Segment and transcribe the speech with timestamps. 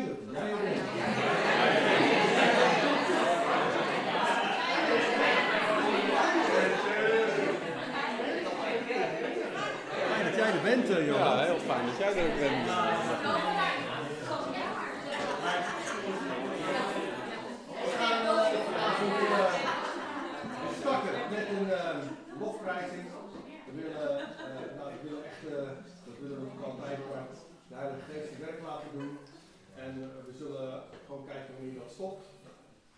[0.00, 0.80] eindelijk.
[10.08, 12.66] Fijn dat jij er bent, uh, Ja, heel fijn dat jij er bent.
[20.60, 23.04] We starten met een uh, lofprijzing.
[23.66, 25.56] We willen, uh, nou, ik wil echt, uh,
[26.06, 27.26] dat willen we altijd, maar
[27.68, 29.18] de Heilige Geest werk laten doen.
[29.76, 29.92] En
[30.26, 32.26] we zullen gewoon kijken wanneer dat stopt.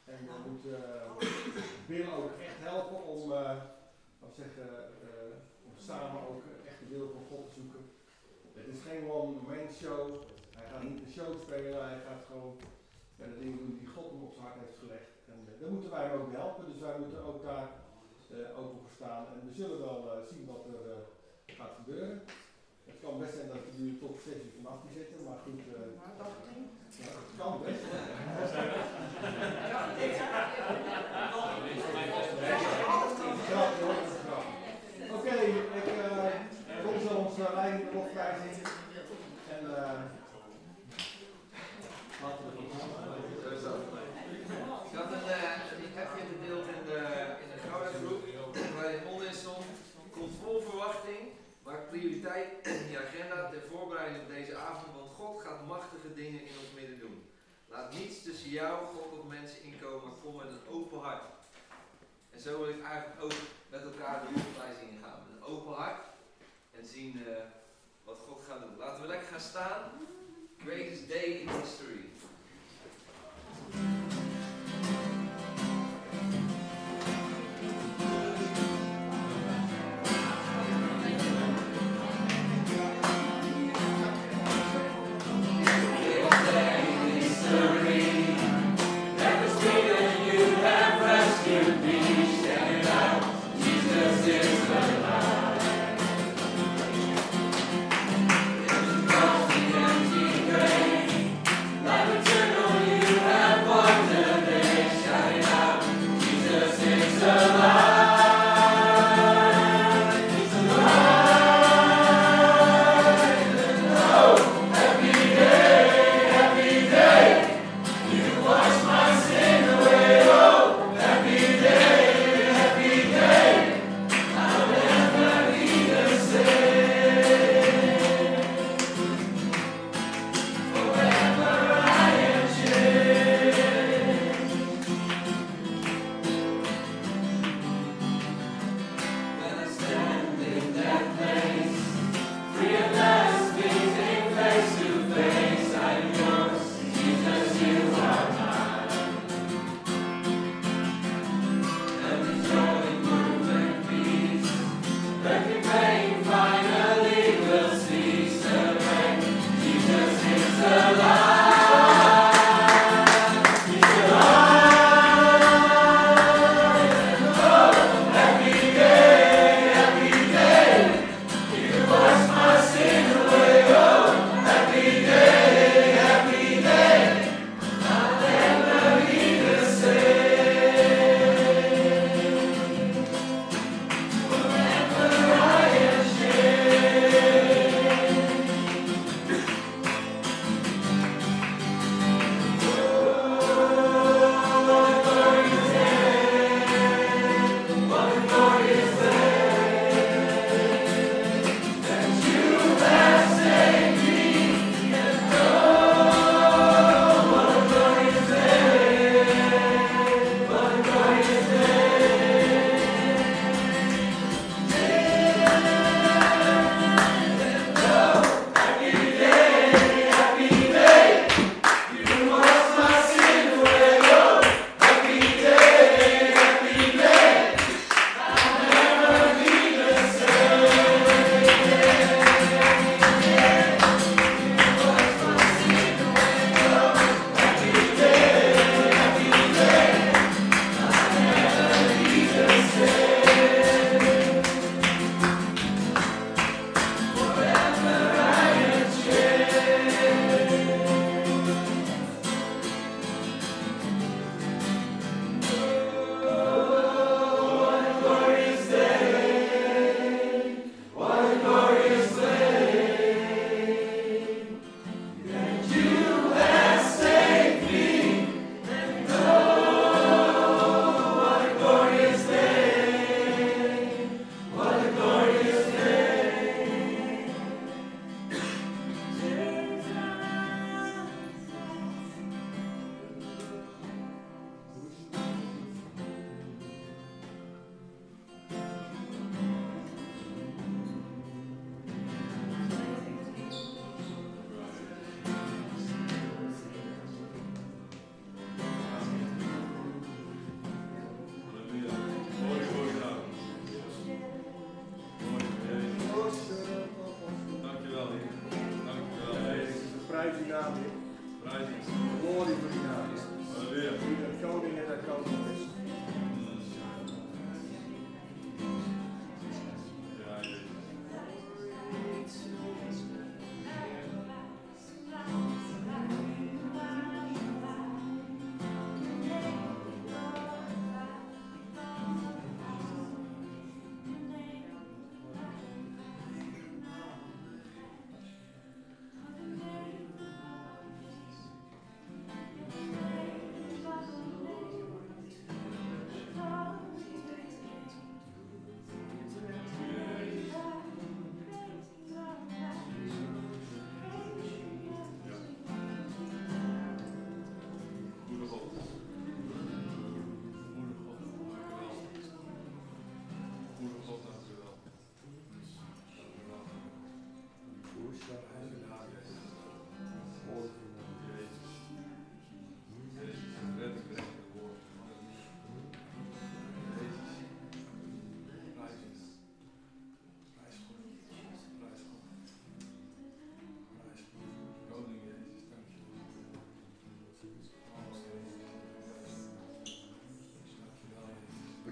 [0.05, 0.79] En we moeten
[1.87, 3.29] Bill ook echt helpen om,
[4.19, 4.69] wat zeggen,
[5.65, 7.83] om samen ook echt de wil van God te zoeken.
[8.53, 10.03] Het is geen one-man show.
[10.59, 12.57] Hij gaat niet de show spelen, hij gaat gewoon
[13.19, 15.13] ja, de dingen doen die God hem op zijn hart heeft gelegd.
[15.33, 17.69] En daar moeten wij hem ook helpen, dus wij moeten ook daar
[18.31, 19.27] uh, open voor staan.
[19.27, 20.97] En we zullen wel zien wat er
[21.47, 22.23] gaat gebeuren.
[23.07, 25.61] Het kan best zijn dat we nu tot 6 uur vanaf zitten, maar goed.
[27.01, 27.83] ja, het kan best.
[35.17, 35.37] Oké,
[35.79, 35.89] ik
[36.85, 38.57] kom zo onze lijn opwijzing.
[39.55, 39.63] En
[42.23, 42.53] laten we
[44.91, 45.43] ik had een, uh,
[45.85, 47.01] een appje gedeeld in de,
[47.43, 48.23] in de Gouda-groep,
[48.75, 49.65] waarin onderin stond,
[50.11, 51.23] komt vol verwachting,
[51.67, 56.41] maar prioriteit in je agenda ter voorbereiding op deze avond, want God gaat machtige dingen
[56.41, 57.19] in ons midden doen.
[57.69, 61.23] Laat niets tussen jou, God of mensen inkomen, kom met een open hart.
[62.31, 63.39] En zo wil ik eigenlijk ook
[63.71, 66.05] met elkaar de lofprijzing gaan, met een open hart
[66.71, 67.37] en zien uh,
[68.05, 68.77] wat God gaat doen.
[68.79, 69.83] Laten we lekker gaan staan.
[70.59, 72.05] Greatest day in history.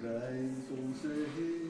[0.05, 1.64] Prijs onze Heer,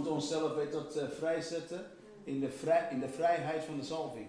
[0.00, 1.86] moeten onszelf weer tot eh, vrijzetten
[2.24, 4.26] in de, vrij, in de vrijheid van de zalving.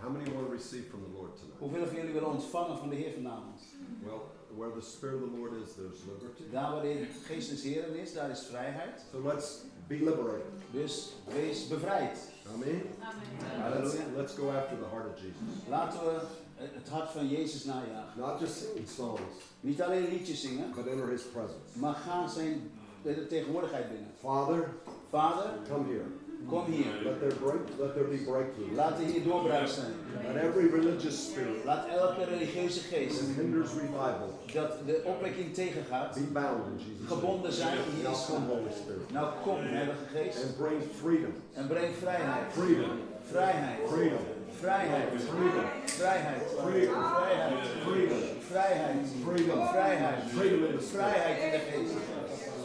[0.00, 1.58] How many want to receive from the Lord tonight?
[1.58, 3.60] Hoeveel van jullie willen ontvangen van de Heer vanavond?
[4.04, 4.20] Well,
[4.56, 6.42] where the Spirit of the Lord is, there's liberty.
[6.50, 9.04] Daar waar de geest des Heeren is, daar is vrijheid.
[9.12, 10.52] So let's be liberated.
[10.70, 12.18] Dus wees bevrijd.
[12.54, 12.82] Amen.
[12.82, 14.04] Let's, Halleluja.
[14.16, 15.68] let's go after the heart of Jesus.
[15.68, 16.20] Laten we
[16.56, 18.20] het hart van Jezus najagen.
[18.20, 19.20] Not just singing songs,
[19.60, 21.78] Niet alleen liedjes zingen, but enter His presence.
[21.78, 22.70] maar ga zijn
[23.02, 24.10] de tegenwoordigheid binnen.
[24.20, 24.68] Father,
[25.10, 26.04] Vader, come here.
[26.48, 26.92] kom hier.
[27.04, 27.60] Let there break.
[27.78, 28.74] Let there be breakthrough.
[28.74, 29.92] Laat er hier doorbraak zijn.
[30.34, 36.14] Let every religious spirit Laat elke religieuze geest that hinders revival dat de opwekking tegengaat,
[36.14, 38.48] be bound in Jesus' gebonden zijn in Now Jezus' come, naam.
[38.48, 41.32] Holy Spirit, Nou kom, Heilige Geest, and bring freedom.
[41.52, 42.52] en breng vrijheid.
[42.52, 42.90] Freedom.
[43.30, 43.78] Vrijheid.
[43.88, 44.24] Freedom.
[44.60, 45.08] Vrijheid.
[45.32, 45.64] Freedom.
[45.84, 46.42] Vrijheid.
[46.64, 47.02] Freedom.
[47.02, 47.62] Vrijheid.
[47.86, 48.18] Freedom.
[48.50, 49.06] Vrijheid.
[49.24, 49.66] Freedom.
[49.72, 50.18] Vrijheid.
[50.36, 51.02] Freedom in the spirit.
[51.04, 51.94] Vrijheid in de geest.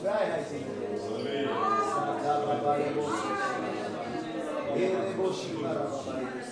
[0.05, 0.67] Dai, Raizinho.
[4.75, 6.43] Ele boshi para babai.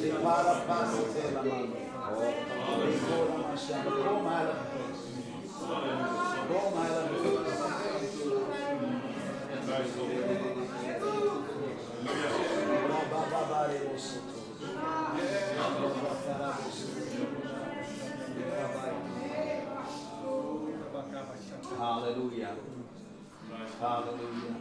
[0.00, 1.76] Separa passo dela, mano.
[2.88, 3.56] Embora uma o
[4.08, 4.56] Como ela.
[6.48, 7.02] Como ela.
[13.10, 14.31] Bababare boshi.
[23.82, 24.54] Aleluia.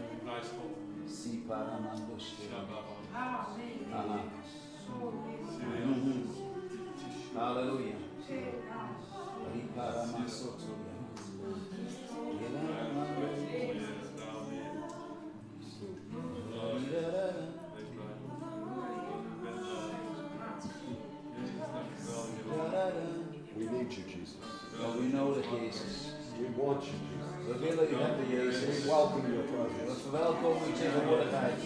[1.08, 2.18] Sim, para amando
[3.94, 4.32] Amém.
[7.36, 7.98] Aleluia.
[9.54, 10.92] Ripara masotoria.
[12.42, 13.31] Ela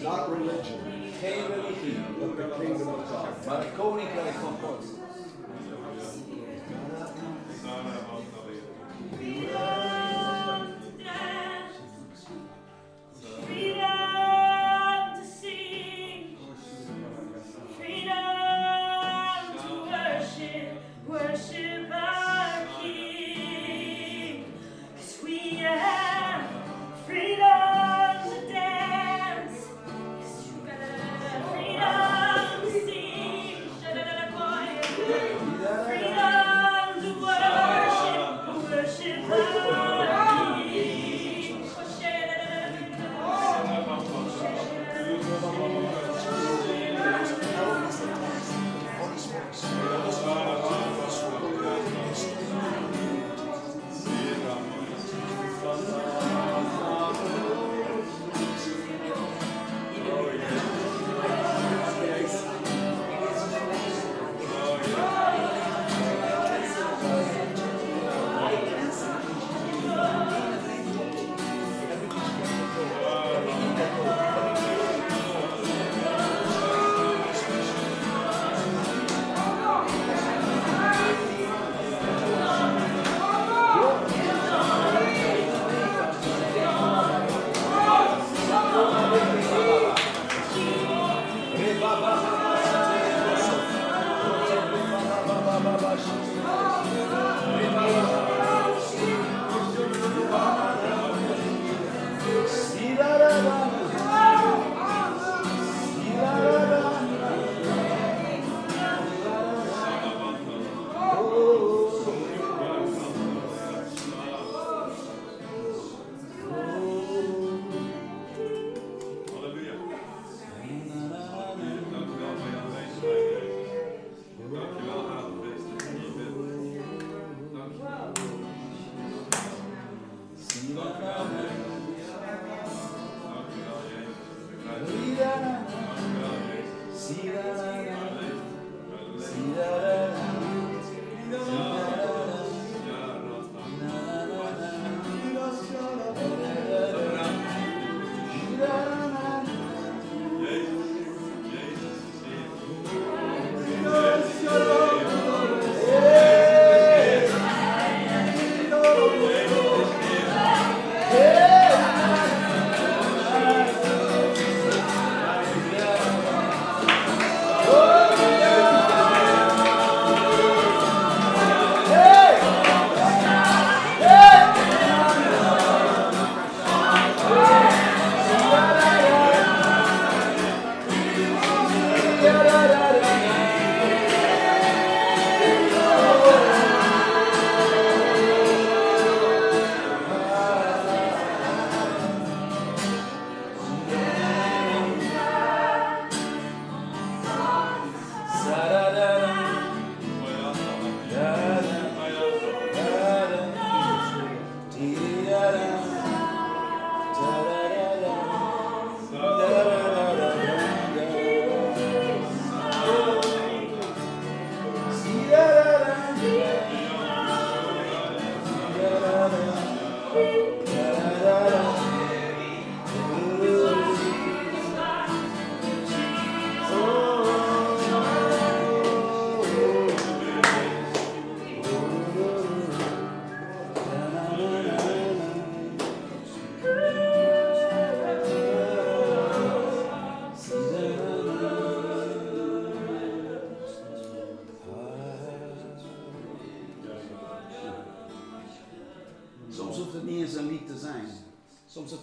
[0.02, 0.80] Not religion,
[2.20, 3.34] but the kingdom of God.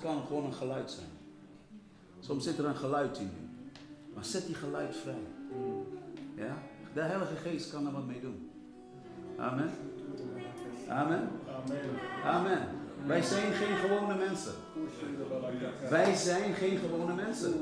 [0.03, 1.07] Kan gewoon een geluid zijn.
[2.19, 3.31] Soms zit er een geluid in.
[4.13, 5.23] Maar zet die geluid vrij.
[6.35, 6.57] Ja?
[6.93, 8.49] De Heilige Geest kan er wat mee doen.
[9.37, 9.69] Amen.
[10.87, 11.29] Amen.
[12.23, 12.59] Amen.
[13.05, 14.53] Wij zijn geen gewone mensen.
[15.89, 17.53] Wij zijn geen gewone mensen.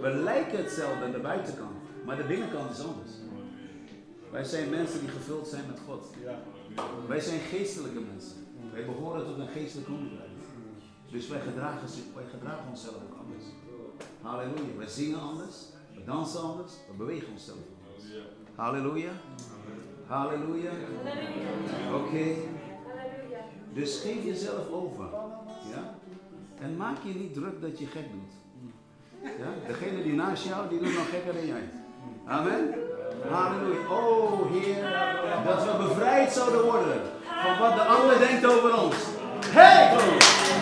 [0.00, 3.10] We lijken hetzelfde aan de buitenkant, maar de binnenkant is anders.
[4.30, 6.06] Wij zijn mensen die gevuld zijn met God.
[7.08, 8.36] Wij zijn geestelijke mensen.
[8.72, 10.25] Wij behoren tot een geestelijk koninkrijk.
[11.10, 13.44] Dus wij gedragen, wij gedragen onszelf ook anders.
[14.22, 14.76] Halleluja.
[14.76, 15.56] Wij zingen anders,
[15.94, 18.12] we dansen anders, we bewegen onszelf anders.
[18.54, 19.12] Halleluja.
[20.06, 20.70] Halleluja.
[21.94, 22.34] Oké.
[23.72, 25.04] Dus geef jezelf over.
[25.70, 25.94] Ja?
[26.60, 28.32] En maak je niet druk dat je gek doet.
[29.22, 29.66] Ja?
[29.66, 31.68] Degene die naast jou, die doet nog gekker dan jij.
[32.26, 32.74] Amen.
[33.30, 33.88] Halleluja.
[33.88, 34.82] Oh Heer,
[35.44, 37.00] dat we bevrijd zouden worden
[37.42, 38.96] van wat de ander denkt over ons.
[39.46, 40.55] Hey!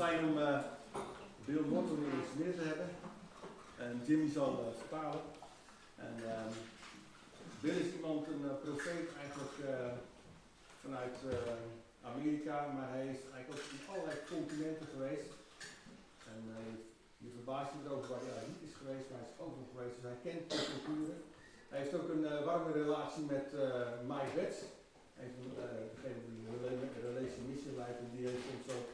[0.00, 0.60] Fijn om eh
[1.44, 2.88] Bill Morton weer eens meer te hebben.
[3.86, 5.22] En Jimmy zal eh, vertalen.
[6.06, 6.52] En ehm,
[7.62, 9.56] Bill is iemand, een eh, profeet eigenlijk
[10.84, 11.16] vanuit
[12.12, 15.30] Amerika, maar hij is eigenlijk ook in allerlei continenten geweest.
[16.32, 16.40] En
[17.24, 19.94] je verbaast je erover waar hij niet is geweest, maar hij is overal geweest.
[19.96, 21.18] Dus hij kent de culturen.
[21.70, 23.48] Hij heeft ook een warme relatie met
[24.12, 24.60] Mike Betts.
[25.22, 27.98] Een, eh, degene die de rela- Relation Mission leidt.
[28.04, 28.88] En die heeft ons ook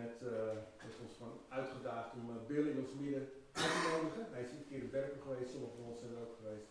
[0.00, 4.24] met, eh, heeft ons gewoon uitgedaagd om eh, Bill in ons midden uit te nodigen.
[4.34, 6.70] Hij is een keer in Berkel geweest, sommigen van ons zijn er ook geweest.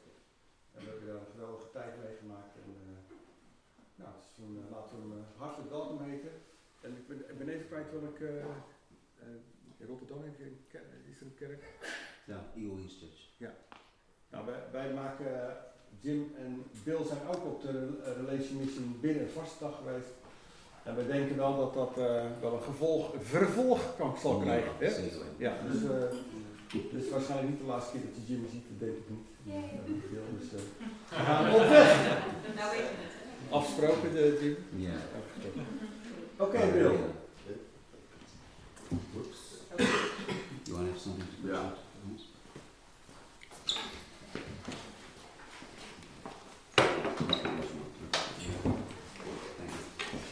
[0.73, 2.53] En we hebben daar een geweldige tijd meegemaakt.
[2.63, 2.99] En, eh,
[4.01, 6.33] nou, dus toen, laten we hem eh, hartelijk welkom heten.
[6.85, 7.87] En ik ben, ik ben even kwijt
[8.21, 9.39] eh, eh,
[9.81, 11.63] in Rotterdam heeft een ker- is er een kerk.
[12.25, 13.21] Ja, Eagle Church.
[14.29, 15.57] Nou, wij, wij maken,
[15.99, 20.11] Jim en Bill zijn ook op de Rel- Relation Mission binnen vastdag geweest.
[20.83, 24.71] En we denken wel dat dat eh, wel een gevolg, vervolg kan zal krijgen.
[24.77, 24.89] Hè?
[24.89, 25.17] Zeker.
[25.37, 26.17] Ja, dus, eh
[26.91, 29.27] dus waarschijnlijk niet de laatste keer dat je Jim ziet, dat denk ik niet.
[29.43, 29.61] Ja,
[30.39, 30.59] dus, eh,
[31.09, 32.17] we gaan op weg.
[32.55, 33.13] Nou weet je het.
[33.49, 33.55] hè?
[33.55, 34.81] Afgesproken, de Jim.
[34.81, 34.97] Ja.
[36.45, 36.95] Oké, Bill.
[39.13, 39.39] Whoops.
[40.63, 41.53] You want to have something to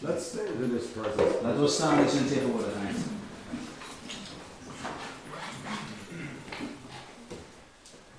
[0.10, 1.44] Let's stand in His presence.
[1.44, 2.96] Laten we staan in zijn tegenwoordigheid.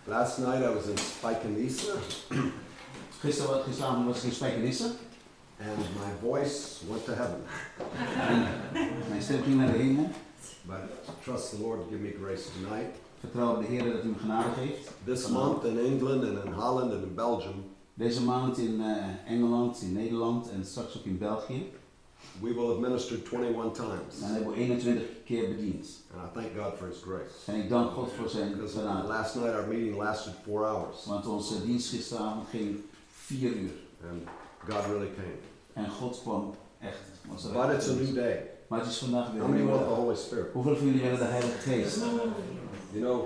[0.05, 0.97] Last night I was in
[3.21, 4.91] gisteravond was ik in Spijkenisse.
[5.59, 7.43] and my voice went to heaven.
[9.09, 10.11] Mijn stem ging naar de hemel.
[10.63, 10.77] But
[11.23, 12.97] trust the Lord to give me grace tonight.
[13.21, 14.91] Vertrouw op de Heer dat me genade geeft.
[15.05, 19.83] This month in England and in Holland and in Belgium, Deze maand in eh, Engeland,
[19.83, 21.73] in Nederland en straks ook in België.
[22.43, 24.21] We will have ministered 21 times.
[24.21, 25.87] Dan hebben we 21 keer bediend.
[26.15, 27.53] And I thank God for His grace.
[27.53, 29.09] En ik dank God voor zijn genade.
[29.09, 32.77] last night our meeting lasted four hours, Want onze dienst gisteravond ging
[33.09, 33.71] vier uur.
[34.11, 34.23] and
[34.69, 35.39] God really came.
[35.73, 36.99] En God kwam echt.
[37.31, 38.51] Was er But it's a new day.
[38.69, 39.95] Maar het is vandaag weer How many want the.
[39.95, 40.53] Holy Spirit?
[40.53, 41.97] Hoeveel van jullie willen de Heilige Geest?
[42.93, 43.25] You know,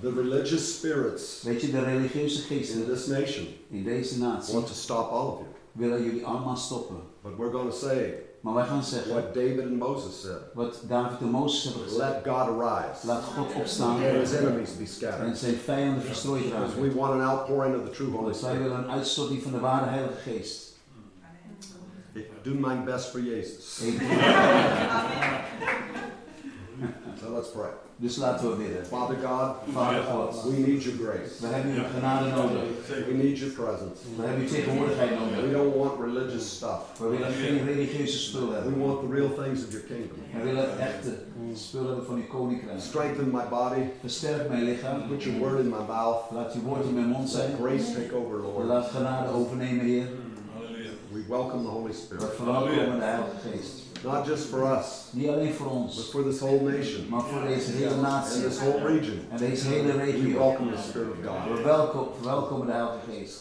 [0.00, 4.66] the religious spirits Weet je, de religieuze in geesten this nation in deze natie want
[4.66, 5.46] to stop all of you.
[5.72, 6.96] willen jullie allemaal stoppen.
[7.22, 10.38] But we're going to say Maar wij gaan zeggen what David and Moses said.
[10.54, 12.00] wat David en Mozes hebben gezegd.
[12.24, 15.38] Let God arise Laat God opstaan and his enemies be en scattered.
[15.38, 18.62] zijn vijanden verstrooid Because we want an outpouring of the true Holy Want wij Spirit.
[18.68, 20.70] willen een uitstorting van de ware Heilige Geest.
[22.12, 23.78] Ik doe mijn best voor Jezus.
[23.80, 24.00] Ik-
[27.22, 27.70] So let's pray.
[28.02, 28.86] Dus laten we bidden.
[28.86, 31.40] Father God, Vader God, we need your grace.
[31.40, 32.62] we hebben uw genade nodig.
[33.08, 33.98] We need your presence.
[34.16, 35.10] We hebben uw tegenwoordigheid
[35.46, 36.80] We don't want religious stuff.
[36.98, 40.18] We willen geen religieuze spullen We want the real things of your kingdom.
[40.32, 41.12] We willen het echte
[41.54, 42.80] spullen hebben van uw koninkrijk.
[42.80, 43.82] Strengthen my body.
[44.00, 45.08] Versterk mijn lichaam.
[45.08, 46.20] Put your word in my mouth.
[46.30, 47.56] Laat uw woord in mijn mond Let zijn.
[47.60, 48.66] grace take over, Lord.
[48.66, 50.08] Laat genade overnemen, Heer.
[51.12, 52.22] We welcome the Holy Spirit.
[52.22, 52.36] We Spirit.
[52.36, 53.81] verwelkomen de Heilige Geest.
[54.04, 57.40] Not just for us, Niet alleen voor but ons, for this whole nation maar voor
[57.46, 59.20] deze hele and natie this whole region.
[59.30, 60.38] en deze hele We regio.
[60.38, 61.56] welcome the Spirit of God.
[61.56, 63.40] We welkom, verwelkomen de Heilige Geest.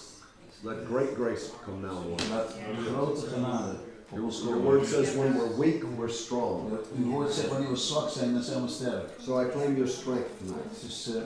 [0.63, 2.29] Let great grace come now, Lord.
[2.29, 2.53] Laat
[2.87, 3.75] grote genade
[4.09, 4.71] op ons Your komen.
[4.71, 6.71] word says when we're weak, we're strong.
[6.97, 9.09] Uw woord zegt wanneer we zwak zijn, dan zijn we sterk.
[9.21, 10.81] So I claim your strength tonight.
[10.81, 11.21] Dus eh,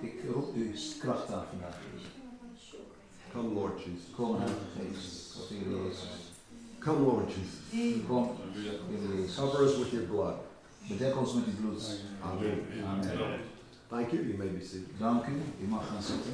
[0.00, 0.70] ik roep uw
[1.00, 1.76] kracht aan vandaag.
[3.32, 4.02] Come, Lord Jesus.
[4.16, 5.36] Kom, Heilige Geest.
[5.50, 6.23] Jezus.
[6.84, 7.60] Come, Lord Jesus.
[8.06, 8.36] Kom,
[9.36, 10.36] Cover us with your blood.
[10.88, 11.82] Bedek ons met uw bloed.
[12.22, 12.60] Amen.
[12.84, 13.40] Amen.
[13.88, 14.20] Thank you.
[14.22, 14.98] You may be seated.
[14.98, 15.32] Dank u.
[15.64, 16.32] U mag gaan zitten.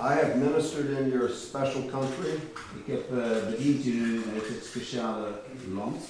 [0.00, 2.32] I have ministered in your special country
[2.84, 5.40] Ik heb eh, bediend in het speciale
[5.74, 6.04] land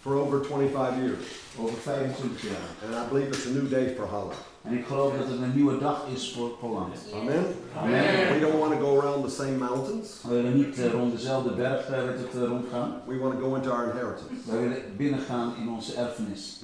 [0.00, 1.24] for over 25 years,
[1.58, 2.68] over 25 jaar.
[2.84, 4.51] and I believe it's a new day for Holland.
[4.62, 6.94] En ik geloof dat het een nieuwe dag is voor Holland.
[7.14, 7.44] Amen.
[7.76, 8.34] Amen.
[8.34, 10.20] We don't want to go around the same mountains.
[10.22, 12.94] We willen niet eh, rond dezelfde berg met het, eh, rondgaan.
[13.06, 14.50] We want to go into our inheritance.
[14.50, 16.60] Wij willen binnengaan in onze erfenis.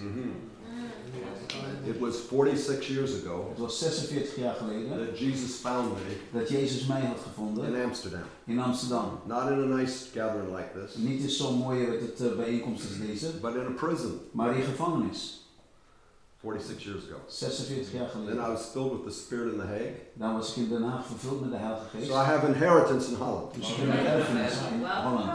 [1.84, 6.48] It was 46 years ago Het was 46 jaar geleden that Jesus found me dat
[6.48, 8.20] Jezus mij had gevonden in Amsterdam.
[8.46, 9.20] in Amsterdam.
[9.26, 13.30] Not in a nice gathering like this, Niet in zo'n mooie het, bijeenkomst als deze,
[13.40, 15.47] but in a prison maar in gevangenis.
[16.40, 17.16] 46 years ago.
[17.26, 19.96] 46 jaar Then I was filled with the Spirit in The Hague.
[20.14, 22.06] Dan was ik in Den Haag vervuld met de Heilige Geest.
[22.06, 23.54] So I have inheritance in Holland.
[23.54, 25.34] Dus ik heb een erfenis in Holland.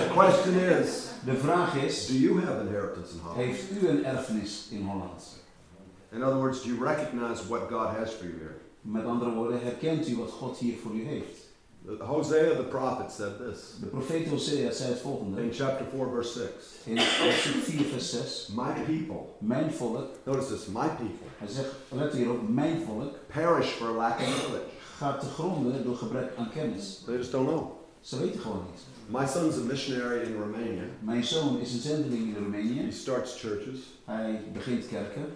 [0.00, 3.40] The question is, De vraag is, do you have inheritance in Holland?
[3.40, 5.42] heeft u een erfenis in Holland?
[6.12, 8.56] In other words, do you recognize what God has for you here?
[8.80, 11.43] Met andere woorden, herkent u wat God hier voor u heeft?
[12.00, 15.42] Hosea the prophet said this De profeet Hosea zei het volgende.
[15.42, 16.50] in chapter 4, verse 6.
[16.84, 18.48] In hoofdstuk 4 vers 6.
[18.54, 23.70] My people, Mijn volk, notice this, my people, hij zegt, let hierop, mijn volk perish
[23.70, 24.66] for lack of knowledge.
[24.96, 27.02] gaat te gronden door gebrek aan kennis.
[27.06, 27.70] They just don't know.
[28.00, 28.80] Ze weten gewoon niet.
[29.06, 30.82] My son's a missionary in Romania.
[31.00, 32.82] Mijn zoon is een zendeling in Romania.
[32.82, 33.78] He starts churches.
[34.04, 35.26] Hij begint kerken.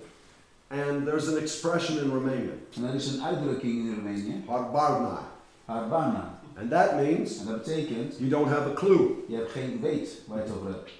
[0.68, 5.18] And there's an expression in Romania, En er is een uitdrukking in Roemenië, Harbarna.
[5.64, 6.37] Harbana.
[6.60, 9.08] And that means En dat betekent, you don't have a clue.
[9.28, 10.90] je hebt geen weet waar je het over hebt.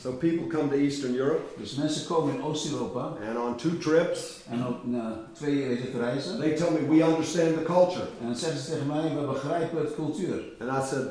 [0.00, 4.40] So people come to Eastern Europe Dus mensen komen in Oost-Europa and on two trips,
[4.50, 6.38] en op na twee reizen.
[6.38, 8.06] they tell me we understand the culture.
[8.20, 10.42] En dan zeggen ze tegen mij, we begrijpen het cultuur.
[10.60, 11.06] And I said,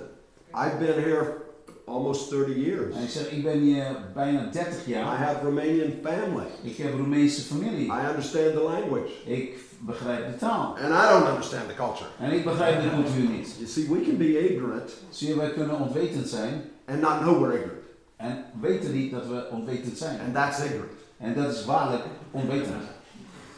[0.56, 1.42] I've been here
[1.86, 2.96] almost 30 years.
[2.96, 6.48] En ik zeg, ik ben hier bijna 30 I have Romanian family.
[6.64, 7.86] Ik heb Roemeense familie.
[7.86, 9.12] I understand the language.
[9.26, 10.76] Ik begrijp de taal.
[10.84, 12.10] And I don't understand the culture.
[12.20, 13.56] En ik begrijp de cultuur niet.
[13.58, 17.42] You see, we can be ignorant Zie je, wij kunnen onwetend zijn and not know
[17.42, 17.82] we're ignorant.
[18.16, 20.20] en weten niet dat we onwetend zijn.
[20.26, 20.92] And that's ignorant.
[21.18, 22.84] En dat is waarlijk onwetend.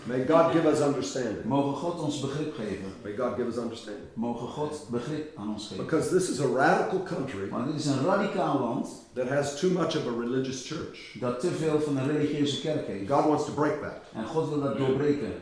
[0.07, 1.45] May God give us understanding.
[1.45, 2.93] Mogen God ons begrip geven.
[3.03, 4.05] May God give us understanding.
[4.13, 5.85] Mogen God begrip aan ons geven.
[5.85, 9.69] Because this is a radical country Want dit is een radicaal land that has too
[9.69, 11.17] much of a religious church.
[11.19, 13.09] dat te veel van een religieuze kerk heeft.
[13.11, 13.97] God wants to break that.
[14.13, 15.33] En God wil dat doorbreken.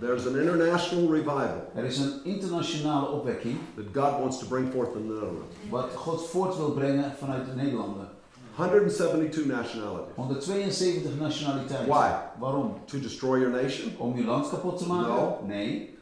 [0.00, 4.94] There's an international revival Er is een internationale opwekking that God wants to bring forth
[4.94, 5.54] in the Netherlands.
[5.70, 8.08] wat God voort wil brengen vanuit de Nederlanden.
[8.56, 10.14] 172 nationalities.
[10.16, 11.88] 172 nationaliteiten.
[11.88, 12.10] Why?
[12.38, 12.74] Waarom?
[12.84, 13.92] To destroy your nation?
[13.98, 15.14] Om je land kapot te maken?
[15.14, 15.38] No.
[15.46, 15.92] Nee.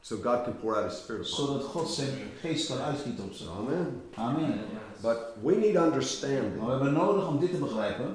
[0.00, 1.26] So God can pour out His Spirit.
[1.26, 2.08] Zodat God zijn
[2.40, 3.44] geest kan uitgieten op ze.
[3.58, 4.02] Amen.
[4.14, 4.58] Amen.
[5.02, 6.64] But we need Maar understanding.
[6.64, 8.14] we hebben nodig om dit te begrijpen.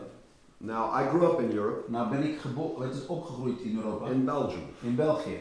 [0.59, 2.39] Now, I grew up in Europe, Nou ben ik
[2.79, 4.07] het, opgegroeid in Europa.
[4.07, 4.63] in Belgium.
[4.81, 5.37] In België.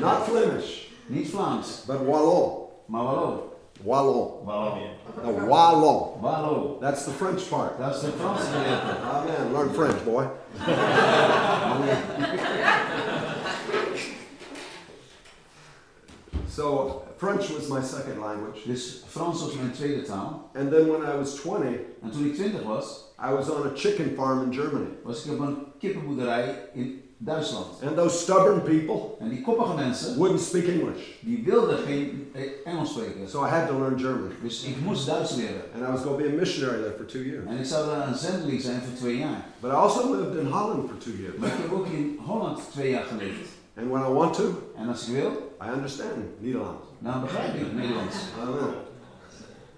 [0.00, 2.52] Not Flemish, Niet Vlaams, but Wallon.
[2.86, 3.51] maar Wallo.
[3.84, 4.44] Wallon.
[4.44, 4.90] Wallo.
[5.24, 6.22] No, Wallon.
[6.22, 6.78] Wallo.
[6.80, 7.78] That's the French part.
[7.78, 9.00] That's the French Franse gedeelte.
[9.02, 9.52] Amen.
[9.52, 10.28] Learn French, boy.
[16.48, 18.64] so, French was my second language.
[18.66, 20.50] Dus Frans was mijn tweede taal.
[20.54, 23.70] And then when I was 20, En toen ik 20 was, I was on a
[23.74, 24.88] chicken farm in Germany.
[25.04, 27.66] was ik op een kippenboerderij in Duitsland.
[27.86, 31.02] And those stubborn people En die koppige mensen, wouldn't speak English.
[31.20, 33.28] die wilden geen eh, Engels spreken.
[33.28, 34.30] So I had to learn German.
[34.42, 35.62] Dus ik moest Duits leren.
[35.74, 37.46] And I was going to be a missionary there for two years.
[37.48, 39.44] En ik zou daar een zendeling zijn voor twee jaar.
[39.60, 41.36] But I also lived in Holland for two years.
[41.38, 43.48] Maar ik heb ook in Holland twee jaar geleefd.
[43.78, 44.44] And when I want to,
[44.76, 45.30] En als ik wil,
[45.66, 46.86] I understand Nederlands.
[46.98, 48.16] dan begrijp ik Nederlands.
[48.42, 48.74] Amen.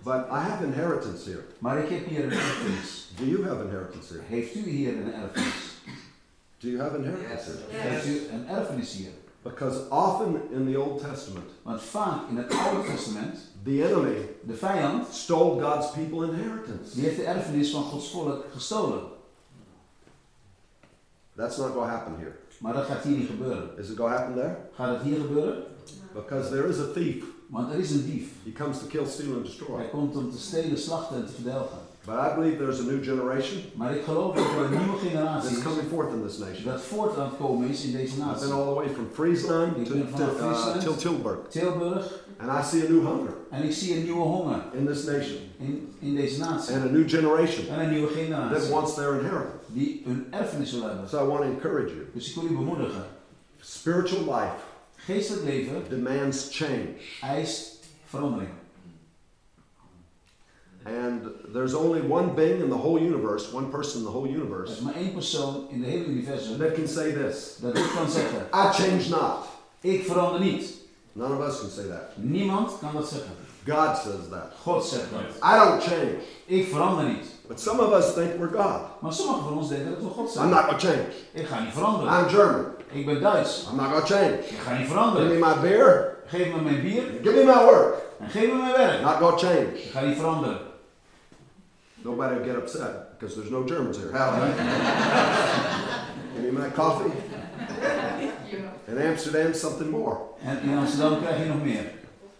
[0.02, 1.42] But I have inheritance here.
[1.58, 3.08] Maar ik heb hier een erfenis.
[3.18, 4.24] Do you have inheritance here?
[4.26, 5.72] Heeft u hier een erfenis?
[6.64, 7.50] Do you have inheritance?
[7.68, 9.10] Heeft u een erfenis hier?
[9.42, 14.54] Because often in the Old Testament, Want vaak in het Oude Testament, the enemy de
[14.54, 16.94] vijand, stole God's people inheritance.
[16.94, 19.02] die heeft de erfenis van Gods volk gestolen.
[21.36, 22.32] That's not going to happen here.
[22.58, 23.70] Maar dat gaat hier niet gebeuren.
[23.78, 24.56] Is it going to happen there?
[24.74, 25.62] Gaat het hier gebeuren?
[26.14, 27.24] Because there is a thief.
[27.46, 28.28] Want er is een dief.
[28.44, 29.76] He comes to kill, steal, and destroy.
[29.76, 31.78] Hij komt om te stelen, slachten en te verdelgen.
[32.06, 35.48] But I believe there's a new generation Maar ik geloof dat er een nieuwe generatie
[35.48, 36.64] that's is coming forth in this nation.
[36.64, 38.46] dat voort aan het komen is in deze I've natie.
[38.48, 41.38] been all the way from Friesland to, to, uh, till Tilburg.
[41.48, 42.04] Tilburg.
[42.38, 45.38] And I see a new hunger En ik zie een nieuwe honger in this nation
[45.58, 46.74] in, in deze natie.
[46.74, 49.64] and a new generation En een nieuwe that generatie wants their inheritance.
[49.66, 51.08] die een erfenis wil hebben.
[51.08, 52.06] So I want to encourage you.
[52.14, 53.04] Dus ik wil u bemoedigen.
[53.60, 54.54] Spiritual life
[54.96, 56.88] Geestelijk leven demands change.
[57.20, 58.48] eist verandering.
[60.84, 61.22] And
[61.52, 64.36] there's only one being in the whole universe, one person in the whole Er is
[64.36, 68.10] universe, maar één persoon in het hele universum that can say this dat dit kan
[68.10, 68.46] zeggen.
[68.52, 69.46] I change not.
[69.80, 70.72] Ik verander niet.
[71.12, 72.16] None of us can say that.
[72.16, 73.32] Niemand kan dat zeggen.
[73.66, 74.52] God says that.
[74.62, 75.52] God zegt dat.
[75.52, 76.16] I don't change.
[76.46, 77.26] Ik verander niet.
[77.48, 78.80] But some of us think we're God.
[79.00, 80.44] Maar sommigen van ons denken dat we God zijn.
[80.44, 81.06] I'm not going to change.
[81.32, 82.18] Ik ga niet veranderen.
[82.18, 82.64] I'm German.
[82.92, 83.66] Ik ben Duits.
[83.70, 84.38] I'm not going to change.
[84.38, 85.28] Ik ga niet veranderen.
[85.28, 86.16] Give me my beer.
[86.26, 87.94] Geef me mijn bier Give me my work.
[88.18, 89.00] en geef me mijn werk.
[89.00, 89.82] Not going to change.
[89.84, 90.58] Ik ga niet veranderen.
[92.04, 94.12] Nobody will get upset because there's no Germans here.
[94.12, 94.54] Hallelujah.
[96.34, 97.10] Give me my coffee.
[98.88, 100.16] In Amsterdam, something more.
[100.44, 101.84] En in Amsterdam krijg je nog meer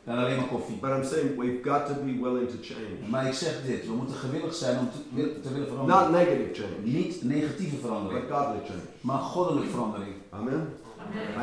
[0.05, 0.77] dan alleen maar koffie.
[0.81, 3.09] But I'm saying we've got to be willing to change.
[3.11, 6.11] Maar ik zeg dit, we moeten gewillig zijn om te, wil- te willen Not veranderen.
[6.13, 8.81] negative change, Niet negatieve but verandering, godly change.
[9.01, 10.13] maar goddelijk verandering.
[10.31, 10.69] Amen.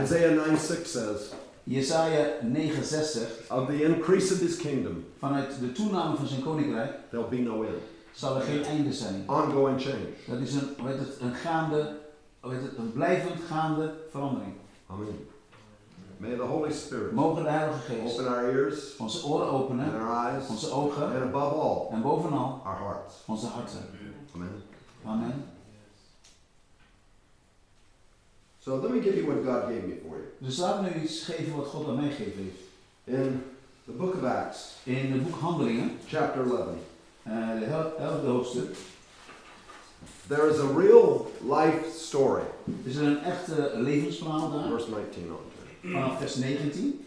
[0.04, 1.32] Isaiah 9 6 says,
[1.64, 6.42] Jesaja 9, 6 zegt, Of the increase of his kingdom, vanuit de toename van zijn
[6.44, 7.82] koninkrijk there'll be no end.
[8.14, 9.24] Zal er geen einde zijn.
[9.30, 10.10] Ongoing change.
[10.28, 11.98] Dat is een, heet het, een gaande,
[12.42, 14.54] heet het, een blijvend gaande verandering.
[14.88, 15.30] Amen.
[16.18, 20.02] May the Holy Spirit Mogen de Heilige Geest open our ears onze oren and openen,
[20.02, 23.16] our eyes onze ogen and above all, en bovenal our hearts.
[23.26, 23.80] onze harten.
[24.36, 24.64] Amen.
[25.06, 25.44] Amen.
[28.60, 30.28] So let me give you what God gave me for you.
[30.38, 32.62] Dus laat me iets geven wat God aan mij gegeven heeft.
[33.04, 33.44] In
[33.86, 36.68] the book of Acts, In het boek Handelingen, chapter 11,
[37.24, 38.76] de hel- elfde hoofdstuk,
[40.28, 42.44] there is a real life story.
[42.84, 45.92] is er een echte levensverhaal daar, Verse 19 on.
[45.92, 47.06] vanaf vers 19.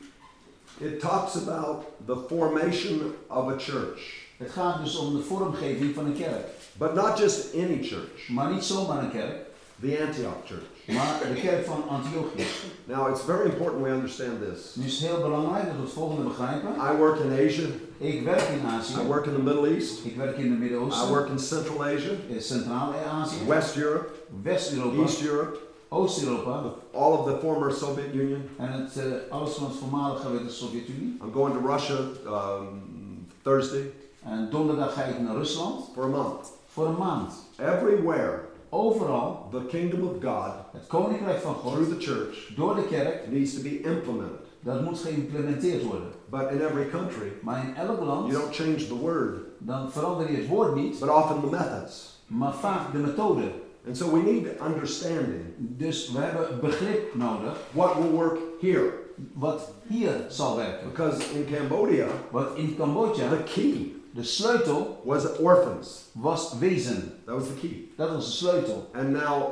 [0.78, 4.22] It talks about the formation of a church.
[4.36, 6.46] Het gaat dus om de vormgeving van een kerk.
[6.78, 9.36] But not just any church, Maar niet zomaar een kerk,
[9.80, 10.96] the Antioch church.
[10.96, 12.44] maar de kerk van Antiochië.
[12.84, 14.74] Now, it's very important we understand this.
[14.74, 16.70] Nu is het heel belangrijk dat we het volgende begrijpen.
[16.92, 17.66] I work in Asia,
[17.98, 20.60] Ik werk in I Azië, work in the Middle East, ik werk in het I
[20.60, 24.08] Midden-Oosten, work in Central Asia, in Centraal-Azië, West Europe,
[24.42, 28.48] West-Europa, East Europe, Oost-Europa all of the former Soviet Union.
[28.58, 31.18] en het, eh, alles van het voormalige de Sovjet-Unie.
[31.22, 33.90] I'm going to Russia um, Thursday.
[34.22, 35.84] En donderdag ga ik naar Rusland.
[35.92, 36.52] For a month.
[36.66, 37.32] voor een maand.
[37.58, 39.48] Everywhere, Overal.
[39.50, 40.52] The kingdom of God.
[40.72, 41.72] Het koninkrijk van God.
[41.72, 42.52] Through the church.
[42.56, 44.46] Door de kerk, needs to be implemented.
[44.60, 46.08] dat moet geïmplementeerd worden.
[46.34, 50.30] But in every country, Maar in elk land, you don't change the word, dan verander
[50.30, 52.18] je het woord niet, but often the methods.
[52.26, 53.42] maar vaak de methode.
[53.86, 58.92] And so we need understanding Dus we hebben begrip nodig what will work here.
[59.32, 60.88] wat hier zal werken.
[60.88, 66.04] Because in Cambodia, Want in Cambodja, the key de sleutel was orphans.
[66.12, 67.12] was wezen.
[67.24, 67.88] That was the key.
[67.96, 68.88] Dat was de sleutel.
[68.92, 69.46] And now,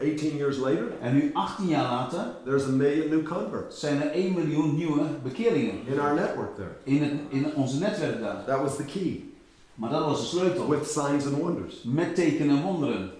[0.00, 4.10] 18 years later, En nu 18 jaar later there's a million new converts zijn er
[4.10, 6.70] 1 miljoen nieuwe bekeeringen in our network there.
[6.84, 8.44] in, het, in onze netwerk daar.
[8.46, 9.22] That was the key
[9.74, 10.68] Maar dat was de sleutel.
[10.68, 11.82] with signs and wonders.
[11.84, 13.10] Met tekenen en wonderen.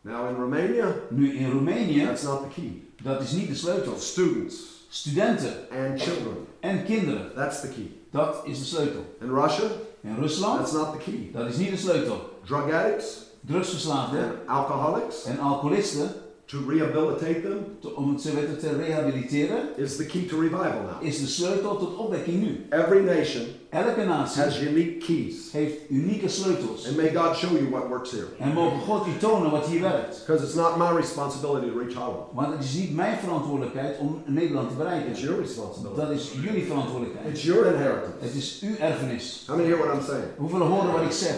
[0.00, 2.82] Now in Romania, Nu in Roemenië, that's not the key.
[3.02, 3.96] dat is niet de sleutel.
[3.98, 7.90] Students Studenten and children, en kinderen, that's the key.
[8.10, 9.04] dat is de sleutel.
[9.20, 9.64] In Russia,
[10.02, 11.30] In Rusland, that's not the key.
[11.32, 12.38] dat is niet de sleutel.
[12.46, 16.08] Drug addicts Drugsverslaafden alcoholics, en alcoholisten,
[16.44, 21.02] to rehabilitate them te- om ze weer te rehabiliteren, is the key to revival now.
[21.08, 22.66] is de sleutel tot opwekking nu.
[22.70, 25.52] Every nation Elke natie has unique keys.
[25.52, 26.86] heeft unieke sleutels.
[26.86, 28.26] And may God show you what works here.
[28.38, 30.22] En mogen God u tonen wat hier werkt.
[30.26, 32.24] Because it's not my responsibility to reach Holland.
[32.32, 35.22] Want het is niet mijn verantwoordelijkheid om Nederland te It's bereiken.
[35.22, 36.00] your responsibility.
[36.00, 37.28] Dat is jullie verantwoordelijkheid.
[37.34, 38.12] It's your inheritance.
[38.20, 39.44] Het is uw erfenis.
[39.46, 40.24] How many hear what I'm saying?
[40.36, 41.34] Hoeveel horen wat ik zeg?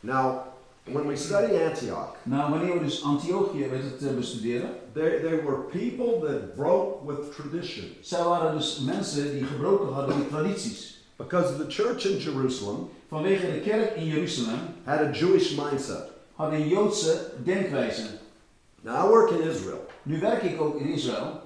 [0.00, 0.42] Now,
[0.84, 5.42] when we study Antioch, Nou, wanneer we dus Antiochië met het eh, bestuderen, they, they
[5.44, 7.84] were people that broke with tradition.
[8.00, 10.98] zij waren dus mensen die gebroken hadden met tradities.
[11.16, 16.10] Because the church in Jerusalem Vanwege de kerk in Jeruzalem had a Jewish mindset.
[16.34, 18.06] hadden een Joodse denkwijze.
[18.80, 19.86] Now, I work in Israel.
[20.02, 21.40] Nu werk ik ook in Israël.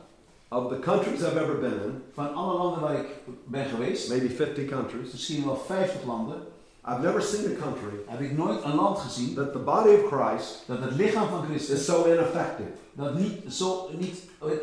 [0.48, 3.07] Of the countries I've ever been in, Van alle landen waar ik
[3.44, 6.42] ben geweest, maybe 50 countries, misschien wel 50 landen,
[6.87, 10.12] I've never seen a country heb ik nooit een land gezien that the body of
[10.12, 12.68] Christ dat het lichaam van Christus is so ineffective.
[12.93, 14.20] dat niet zo niet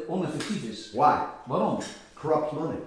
[0.07, 0.91] oneffectief is.
[0.93, 1.15] Why?
[1.47, 1.77] Waarom?
[2.13, 2.79] Corrupt money.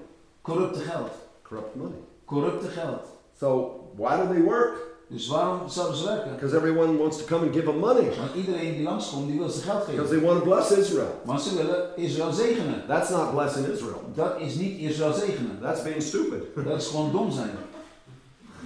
[0.42, 1.10] Corrupte geld.
[1.42, 1.98] Corrupt money.
[2.24, 3.06] Corrupte geld.
[3.38, 4.92] So, why do they work?
[5.08, 6.32] Dus waarom zouden ze werken?
[6.34, 8.12] Because everyone wants to come and give them money.
[8.18, 9.94] Want iedereen die langskomt, die wil ze geld geven.
[9.94, 11.20] Because they want to bless Israel.
[11.24, 12.86] Want ze willen Israël zegenen.
[12.86, 14.00] That's not blessing Israel.
[14.14, 15.58] Dat is niet Israël zegenen.
[15.60, 16.64] That's being stupid.
[16.64, 17.50] Dat is gewoon dom zijn.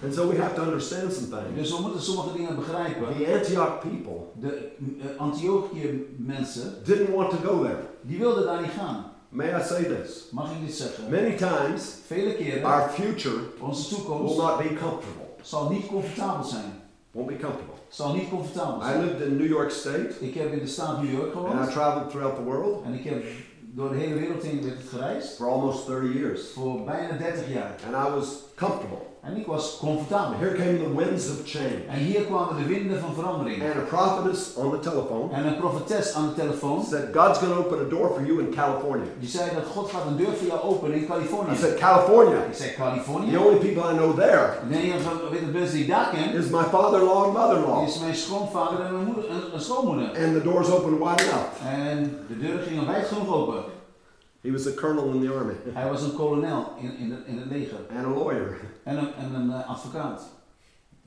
[0.04, 1.54] And so we have to understand some things.
[1.56, 3.16] Dus we moeten sommige dingen begrijpen.
[3.16, 7.78] The Antioch people De uh, Antiochië mensen, didn't want to go there.
[8.00, 9.04] die wilden daar niet gaan.
[9.28, 10.28] May I say this?
[10.30, 11.10] Mag ik dit zeggen?
[11.10, 15.26] Many times, Vele keren, our future onze will not be comfortable.
[15.42, 16.72] zal niet comfortabel zijn.
[17.10, 17.74] Won't be comfortable.
[17.88, 21.12] Zal niet comfortabel I lived in New York State Ik heb in de staat New
[21.12, 23.24] York and I traveled throughout the world En ik heb
[23.60, 25.36] door de hele wereld heen het gereisd.
[25.36, 26.50] for almost 30 years.
[26.52, 27.74] Voor bijna 30 jaar.
[27.86, 28.26] And I was
[28.56, 29.07] comfortable.
[29.28, 30.38] En ik was comfortabel.
[30.38, 31.78] Here came the winds of change.
[31.88, 33.62] En hier kwamen de winden van verandering.
[33.62, 36.84] And a prophetess on the telephone En een profetes aan de telefoon.
[36.84, 39.06] said, God's going to open a door for you in California.
[39.18, 41.56] Die zei dat God gaat een deur voor jou openen in I Californië.
[41.56, 42.38] said, California.
[42.50, 43.30] Ik zei Californië.
[43.30, 45.08] The only people I know there De enige
[45.52, 47.88] mensen die ik daar ken, is my father-in-law and mother-in-law.
[47.88, 49.24] is mijn schoonvader en mijn moeder,
[49.54, 50.06] een schoonmoeder.
[50.06, 51.50] And the doors opened wide enough.
[51.64, 53.76] En de deuren gingen wijd genoeg open.
[54.40, 57.38] He was a colonel in the army Hij was een kolonel in, in, het- in
[57.38, 57.78] het leger.
[57.96, 58.56] and a lawyer.
[58.82, 60.22] En een, en een eh, advocaat.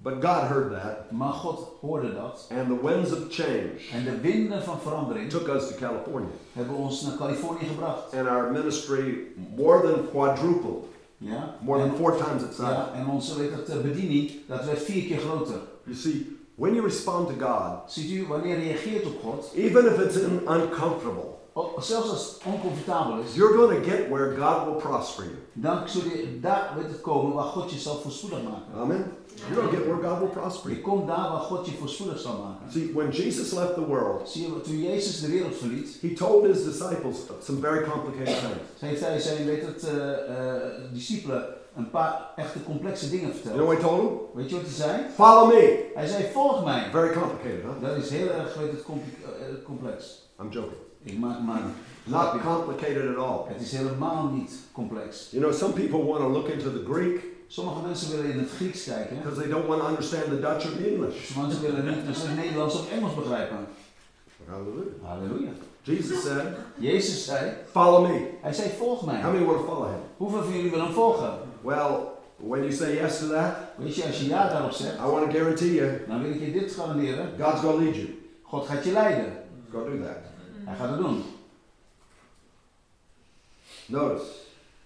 [0.03, 2.47] But God heard that, Maar God hoorde dat.
[2.59, 6.29] and the winds of change En de winden van verandering took us to California.
[6.53, 8.13] hebben ons naar Californië gebracht.
[8.13, 9.17] And our ministry
[9.55, 10.83] more than quadrupled,
[11.17, 11.55] Ja?
[11.61, 12.69] more En, than four times its size.
[12.69, 15.59] ja, en onze weet eh, bediening, dat werd vier keer groter.
[15.83, 19.85] You see, when you respond to God, Ziet u, wanneer je reageert op God, even
[19.85, 20.15] if it's
[20.47, 21.30] uncomfortable,
[21.77, 25.35] zelfs als het oncomfortabel is, you're going to get where God will prosper you.
[25.53, 28.73] dan zul je daar weet komen waar God je zal voorspoedig maken.
[28.81, 29.11] Amen.
[29.35, 30.87] You're going to get where God will prosper Je you.
[30.87, 32.71] komt daar waar God je voorspoedig zal maken.
[32.71, 36.45] See, when Jesus left the world, Zie je, toen Jezus de wereld verliet, he told
[36.45, 38.79] his disciples some very complicated things.
[38.79, 40.61] heeft hij zijn weet het, eh, eh,
[40.93, 41.45] discipelen
[41.75, 43.67] een paar echte complexe dingen You know verteld.
[43.67, 44.41] what he told them?
[44.41, 45.01] Weet je wat hij zei?
[45.15, 45.91] Follow me.
[45.93, 46.89] Hij zei, volg mij.
[46.91, 47.89] Very complicated, huh?
[47.89, 50.29] Dat is heel erg weet het, eh, complex.
[50.41, 50.89] I'm joking.
[51.03, 51.61] Ik maak maar
[52.03, 53.53] Not complicated at all.
[53.53, 55.27] Het is helemaal niet complex.
[55.31, 58.49] You know, some people want to look into the Greek Sommige mensen willen in het
[58.49, 61.27] Grieks kijken, because they don't want to understand the Dutch or the English.
[61.27, 63.57] ze willen niet dus het Nederlands of Engels begrijpen.
[64.45, 64.93] Hallelujah.
[65.03, 65.49] Halleluja.
[65.83, 66.43] Jesus said,
[66.77, 68.29] Jezus zei, Follow me.
[68.41, 69.21] hij zei volg mij.
[69.21, 69.99] How many want to follow him?
[70.17, 71.33] Hoeveel van jullie willen hem volgen?
[71.61, 71.97] Well,
[72.35, 75.31] when you say yes to that, Weet je, als je ja daarop zegt, I want
[75.31, 77.29] to guarantee you, dan wil ik je dit garanderen.
[77.39, 78.07] God's going to lead you.
[78.43, 79.33] God gaat je leiden.
[79.71, 80.20] Go do that.
[80.65, 81.23] Hij gaat het doen.
[83.85, 84.25] Notice,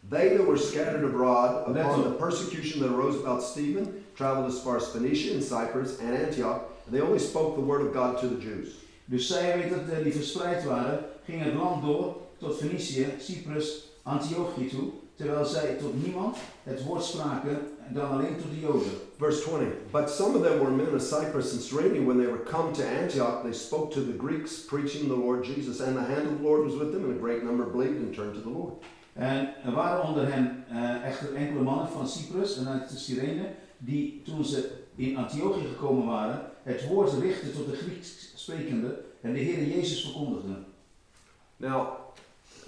[0.10, 4.76] they that were scattered abroad upon the persecution that arose about Stephen traveled as far
[4.78, 8.28] as Phoenicia and Cyprus and Antioch, and they only spoke the word of God to
[8.28, 8.84] the Jews.
[9.06, 13.90] Dus zij, weet het, eh, die verspreid waren, gingen het land door tot Fenicië, Cyprus,
[14.04, 17.60] Antiochië toe, terwijl zij tot niemand het woord spraken
[17.94, 18.92] dan alleen tot de Joden.
[19.18, 19.66] Verse 20.
[19.92, 22.06] But some of them were men of Cyprus and Cyrene.
[22.06, 25.80] When they were come to Antioch, they spoke to the Greeks, preaching the Lord Jesus.
[25.82, 28.16] And the hand of the Lord was with them, and a great number believed and
[28.16, 28.74] turned to the Lord.
[29.14, 33.54] En er waren onder hen eh, echter enkele mannen van Cyprus en uit de Cyrene,
[33.78, 39.34] die toen ze in Antiochië gekomen waren, het woord richtten tot de Grieks sprekende en
[39.34, 40.66] de Heer Jezus verkondigden.
[41.58, 41.88] Now,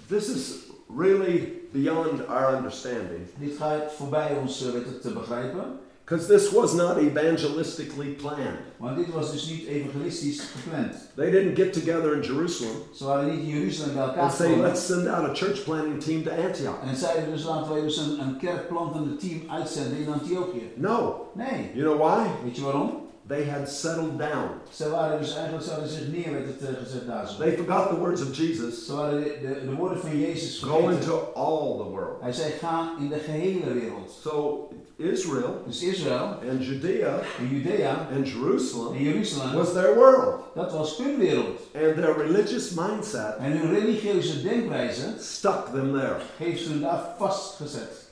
[0.06, 3.20] this is really beyond our understanding.
[3.38, 5.64] Dit gaat voorbij ons eh, weet het, te begrijpen,
[6.04, 8.58] Because this was not evangelistically planned.
[8.76, 10.94] want dit was dus niet evangelistisch gepland.
[11.14, 14.56] They didn't get together in Jerusalem Ze waren niet in Jeruzalem bij elkaar and say,
[14.60, 16.80] let's send out a church planting team to Antioch.
[16.82, 20.70] en zeiden dus laten wij dus een, een kerkplantende team uitzenden in Antiochië.
[20.74, 21.26] No.
[21.34, 21.70] Nee.
[21.74, 22.26] You know why?
[22.44, 23.06] Weet je waarom?
[23.28, 24.48] They had settled down.
[24.70, 27.34] Ze waren dus eigenlijk, ze hadden zich neer werd het, gezet daar.
[27.38, 30.88] They forgot the words of Jesus Ze waren de, de, de woorden van Jezus go
[30.88, 32.20] into all the world.
[32.20, 34.18] Hij zei ga in de gehele wereld.
[34.22, 40.40] So, Israel Dus Israël and Judea en Judea and Jerusalem en Jeruzalem, was their world.
[40.54, 41.60] dat was hun wereld.
[41.74, 46.16] And their religious mindset En hun religieuze denkwijze stuck them there.
[46.36, 48.07] heeft hun daar vastgezet.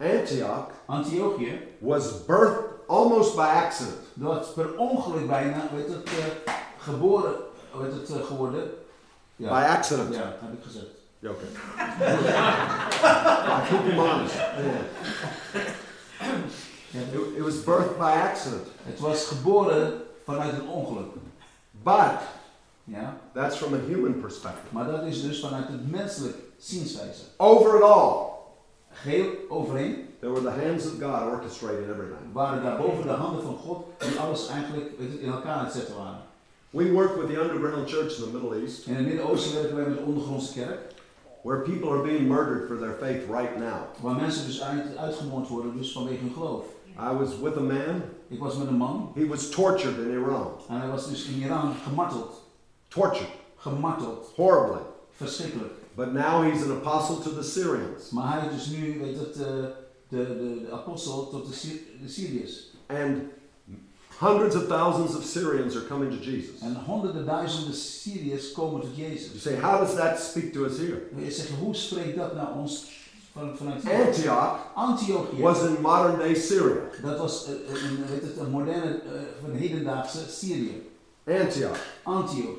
[0.00, 3.96] Antioch Antiochië, was birthed almost by accident.
[4.14, 7.34] dat per ongeluk bijna, werd het, eh, geboren,
[7.78, 8.62] werd het eh, geworden.
[9.36, 10.14] By Ja, accident.
[10.14, 10.86] ja, heb ik gezegd.
[11.20, 11.48] Yeah, Okay.
[13.58, 14.34] I keep him honest.
[14.34, 15.66] Yeah.
[16.90, 18.66] Ja, It, it was birthed by accident.
[18.82, 19.92] Het was geboren
[20.24, 21.06] vanuit een ongeluk.
[21.82, 22.20] But
[22.84, 24.66] Ja, that's from a human perspective.
[24.70, 27.22] maar dat is dus vanuit het menselijk zienswijze.
[27.36, 28.26] Over it all,
[29.02, 32.32] Geheel overeen there were the hands of God orchestrating everything.
[32.32, 34.90] waren daarboven de handen van God die alles eigenlijk
[35.20, 36.20] in elkaar aan zetten waren.
[36.70, 39.84] We work with the underground church in the Middle East, In het Midden-Oosten werken wij
[39.88, 40.78] met de ondergrondse kerk,
[41.42, 43.78] where people are being murdered for their faith right now.
[44.00, 46.64] waar mensen dus uit, uitgemoord worden dus vanwege hun geloof.
[47.12, 50.50] I was with a man, Ik was met een man he was tortured in Iran.
[50.68, 52.42] en hij was dus in Iran gemarteld.
[52.88, 54.32] Tortured, Gemarteld.
[54.36, 54.80] horribly.
[55.16, 55.72] Verschrikkelijk.
[55.98, 58.10] But now he's an apostle to the Syrians.
[58.10, 59.46] Maar hij is dus nu, weet het, eh,
[60.08, 62.70] de, de, de apostel tot de, Sy- de Syriërs.
[62.86, 63.16] And
[64.18, 66.60] hundreds of thousands of Syrians are coming to Jesus.
[66.60, 69.26] En honderden duizenden Syriërs komen tot Jezus.
[69.26, 71.02] You say, how does that speak to us here?
[71.24, 72.86] Je zeggen, hoe spreekt dat naar ons
[73.82, 73.90] hier?
[74.74, 76.80] Antioch was in modern day Syria.
[77.02, 80.82] Dat was eh, een, weet het, een moderne, eh, van hedendaagse Syrië.
[81.26, 81.78] Antioch.
[82.02, 82.56] Antioch.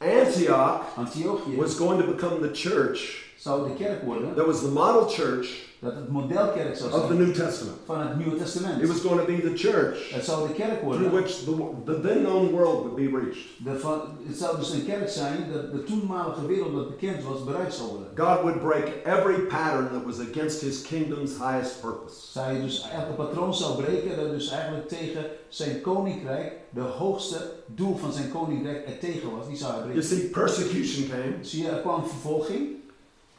[0.00, 5.06] Antioch was going to become the church zou de kerk worden, that was the model
[5.06, 7.76] church dat het modelkerk zou of the New Testament.
[7.84, 8.82] van het Nieuwe Testament.
[8.82, 11.54] It was going to be the church Het zou de kerk through which the,
[11.84, 13.44] the then known world would be reached.
[13.64, 17.44] de van, het zou dus een kerk zijn dat de toenmalige wereld dat bekend was
[17.44, 18.08] bereikt zou worden.
[18.14, 22.14] God would break every pattern that was against his kingdom's highest purpose.
[22.32, 27.96] Zij dus elke patroon zou breken dat dus eigenlijk tegen zijn koninkrijk, de hoogste doel
[27.96, 29.48] van zijn koninkrijk er tegen was.
[29.48, 32.77] Die zou hij You see, persecution came Zie je, er kwam vervolging,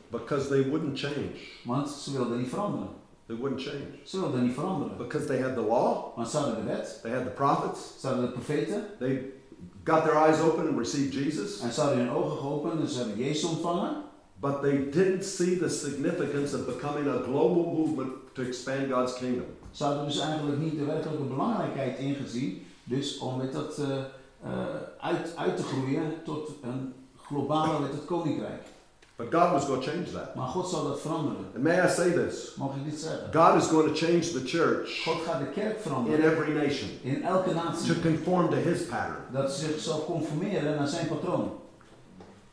[0.09, 1.37] because they wouldn't change.
[1.63, 2.87] want ze wilden niet veranderen.
[3.25, 3.87] They wouldn't change.
[4.03, 4.97] Ze wilden niet veranderen.
[4.97, 8.07] Because they had the law, Want ze hadden de wet, they had the prophets, ze
[8.07, 9.31] hadden de profeten, they
[9.83, 12.97] got their eyes open and received Jesus, en ze hadden hun ogen geopend en ze
[12.99, 14.07] hebben Jezus ontvangen.
[14.41, 19.45] but they didn't see the significance of becoming a global movement to expand God's kingdom.
[19.71, 23.97] Ze hadden dus eigenlijk niet de werkelijke belangrijkheid ingezien, dus om met dat, eh,
[24.43, 24.65] eh,
[24.99, 26.93] uit, uit te groeien tot een
[27.25, 28.61] globale weet het, koninkrijk.
[29.19, 30.35] But God was going to change that.
[30.35, 31.45] Maar God zal dat veranderen.
[31.55, 32.53] And may I say this?
[32.57, 33.29] Mag ik dit zeggen?
[33.33, 36.89] God is going to change the church God gaat de kerk in veranderen every nation
[37.01, 37.99] in elke to natie.
[38.01, 39.23] conform to His pattern.
[39.31, 41.51] Dat zich zal conformeren naar zijn patroon.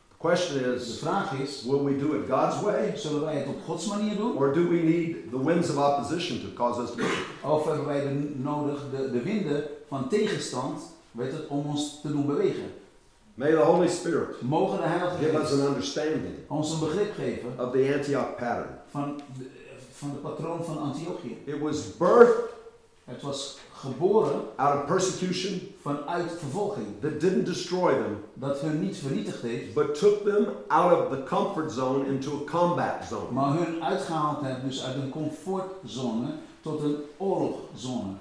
[0.07, 3.47] The question De is, vraag is, will we do it God's way, zullen wij het
[3.47, 4.37] op Gods manier doen?
[4.37, 7.55] or do we need the winds of opposition to cause us to move?
[7.55, 12.11] Of hebben wij de, nodig de, de winden van tegenstand weet het, om ons te
[12.11, 12.71] doen bewegen?
[13.37, 17.13] May the Holy Spirit Mogen de Heilige give us Geest an understanding ons een begrip
[17.15, 18.79] geven of the Antioch pattern.
[18.89, 19.45] van de,
[19.91, 21.37] van de patroon van Antiochië.
[21.45, 22.55] It was birthed
[23.05, 26.87] Het was geboren out of persecution vanuit vervolging.
[27.01, 31.23] that didn't destroy them, Dat hun niet vernietigd heeft, but took them out of the
[31.23, 33.31] comfort zone into a combat zone.
[33.31, 36.27] maar hun uitgehaald heeft dus uit een comfortzone
[36.61, 38.13] tot een oorlogzone.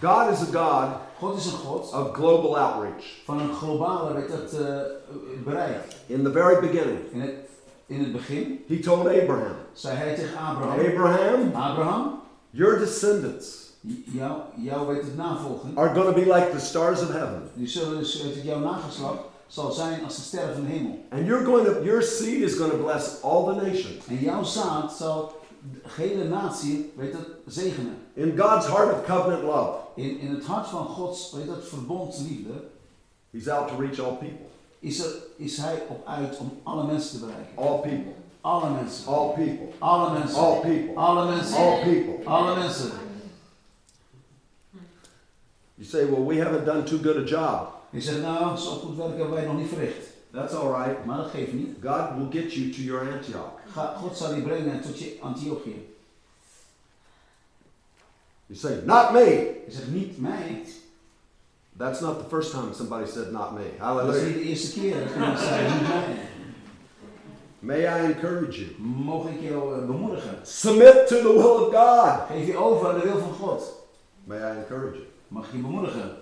[0.00, 0.88] God is a God
[1.18, 3.04] God is een God of global outreach.
[3.24, 4.76] van een globale weet dat, eh,
[5.44, 5.82] bereik.
[6.06, 7.34] In the very beginning, In het,
[7.86, 12.20] in het begin He told Abraham, zei hij tegen Abraham, Abraham, Abraham,
[12.50, 13.64] your descendants
[14.12, 17.50] jou, jou weet het navolgen, are going to be like the stars of heaven.
[17.54, 21.04] die zullen dus weet het, jouw nageslacht zal zijn als de sterren van de hemel.
[21.10, 24.06] And you're going to, your seed is going to bless all the nations.
[24.08, 25.40] En jouw zaad zal
[25.72, 27.14] de hele natie weet
[27.46, 27.96] zegenen.
[28.12, 32.52] In God's heart of covenant love, In, in het hart van Gods weet het, verbondsliefde
[33.30, 34.46] He's out to reach all people.
[34.78, 37.56] is, er, is hij op uit om alle mensen te bereiken.
[37.56, 38.12] All people.
[38.40, 39.06] Alle mensen.
[39.06, 39.66] All people.
[39.78, 40.38] Alle mensen.
[40.38, 40.94] All people.
[40.94, 41.56] Alle mensen.
[41.56, 42.24] All people.
[42.24, 42.90] Alle mensen.
[45.74, 47.74] You say, well, we haven't done too good a job.
[47.90, 50.06] Je zegt, nou, zo goed werk hebben wij nog niet verricht.
[50.32, 51.04] That's all right.
[51.04, 51.76] Maar dat geeft niet.
[51.82, 53.50] God will get you to your Antioch.
[54.00, 55.95] God zal je brengen tot je Antiochië.
[58.46, 59.24] You say, not me.
[59.66, 60.62] Je zegt, niet mij.
[61.78, 63.62] That's not the first time somebody said, not me.
[63.64, 64.24] Dat is Hallelujah.
[64.26, 66.16] niet de eerste keer dat iemand zei, niet mij.
[67.58, 68.80] May I encourage you?
[68.80, 70.38] Mogen ik jou eh, bemoedigen.
[70.42, 72.26] Submit to the will of God.
[72.30, 73.72] Geef je over aan de wil van God.
[74.24, 75.04] May I encourage you?
[75.28, 76.16] Mag ik je bemoedigen.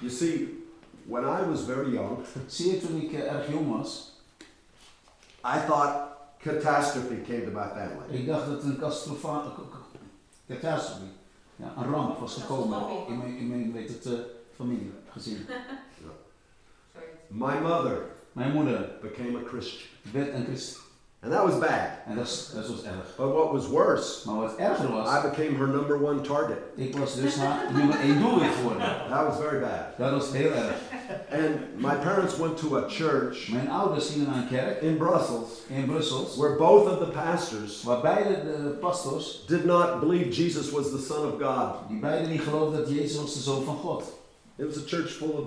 [0.00, 0.64] You see,
[1.06, 4.12] when I was very young, Zie je, toen ik eh, erg jong was,
[5.44, 5.92] I thought
[6.42, 8.18] catastrophe came to my family.
[8.20, 9.52] ik dacht dat een catastrofa-
[10.48, 11.02] catastrofe,
[11.56, 12.78] ja, een ramp was gekomen
[13.08, 14.12] in mijn, in mijn weet het, eh,
[14.56, 15.46] familie, gezin.
[17.28, 17.98] My mother
[18.32, 19.88] Mijn moeder became a Christian.
[20.12, 20.82] werd een christen.
[21.22, 21.88] And that was bad.
[22.06, 23.16] En dat, dat was erg.
[23.16, 26.58] But what was worse, Maar wat erger was, I became her number one target.
[26.74, 28.86] ik was dus haar nummer één doelwit geworden.
[29.08, 29.98] That was very bad.
[29.98, 30.76] Dat was heel erg.
[31.30, 35.48] And my parents went to a church Mijn ouders gingen naar een kerk in Brussels
[35.68, 40.70] in Brussel, where both of the pastors waar beide de pastors, did not believe Jesus
[40.70, 41.88] was the Son of God.
[41.88, 44.02] die beide niet geloofden dat Jezus was de Zoon van God.
[44.56, 45.46] It was a church full of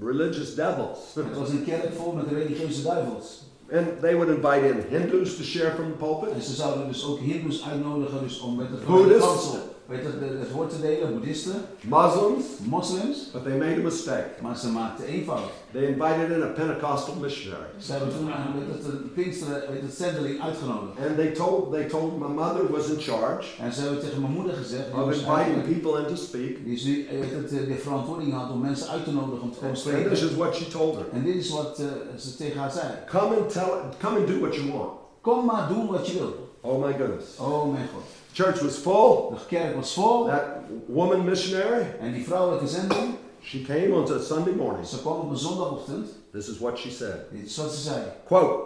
[0.00, 0.98] religious devils.
[1.14, 3.42] Het was een kerk vol met religieuze duivels.
[3.72, 6.30] And they would invite in Hindus to share from the pulpit.
[6.32, 9.56] En ze zouden dus ook Hindoes uitnodigen dus om met het Boeddhists.
[9.88, 14.26] Weet het, het woord te delen, boeddhisten, Muslims, moslims, but they made a mistake.
[14.42, 15.50] maar ze maakten één fout.
[15.72, 17.70] They invited in a Pentecostal missionary.
[17.78, 20.98] Ze hebben toen een, weet het, een Pinksteren, weet het, zendeling uitgenodigd.
[21.06, 24.32] And they told they told my mother was in charge En ze hebben tegen mijn
[24.32, 26.64] moeder gezegd, of inviting people in to speak.
[26.64, 29.40] die is nu, eh, weet het, eh, de verantwoording had om mensen uit te nodigen
[29.42, 30.10] om te komen And spreken.
[30.10, 31.04] this is what she told her.
[31.12, 31.86] En dit is wat eh,
[32.18, 32.86] ze tegen haar zei.
[33.10, 33.70] Come and tell
[34.02, 34.90] come and do what you want.
[35.20, 36.48] Kom maar doen wat je wil.
[36.60, 37.24] Oh my goodness.
[37.38, 38.02] Oh mijn God.
[38.32, 39.30] Church was full.
[39.30, 40.26] De kerk was vol.
[40.26, 40.42] That
[40.86, 44.86] woman missionary, En die vrouwelijke zending, she came on a Sunday morning.
[44.86, 46.08] ze kwam op een zondagochtend.
[46.32, 47.16] This is what she said.
[47.30, 48.00] Dit is wat ze zei.
[48.26, 48.62] Quote,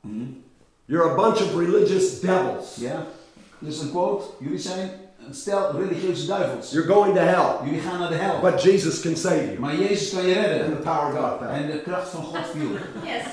[0.00, 0.24] Mhm.
[0.84, 2.74] You're a bunch of religious devils.
[2.76, 3.06] Ja.
[3.58, 4.24] Dus een quote.
[4.38, 4.90] Jullie zijn
[5.26, 6.70] een stel religieuze duivels.
[6.70, 7.64] You're going to hell.
[7.64, 8.40] Jullie gaan naar de hel.
[8.40, 9.58] But Jesus can save you.
[9.58, 10.66] Maar Jezus kan je And redden.
[10.76, 11.48] the power of God fell.
[11.62, 12.68] En de kracht van God viel.
[13.04, 13.24] Yes.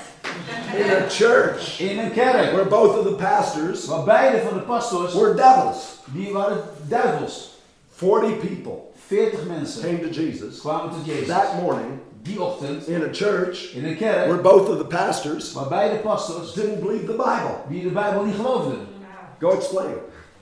[0.76, 2.52] In a church In een kerk.
[2.52, 5.76] where both of the pastors Waar beide van de pastors, were devils.
[6.04, 6.58] die waren
[6.88, 7.50] duivels.
[7.94, 11.26] 40 people 40 mensen came to Jesus kwamen tot Jezus.
[11.28, 15.52] that morning Die ochtend in a church in een where kerk both of the pastors
[15.52, 17.56] waar beide pastors didn't believe the Bible.
[17.68, 18.76] die de Bijbel niet geloofden.
[19.40, 19.94] Go explain.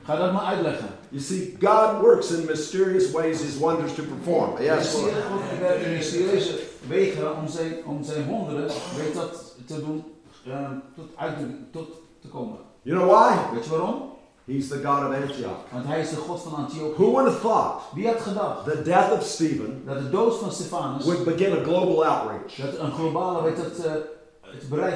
[0.04, 0.86] Ga dat maar uitleggen.
[1.08, 4.62] You see, God works in mysterious ways his wonders to perform.
[4.62, 5.12] Yes, Lord.
[5.12, 8.66] God werkt in mysterieuze wegen om zijn, om zijn wonderen,
[8.96, 10.04] weet dat, te doen,
[10.46, 11.36] eh, tot, uit,
[11.72, 11.88] tot
[12.20, 12.56] te komen.
[12.82, 13.54] You know why?
[13.54, 14.12] Weet je waarom?
[14.44, 15.56] He's the God of Antioch.
[15.72, 16.94] Want hij is de God van Antiochië.
[16.96, 20.52] Who would have thought Wie had gedacht the death of Stephen dat de dood van
[20.52, 22.56] Stefanus would begin a global outreach?
[22.56, 23.86] dat een globale weet het,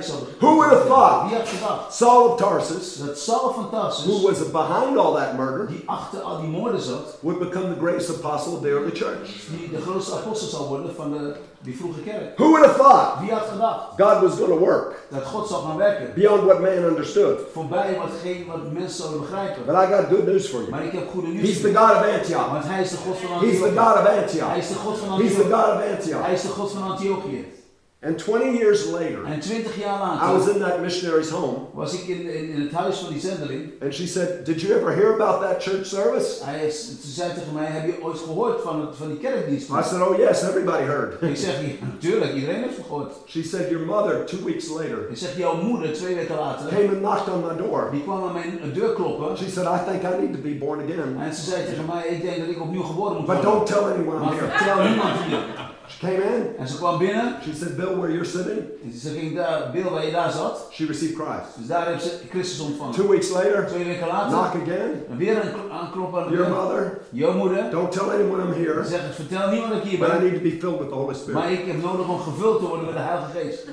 [0.00, 1.28] zouden Who would have thought?
[1.28, 5.36] Wie had gedacht Saul of Tarsus, dat Saul van who Tarsus, was behind all that
[5.36, 8.90] murder, die achter al die moorden zat, would become the greatest apostle of the early
[8.90, 9.46] church.
[9.50, 12.38] die de grootste apostel zal worden van de, die vroege kerk?
[12.38, 15.64] Who would have thought Wie had gedacht God was going to work dat God zou
[15.64, 16.12] gaan werken?
[16.14, 17.38] beyond what man understood?
[17.52, 19.64] Voorbij wat, geen, wat mensen zouden begrijpen.
[19.66, 20.70] But I got good news for you.
[20.70, 21.48] Maar ik heb goede nieuws.
[21.48, 21.74] He's the.
[21.74, 22.50] God of Antioch.
[22.50, 23.72] Want hij is de God van He's the.
[23.76, 24.56] God of Hij Antioch.
[24.56, 25.42] is de God van He's the.
[25.42, 26.28] God of Hij Antioch.
[26.28, 27.57] is de God van Antiochië.
[28.00, 31.92] And 20 years later, En twintig jaar later, I was in that missionary's home, was
[31.94, 33.72] ik in, in, in het huis van die zendeling.
[33.82, 36.44] and she said, Did you ever hear about that church service?
[36.44, 39.68] Hij ze zei tegen mij, heb je ooit gehoord van, het, van die kerkdienst?
[39.68, 41.22] I said, Oh, yes, everybody heard.
[41.22, 43.12] Ik zeg, natuurlijk, iedereen heeft gehoord.
[43.26, 46.88] She said, Your mother, two weeks later, Ik zeg, jouw moeder, twee weken later, came
[46.88, 47.88] and knocked on my door.
[47.92, 49.36] die kwam aan mijn deur kloppen.
[49.36, 51.16] She said, I think I need to be born again.
[51.20, 53.50] En ze zei tegen mij, ik denk dat ik opnieuw geboren moet But worden.
[53.52, 54.50] don't tell anyone Maar I'm here.
[54.56, 55.66] vertel niemand hier.
[55.88, 56.56] She came in.
[56.58, 57.34] En ze kwam binnen.
[57.44, 60.68] She said, Bill, where you're sitting, En ze ging daar, Bill, waar je daar zat.
[60.72, 61.56] she received Christ.
[61.58, 62.94] Dus daar heeft ze Christus ontvangen.
[62.94, 64.90] Two weeks later, Twee weken later, knock again.
[65.10, 67.70] en weer een kl- aankloppen aan de Your mother, Jouw moeder.
[67.70, 68.82] don't tell anyone I'm here.
[68.84, 70.22] Ze zegt, vertel niemand dat ik hier but I ben.
[70.22, 71.34] need to be filled with the Holy Spirit.
[71.34, 73.66] Maar ik heb nodig om gevuld te worden met de Heilige Geest.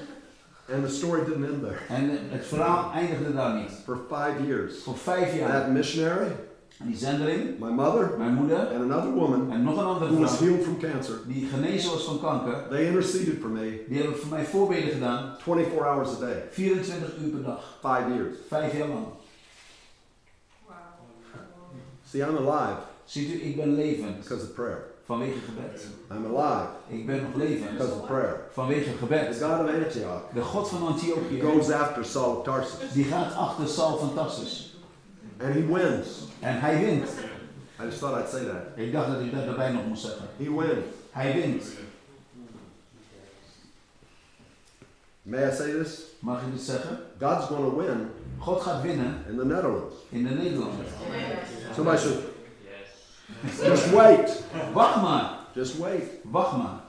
[0.74, 1.78] And the story didn't end there.
[1.90, 3.72] En het verhaal eindigde daar niet.
[3.84, 5.52] For five years, Voor vijf jaar.
[5.62, 6.28] that missionary,
[6.84, 10.36] die zendeling, my mother, mijn moeder and another woman en nog een andere who was
[10.36, 14.18] vrouw healed from cancer, die genezen was van kanker, they interceded for me die hebben
[14.18, 15.36] voor mij voorbeden gedaan.
[15.40, 17.78] 24 hours a day, 24 uur per dag.
[17.82, 18.36] five years.
[18.48, 19.06] Vijf jaar lang.
[22.10, 24.84] See, I'm alive Ziet u, ik ben levend because of prayer.
[25.06, 25.88] vanwege gebed.
[26.12, 28.40] I'm alive Ik ben nog levend because of prayer.
[28.52, 29.38] vanwege The gebed.
[29.42, 33.68] God of Antioch De God van Antiochië, goes after Saul of Tarsus, die gaat achter
[33.68, 34.75] Saul van Tarsus.
[35.40, 36.28] And he wins.
[36.42, 37.10] And he wins.
[37.80, 38.78] I just thought I'd say that.
[38.78, 40.28] Ik dacht dat ik dat erbij nog moest zeggen.
[40.38, 40.86] He wins.
[41.12, 41.64] Hij wint.
[45.22, 46.02] May I say this?
[46.20, 47.00] Mag ik dit zeggen?
[47.20, 48.10] God's going to win
[48.40, 49.96] God gaat winnen in the Netherlands.
[50.10, 50.86] in de Nederlanden.
[51.76, 52.24] Somebody should
[53.62, 54.44] just wait.
[54.74, 55.30] Wacht maar.
[55.54, 56.04] Just wait.
[56.24, 56.80] Wacht maar.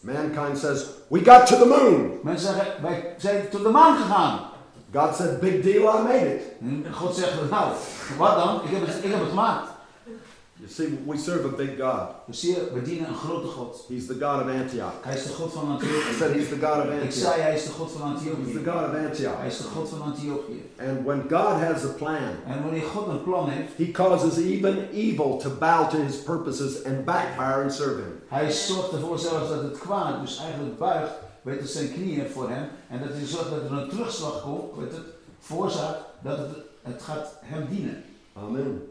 [0.00, 2.18] Mankind says, We got to the moon.
[2.22, 4.40] Mensen zeggen, wij zijn tot de maan gegaan.
[4.94, 6.42] God said, Big deal, I made it.
[6.86, 7.72] En God zegt, nou,
[8.18, 8.54] wat dan?
[8.64, 9.72] Ik heb het, ik heb het gemaakt.
[10.56, 12.08] You see, we serve a big God.
[12.26, 13.84] Dus zie je, we dienen een grote God.
[13.88, 14.92] He's the God of Antioch.
[15.02, 16.14] Hij is de God van I Antiochië.
[16.18, 17.12] said he's the God of Ik Antioch.
[17.12, 18.22] zei, hij is de God van He's
[18.52, 18.70] the.
[18.70, 19.36] God of Antioch.
[19.38, 20.62] Hij is de God van Antiochië.
[20.88, 22.16] And when God has a plan,
[22.46, 26.84] En wanneer God een plan heeft, he causes even evil to bow to his purposes
[26.84, 28.20] and backfire and serve him.
[28.28, 31.12] hij zorgt ervoor zelfs dat het kwaad dus eigenlijk buigt,
[31.44, 32.68] weet het, zijn knieën voor hem.
[32.88, 35.06] En dat hij zorgt dat er een terugslag komt, weet het,
[35.38, 36.48] veroorzaakt dat het,
[36.82, 38.04] het gaat hem dienen.
[38.32, 38.88] Amen.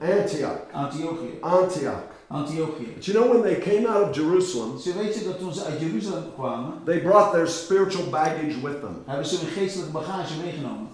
[0.00, 0.58] Antioch.
[0.72, 1.38] Antiochië.
[1.40, 2.02] Antioch.
[2.26, 2.92] Antiochië.
[2.94, 5.64] But you know, when they came out of Jerusalem, Ze weet je dat toen ze
[5.64, 9.02] uit Jeruzalem kwamen, they brought their spiritual baggage with them.
[9.04, 10.88] hebben ze hun geestelijke bagage meegenomen.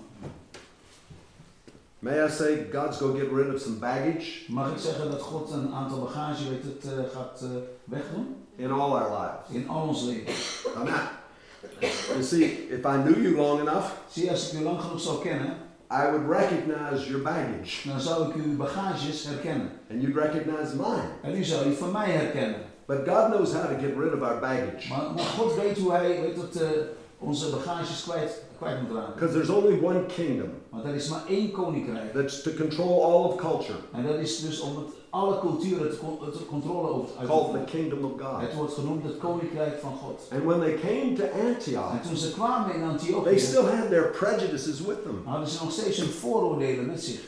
[1.99, 5.21] May I say, God's going to get rid of some baggage Mag ik zeggen dat
[5.21, 7.49] God een aantal bagage weet het, eh, gaat eh,
[7.85, 8.42] wegdoen?
[8.57, 9.63] In all our lives?
[9.63, 10.35] In al ons leven.
[10.77, 11.01] Amen.
[12.09, 15.23] You see, if I knew you long enough, Zie, als ik u lang genoeg zou
[15.23, 15.57] kennen,
[15.91, 19.71] I would recognize your baggage, dan zou ik uw bagages herkennen.
[19.91, 21.09] and you'd recognize mine.
[21.23, 22.61] En u zou die van mij herkennen.
[22.87, 24.89] But God knows how to get rid of our baggage.
[24.89, 26.69] Maar, maar God weet hoe hij weet dat, eh,
[27.19, 29.15] onze bagages kwijt, kwijt moet raken.
[29.15, 32.13] Because there's only one kingdom Want er is maar één koninkrijk.
[32.13, 35.91] that's to control all of culture, En dat is dus om het, alle culturen
[36.33, 38.41] te controle over called the kingdom of God.
[38.41, 40.21] Het wordt genoemd het koninkrijk van God.
[40.33, 43.89] And when they came to Antioch, En toen ze kwamen in they Antiochië, still had
[43.89, 45.23] their prejudices with them.
[45.25, 47.21] hadden ze nog steeds hun vooroordelen met zich.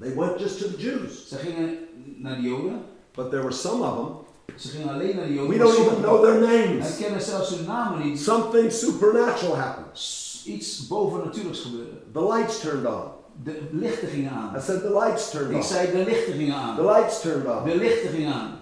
[0.00, 1.28] They went just to the Jews.
[1.28, 1.78] Ze gingen
[2.16, 2.82] naar de Joden.
[3.14, 4.08] But there were some of them,
[4.56, 5.50] Ze gingen alleen naar de Joden.
[5.50, 6.96] we don't even know their Hij names.
[6.96, 8.20] kennen zelfs hun namen niet.
[8.20, 10.00] Something supernatural happened.
[10.44, 11.90] Iets bovennatuurlijks gebeurde.
[12.12, 13.02] The lights turned on.
[13.44, 15.62] De lichten gingen I said, the lights turned Ik on.
[15.62, 17.64] zei de lichten gingen The lights turned on.
[17.68, 18.60] De lichten gingen aan.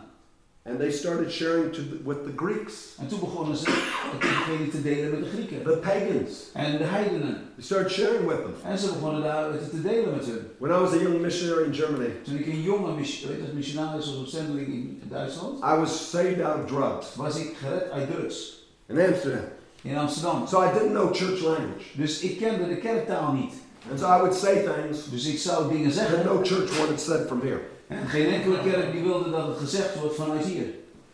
[0.67, 4.71] And they started sharing to the, with the Greeks, En toen begonnen ze het evangelie
[4.71, 5.63] te delen met de Grieken.
[5.63, 6.51] the pagans.
[6.55, 7.35] En de heidenen.
[7.55, 8.55] They started sharing with them.
[8.65, 10.41] En ze begonnen daar het te delen met hun.
[10.59, 14.07] When I was a young missionary in Germany, Toen ik een jonge mis- weet missionaris
[14.07, 18.11] was op zendeling in Duitsland, I was saved out of drugs was ik gered uit
[18.11, 18.65] drugs.
[18.87, 19.45] in Amsterdam.
[19.83, 20.47] In Amsterdam.
[20.47, 21.85] So I didn't know church language.
[21.95, 23.53] Dus ik kende de kerktaal niet.
[23.91, 26.25] And so I would say things Dus ik zou dingen that zeggen.
[26.25, 27.61] no church wanted said from here.
[27.87, 30.67] En geen enkele kerk die wilde dat het gezegd wordt vanuit hier.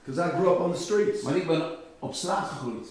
[0.04, 1.22] Because I grew up on the streets.
[1.22, 1.62] Maar ik ben
[1.98, 2.88] op straat gegroeid.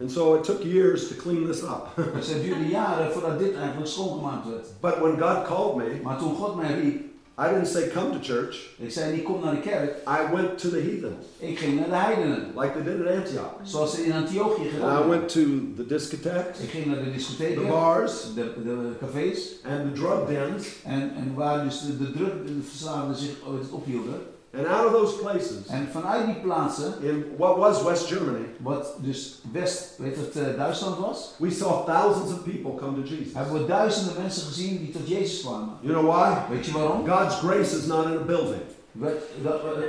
[0.00, 1.86] And so it took years to clean this up.
[2.14, 4.66] Dus het duurde jaren voordat dit eigenlijk schoongemaakt werd.
[4.80, 7.02] but when God called me, Maar toen God mij riep,
[7.40, 8.70] I didn't say come to church.
[8.78, 9.96] Ik zei niet kom naar de kerk.
[10.08, 12.52] I went to the heathens, Ik ging naar de heidenen.
[12.56, 13.52] like they did in Antioch.
[13.62, 15.40] Zoals ze in Antiochië gedaan I went to
[15.76, 17.10] the discotheques, Ik ging naar de
[17.54, 19.56] the bars, de, de cafés.
[19.64, 20.68] and the drug dens.
[20.84, 23.34] En, en waar dus de, de drugverslaafden zich
[23.70, 24.20] ophielden.
[24.50, 28.94] And out of those places, En vanuit die plaatsen, in what was West Germany, wat
[28.98, 33.34] dus West, weet het, eh, Duitsland was, we saw thousands of people come to Jesus.
[33.34, 35.68] hebben we duizenden mensen gezien die tot Jezus kwamen.
[35.80, 36.54] You know why?
[36.54, 37.08] Weet je waarom?
[37.08, 38.62] God's grace is not in a building.
[38.92, 39.12] Weet,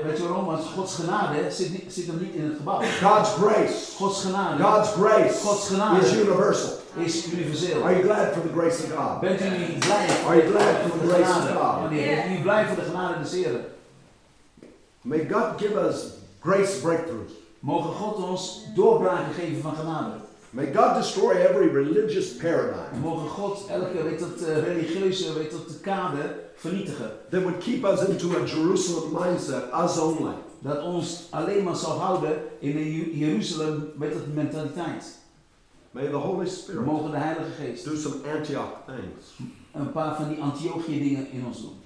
[0.03, 0.45] weet je waarom?
[0.45, 2.81] Want Gods genade zit, niet, zit hem niet in het gebouw.
[3.01, 6.05] God's grace, Gods genade God's grace Gods genade.
[6.05, 6.69] is universal.
[6.95, 7.83] is universeel.
[7.83, 9.19] Are you glad for the grace of God?
[9.19, 11.49] Bent u niet blij Are you glad for the grace of?
[11.61, 11.81] God?
[11.81, 12.15] Wanneer?
[12.15, 13.65] Bent u blij voor de genade des Heren?
[15.01, 17.31] May God give us grace breakthroughs.
[17.59, 20.13] Mogen God ons doorbraken geven van genade.
[20.49, 25.79] May God destroy every religious paradigm mogen God elke weet dat, eh, religieuze weet dat,
[25.81, 27.11] kade vernietigen.
[27.29, 30.33] that would keep us into a Jerusalem mindset, us only.
[30.59, 35.17] Dat ons alleen maar zal houden in een Jeruzalem met dat mentaliteit.
[35.91, 39.49] May the Holy Spirit Mogen de Heilige Geest do some Antioch things.
[39.73, 41.78] een paar van die Antiochië dingen in ons doen.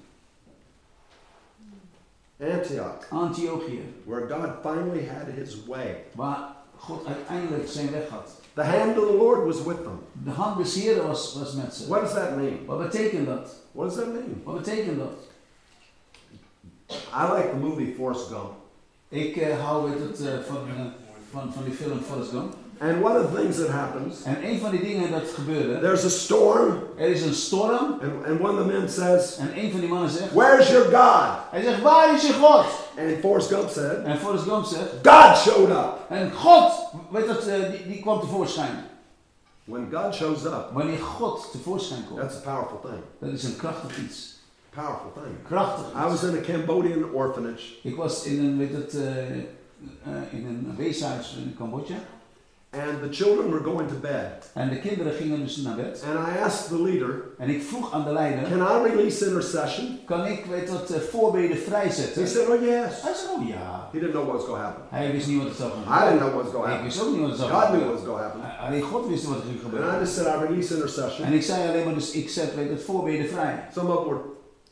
[2.51, 5.95] Antioch, Antiochië, where God finally had his way.
[6.15, 8.29] waar God uiteindelijk zijn weg had.
[8.53, 9.99] The hand of the Lord was with them.
[10.23, 11.87] De hand des Heren was, was met ze.
[11.87, 12.65] What does that mean?
[12.65, 13.55] Wat betekent dat?
[13.71, 14.41] What does that mean?
[14.43, 15.31] Wat betekent dat?
[17.13, 18.51] I like the movie Forrest Gump.
[19.09, 20.85] Ik eh, hou weet het, eh, van, eh,
[21.31, 22.53] van, van die film Forrest Gump.
[22.79, 26.03] And one of the things that happens, En een van die dingen dat gebeurde, there's
[26.05, 29.71] a storm, er is een storm and, and one of the men says, en een
[29.71, 31.37] van die mannen zegt, Where's your God?
[31.51, 32.65] hij zegt, waar is je God?
[32.97, 35.97] And Forrest Gump said, En Forrest Gump zegt, God showed up.
[36.09, 36.71] en God,
[37.11, 38.85] weet dat, eh, die, die kwam tevoorschijn.
[39.65, 43.01] When God shows up, Wanneer God tevoorschijn komt, that's a powerful thing.
[43.19, 44.31] dat is een krachtig iets.
[44.69, 45.35] Powerful thing.
[45.47, 49.43] Krachtig I was in a Cambodian orphanage, Ik was in een, weet het, eh, eh,
[50.31, 51.95] in een weeshuis in Cambodja.
[52.73, 54.49] And the children were going to bed.
[54.53, 56.03] En de kinderen gingen dus naar bed.
[56.09, 59.99] And I asked the leader, En ik vroeg aan de leider, Can I release intercession?
[60.05, 62.21] kan ik, weet dat, eh, voorbeden vrijzetten?
[62.21, 63.01] He said, Oh, yes.
[63.01, 63.89] Hij zei, oh ja.
[63.91, 64.83] He didn't know what was going to happen.
[64.89, 66.75] Hij wist niet wat er zou gaan I didn't know what was going to Ik
[66.75, 66.85] happen.
[66.85, 68.41] wist ook niet wat er zou God gaan knew what was going to happen.
[68.65, 69.99] Alleen God wist wat er ging And I gebeuren.
[69.99, 71.25] just said, I release intercession.
[71.27, 73.53] En ik zei alleen maar, dus ik zet weet het, voorbeden vrij.
[73.75, 74.19] Some were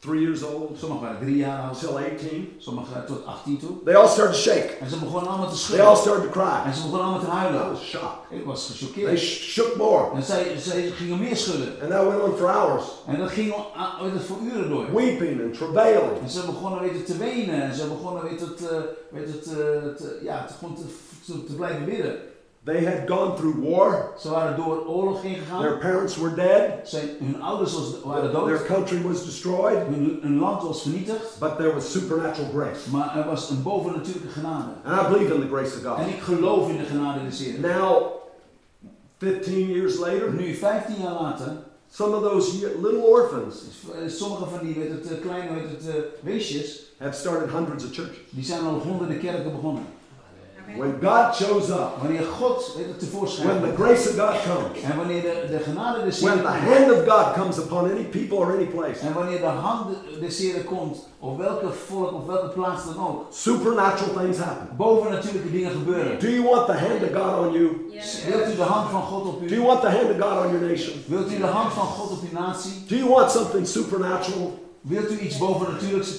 [0.02, 2.54] three years old, Sommigen waren drie jaar oud, until 18.
[2.58, 3.70] sommigen tot 18 toe.
[3.86, 4.68] They all started to shake.
[4.80, 5.98] En ze begonnen allemaal te They all schudden.
[5.98, 6.62] started to cry.
[6.66, 7.72] En ze begonnen allemaal te I huilen.
[7.72, 8.20] was shocked.
[8.30, 9.20] Ik was They gechoqueerd.
[9.20, 10.16] sh- shook more.
[10.16, 11.68] En zij, zij gingen meer schudden.
[11.82, 12.84] And that went on for hours.
[13.08, 13.54] En dat ging
[14.14, 14.86] het, voor uren door.
[14.96, 16.20] Weeping and travailing.
[16.24, 17.62] En ze begonnen het, te wenen.
[17.64, 18.78] En ze begonnen weet het, eh,
[19.10, 19.54] weet het, eh,
[19.98, 20.84] te, ja, te, gewoon te,
[21.26, 22.16] te, te blijven bidden.
[22.64, 24.14] They had gone through war.
[24.20, 25.62] Ze waren door oorlog heen gegaan.
[25.62, 26.80] Their parents were dead.
[26.84, 28.46] Zijn, hun ouders was, waren dood.
[28.46, 29.78] Their country was destroyed.
[29.78, 31.40] Hun, hun land was vernietigd.
[31.40, 32.90] But there was supernatural grace.
[32.92, 34.70] Maar er was een bovennatuurlijke genade.
[34.84, 36.08] And I believe in the grace of En God.
[36.08, 37.62] ik geloof in de genade des Heeren.
[37.62, 38.04] Now,
[39.18, 41.52] 15 years later, Nu, 15 jaar later,
[41.90, 43.56] some of those little orphans
[44.04, 47.84] eh, sommige van die weet het, eh, kleine weet het, eh, weesjes, have started hundreds
[47.86, 48.18] of churches.
[48.30, 49.84] die zijn al honderden kerken begonnen.
[50.78, 55.22] When God shows up, Wanneer God tevoorschijn when the grace of God comes, En wanneer
[55.22, 58.66] de, de genade des when the hand of God comes upon any people or any
[58.66, 63.08] place, En wanneer de hand des Heeren komt, op welke volk, op welke plaats dan
[63.08, 63.26] ook.
[63.30, 64.76] supernatural things happen.
[64.78, 66.20] Bovennatuurlijke dingen gebeuren.
[66.20, 67.68] Do you want the hand of God on you?
[68.28, 70.52] Wilt u de hand van God op Do you want the hand of God on
[70.52, 70.94] your nation?
[71.08, 72.72] Wilt u de hand van God op uw natie?
[72.88, 74.60] Do you want something supernatural?
[74.82, 76.10] Wilt u iets bovennatuurlijks?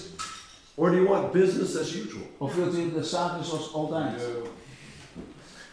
[0.76, 2.26] Or do you want business as usual?
[2.38, 4.20] Of wilt u de zaken zoals altijd?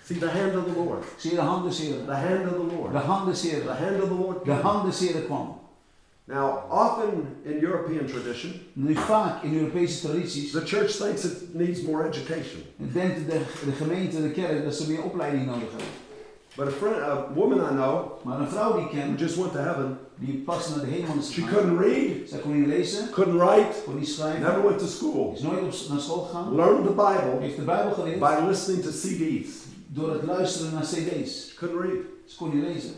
[0.03, 1.03] See, the hand of the Lord.
[1.17, 2.05] Zie je de hand des Heren?
[2.05, 2.91] The hand of the Lord.
[2.91, 4.45] The hand des The hand of the Lord.
[4.45, 5.59] De hand des Heren kwam.
[6.25, 11.81] Now, often in European tradition, Nu vaak in Europese tradities the church thinks it needs
[11.81, 12.61] more education.
[12.77, 15.87] denkt de, de gemeente, de kerk, dat ze meer opleiding nodig hebben.
[16.55, 19.35] But a friend, a woman I know, Maar een vrouw die ik who ken, just
[19.35, 22.67] went to heaven, die pas naar de hemel is she couldn't read, Zij kon niet
[22.67, 26.21] lezen, couldn't write, kon niet schrijven, never went to school, is nooit op, naar school
[26.23, 26.55] gegaan.
[26.55, 29.49] learned the Bible Heeft de Bijbel geleerd by listening to CDs.
[29.87, 31.53] door het luisteren naar cd's.
[31.53, 32.01] Couldn't read.
[32.25, 32.91] Ze kon niet lezen.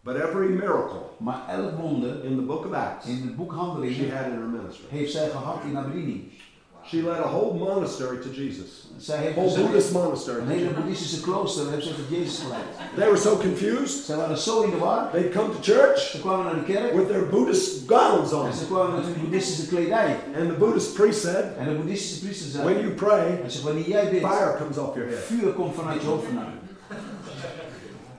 [0.00, 4.10] But every miracle Maar elk wonder in the book of Acts, in het boek she
[4.14, 4.84] had in her ministry.
[4.88, 6.22] heeft zij gehad in haar bediening.
[6.88, 8.84] She led a whole monastery to Jesus.
[8.96, 10.38] Zij heeft Whole Buddhist monastery.
[10.40, 12.62] een hele boeddhistische klooster heeft ze tot Jezus geleid.
[12.96, 14.04] They were so confused.
[14.04, 15.10] Zij waren zo in de war.
[15.12, 18.46] They'd come to church Ze kwamen naar de kerk with their Buddhist gowns on.
[18.46, 20.16] en ze kwamen met hun boeddhistische kledij.
[20.38, 23.64] And the Buddhist priest said, En de boeddhistische priester zei, when you pray, hij zegt,
[23.64, 25.18] wanneer jij bidt, fire comes off your head.
[25.24, 26.52] vuur komt vanuit je hoofd vandaan.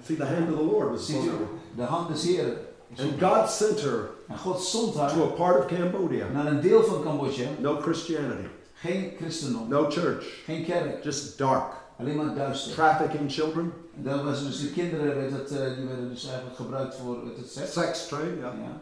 [0.06, 1.48] See, the hand of the Lord was upon her.
[1.76, 2.58] de hand des Heren.
[3.00, 6.26] And God sent her En God zond haar to a part of Cambodia.
[6.34, 7.48] naar een deel van Cambodja.
[7.60, 8.48] No Christianity,
[8.80, 11.74] Geen christendom, no church, geen kerk, just dark.
[12.00, 12.74] alleen maar duister.
[12.74, 16.56] Trafficking children, En daar was dus de kinderen, weet het, eh, die werden dus eigenlijk
[16.56, 17.74] gebruikt voor het seks.
[17.74, 18.54] sex trade, yeah.
[18.54, 18.82] Ja.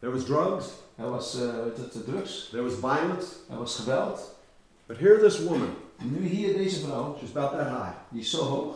[0.00, 0.66] There was drugs,
[0.96, 3.26] Er was eh, weet het, drugs, there was violence.
[3.50, 4.34] er was geweld.
[4.86, 5.68] But here, this woman,
[5.98, 7.92] En nu hier deze vrouw, she's about that high.
[8.08, 8.74] die is zo hoog.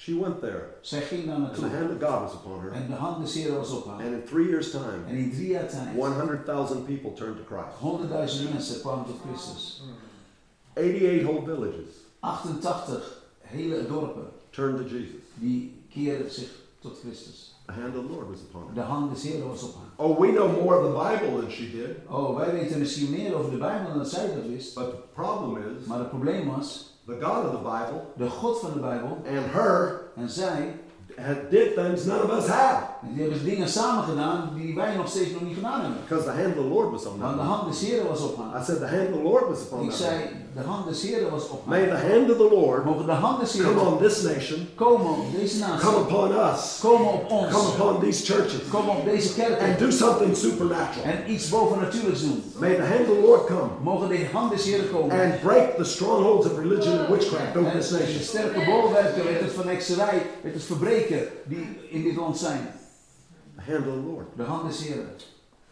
[0.00, 1.68] She went there, Zij ging daar and naartoe.
[1.68, 2.72] the hand of God was upon her.
[2.72, 3.94] En de hand des Heren was op haar.
[3.94, 7.76] And in three years' time, En in drie jaar tijd, 100,000 people turned to Christ.
[7.78, 9.82] honderdduizend mensen kwamen tot Christus.
[10.74, 15.20] 88 whole villages 88 hele dorpen, turned to Jesus.
[15.34, 17.54] die keerden zich tot Christus.
[17.66, 18.74] The hand of the Lord was upon her.
[18.74, 20.06] De hand des Heren was op haar.
[20.06, 21.96] Oh, we know more of the Bible than she did.
[22.08, 24.74] Oh, wij weten misschien meer over de Bijbel dan dat zij dat wist.
[24.74, 28.58] But the problem is, Maar het probleem was, the God of the Bible de God
[28.60, 30.74] van de Bijbel and her en zij,
[31.16, 32.82] had did things none of us have.
[33.02, 35.98] en die hebben dingen samen gedaan die wij nog steeds nog niet gedaan hebben.
[36.08, 38.36] Because the hand of the Lord was on Want de hand des Heren was op
[38.36, 38.60] haar.
[38.60, 39.98] I said, the hand of the Lord was upon Ik that.
[39.98, 40.20] zei,
[40.58, 43.40] de hand des Heren was op May the hand of the Lord Mogen de hand
[43.40, 48.00] des come on this nation, komen op deze come upon us, komen op come upon
[48.00, 51.04] these churches, komen op deze and kerken do something supernatural.
[51.04, 52.42] en iets bovennatuurlijks doen.
[52.58, 55.20] May the hand of the Lord come Mogen de hand des Heren komen.
[55.20, 58.22] and break the strongholds of religion and witchcraft over this de nation.
[58.22, 62.70] sterke bolwerken, weet het, van hekserij, weet het, verbreken die in dit land zijn.
[63.56, 64.26] The hand of the Lord.
[64.36, 65.10] De hand des Heren.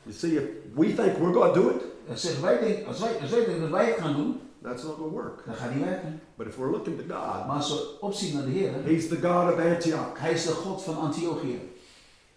[0.03, 0.43] You see, if
[0.75, 3.61] we think we're going to do it, En wij denken, als wij, als wij denken
[3.61, 5.43] dat wij het gaan doen, that's not going to work.
[5.47, 6.21] dan gaat niet werken.
[6.37, 9.17] But if we're looking to God, Maar als we opzien naar de Heer, He's the
[9.21, 10.19] God of Antioch.
[10.19, 11.61] Hij is de God van Antiochië.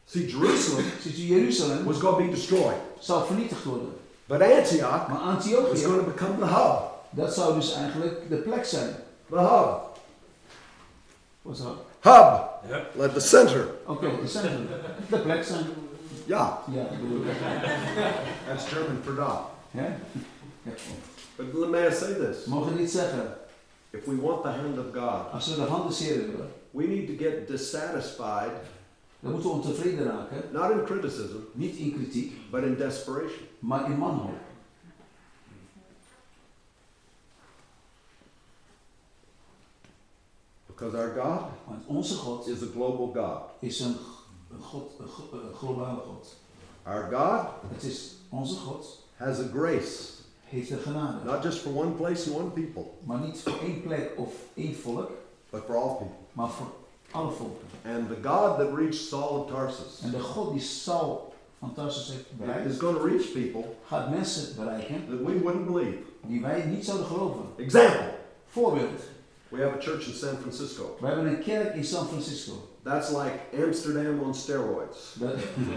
[0.06, 3.90] See, Jerusalem Ziet u, Jeruzalem was going to be destroyed, zou vernietigd worden.
[4.26, 6.82] but Antioch Maar was Antiochië, going to become the hub.
[7.10, 8.96] dat zou dus eigenlijk de plek zijn.
[9.30, 9.80] The hub.
[11.42, 11.76] Wat is dat?
[12.02, 12.48] Hub.
[12.96, 13.68] Like the center.
[13.86, 14.68] Oké, de centrum.
[15.10, 15.66] De plek zijn.
[16.26, 17.34] Yeah, Ja, bedoel dat.
[18.48, 19.40] that's German for dot.
[19.72, 19.86] Hè?
[20.62, 20.72] Ja.
[21.40, 22.46] But let me say this.
[22.46, 23.38] Mogen niet zeggen,
[23.92, 26.84] If we want the hand of God, als we de hand des Heren willen, we
[26.88, 28.52] need to get dissatisfied,
[29.20, 30.44] dan moeten we ontevreden raken.
[30.52, 33.48] not in criticism, Niet in kritiek, but in desperation.
[33.60, 34.38] maar in manhood.
[40.68, 43.42] Because our God Want onze God is a global God.
[43.60, 43.96] is een,
[44.62, 46.36] God, een, een globale God.
[46.84, 48.86] Our God Het is onze God,
[49.16, 50.12] has a grace,
[50.50, 51.18] heeft de genade.
[51.26, 54.76] not just for one place and one people, Maar niet voor één plek of één
[54.76, 55.10] volk,
[55.50, 56.16] but for all people.
[56.34, 56.68] maar voor
[57.12, 57.68] alle volken.
[57.86, 62.08] And the God that reached Saul of Tarsus En de God die Saul van Tarsus
[62.12, 65.98] heeft bereikt, is going to reach people gaat mensen bereiken that we wouldn't believe.
[66.22, 67.42] die wij niet zouden geloven.
[67.58, 68.14] Example,
[68.46, 69.00] Voorbeeld,
[69.50, 70.98] we have a church in San Francisco.
[71.00, 72.54] we hebben een kerk in San Francisco.
[72.84, 75.16] That's like Amsterdam on steroids.
[75.20, 75.34] Dat,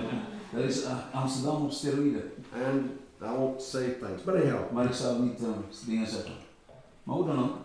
[0.55, 2.33] dat is eh, Amsterdam op steroïden.
[2.67, 2.91] And
[3.25, 5.49] I won't say things, but anyhow, Maar ik zou niet eh,
[5.87, 6.33] dingen zeggen.
[7.03, 7.57] Maar hoe dan ook,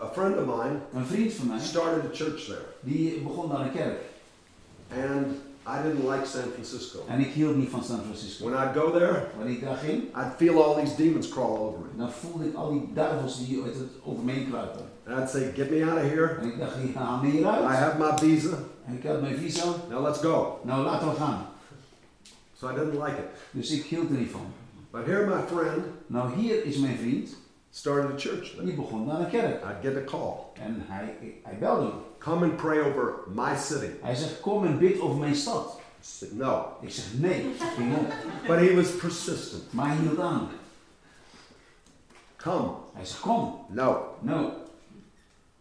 [0.00, 2.64] a friend of mine een vriend van mij, started a church there.
[2.80, 4.00] die begon daar een kerk.
[4.90, 5.26] And
[5.66, 6.98] I didn't like San Francisco.
[7.08, 8.44] En ik hield niet van San Francisco.
[8.50, 11.78] When I'd go there, Wanneer ik daar ging, I'd feel all these demons crawl over
[11.78, 11.86] me.
[11.96, 14.80] dan voelde ik al die duivels die uit het over me kruipen.
[15.06, 16.36] And I'd say, Get me out of here.
[16.40, 18.56] En ik dacht, haal me hier I have my visa.
[18.86, 19.64] En ik had mijn visa.
[19.90, 20.60] Now let's go.
[20.62, 21.46] Nou, laten we gaan.
[22.62, 23.28] So I didn't like it.
[23.50, 24.46] Dus ik hield er niet van.
[24.90, 27.34] But here, my friend Nou, hier is mijn vriend.
[27.70, 28.64] started a church there.
[28.64, 29.62] Die begon naar een kerk.
[29.64, 30.34] I'd get a call.
[30.52, 31.90] En hij, hij belde me.
[32.18, 33.90] Come and pray over my city.
[34.00, 35.78] Hij zegt, kom en bid over mijn stad.
[35.78, 36.66] I said, No.
[36.80, 37.40] Ik zeg, nee.
[37.40, 38.12] Ik ging op.
[38.46, 39.72] But he was persistent.
[39.72, 40.48] Maar hij hield aan.
[42.36, 42.70] Come.
[42.92, 43.64] Hij zegt, kom.
[43.68, 44.14] No.
[44.20, 44.50] Nou,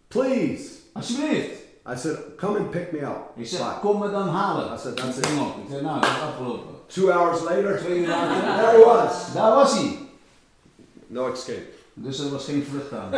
[0.07, 0.69] Please.
[0.93, 1.59] alsjeblieft.
[1.93, 3.31] I said, Come and pick me up.
[3.35, 3.79] Ik zeg, Fine.
[3.79, 4.73] kom me dan halen.
[4.73, 5.25] I said, That's it.
[5.25, 5.31] Ik
[5.69, 6.79] zei, nou, dat is afgelopen.
[6.93, 9.33] Two hours later, Twee uur later, there he was.
[9.33, 9.97] daar was hij.
[11.07, 11.65] No escape.
[11.93, 13.11] Dus er was geen vlucht aan.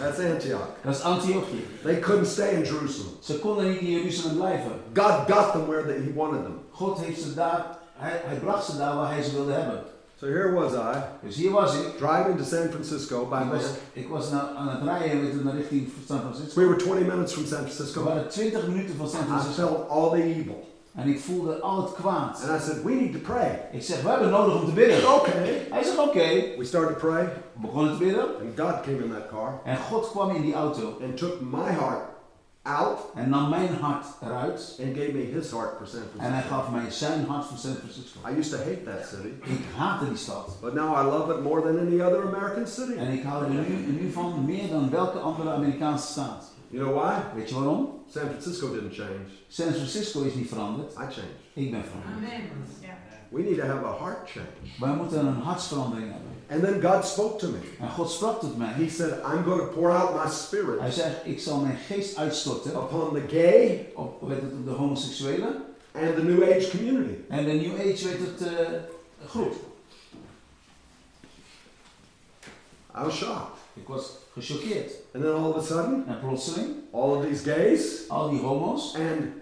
[0.00, 0.66] That's Antioch.
[0.84, 1.66] Dat is Antiochië.
[1.82, 3.12] They couldn't stay in Jerusalem.
[3.20, 4.70] Ze konden niet in Jeruzalem blijven.
[4.94, 6.58] God got them where he wanted them.
[6.70, 7.66] God heeft ze daar,
[7.96, 9.82] hij, hij bracht ze daar waar hij ze wilde hebben.
[10.20, 11.96] So here was I, Dus hier was ik.
[11.98, 13.70] driving to San Francisco by Ik was, man.
[13.92, 16.60] ik was nou aan het rijden weet je, naar richting San Francisco.
[16.60, 18.02] We were 20 minutes from San Francisco.
[18.02, 18.14] We Francisco.
[18.14, 19.62] waren 20 minuten van San Francisco.
[19.62, 19.86] I Francisco.
[19.86, 20.68] felt all the evil.
[20.94, 22.42] En ik voelde al het kwaad.
[22.48, 23.68] And I said, We need to pray.
[23.72, 25.14] Ik zeg, we hebben nodig om te bidden.
[25.14, 25.66] Okay.
[25.70, 26.56] Hij zegt, oké.
[26.58, 28.24] We started to pray, We begonnen te bidden.
[28.24, 30.96] and God came in that car En God kwam in die auto.
[31.02, 32.00] and took my heart
[32.62, 34.78] out En nam mijn hart eruit.
[34.82, 36.54] and gave me his heart for San En hij Francisco.
[36.56, 38.18] gaf mij zijn hart voor San Francisco.
[38.30, 40.56] I used to hate that city, Ik haatte die stad.
[40.60, 42.92] but now I love it more than any other American city.
[42.98, 43.60] En ik hou er nu,
[44.00, 46.44] nu van meer dan welke andere Amerikaanse staat.
[46.68, 47.14] You know why?
[47.34, 47.98] Weet je waarom?
[48.12, 49.26] San Francisco didn't change.
[49.48, 50.92] San Francisco is niet veranderd.
[50.92, 51.40] I changed.
[51.52, 52.32] Ik ben veranderd.
[52.32, 52.50] Amen.
[53.28, 54.46] We need to have a heart change.
[54.80, 56.30] Wij moeten een hartsverandering hebben.
[56.50, 57.58] And then God spoke to me.
[57.80, 58.72] En God sprak tot mij.
[58.72, 62.16] He said, I'm going to pour out my Hij spirit zegt, ik zal mijn geest
[62.16, 65.62] uitstorten upon the gay op, weet het, op de homoseksuelen
[65.92, 67.14] and the New Age community.
[67.28, 68.68] en de New Age weet het eh,
[69.26, 69.54] groep.
[72.96, 73.59] I was shocked.
[73.86, 74.90] Was gechoqueerd.
[75.14, 76.04] And then all of a sudden,
[76.92, 79.32] all of these gays al die homo's and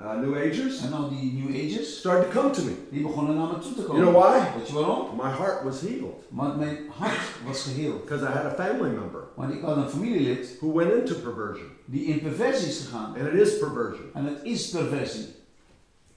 [0.00, 2.72] uh, New Agers en al die New Agers, started to come to me.
[2.90, 4.40] die begonnen naar me toe te You know why?
[4.56, 5.16] Weet je waarom?
[5.16, 8.00] My heart was healed Want mijn hart was geheeld.
[8.04, 11.66] because I had a family member Want ik had een familielid who went into perversion.
[11.84, 13.14] die in perversie is gegaan.
[13.18, 14.04] And it is perversion.
[14.14, 15.26] En het is perversie.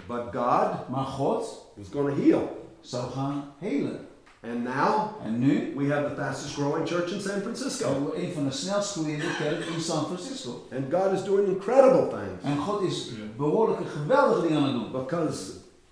[0.07, 2.67] But God Maar God was going to heal.
[2.81, 4.04] zou gaan helen.
[4.51, 8.11] And now En nu we have the fastest growing church in San Francisco.
[8.15, 10.49] een van de snelst groeiende kerken in San Francisco.
[10.71, 14.91] And God is doing incredible things En God is behoorlijke geweldige dingen aan het doen.
[15.05, 15.51] because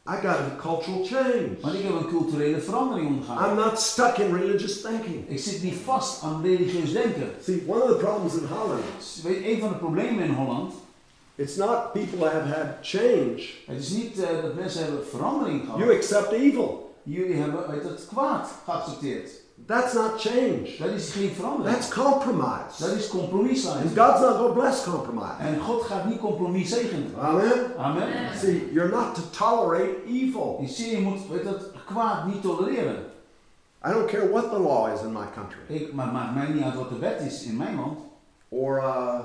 [0.10, 1.50] I got a cultural change.
[1.62, 3.50] Want ik heb een culturele verandering ondergaan.
[3.50, 5.30] I'm not stuck in religious thinking.
[5.30, 7.30] Ik zit niet vast aan religieus denken.
[7.44, 8.84] See, one of the problems in Holland,
[9.24, 10.74] Weet, een van de problemen in Holland,
[11.36, 13.50] it's not people have had change.
[13.66, 15.80] het is niet eh, dat mensen hebben verandering gehad.
[15.80, 16.83] You accept evil.
[17.04, 19.30] Jullie hebben weet, het kwaad geaccepteerd.
[19.66, 20.76] That's not change.
[20.80, 21.76] Dat is geen verandering.
[21.76, 22.80] That's compromise.
[22.80, 23.82] Dat is compromis And.
[23.96, 25.38] God's not going to bless compromise.
[25.40, 27.16] En God gaat niet compromis zegenen.
[27.20, 27.78] Amen.
[27.78, 28.38] Amen.
[28.38, 30.58] See, you're not to tolerate evil.
[30.62, 33.06] Je ziet, je moet weet, dat kwaad niet tolereren.
[33.86, 36.64] I don't care what the law is in my country Ik, maar maakt mij niet
[36.64, 37.98] uit wat de wet is in mijn land.
[38.50, 39.20] or uh,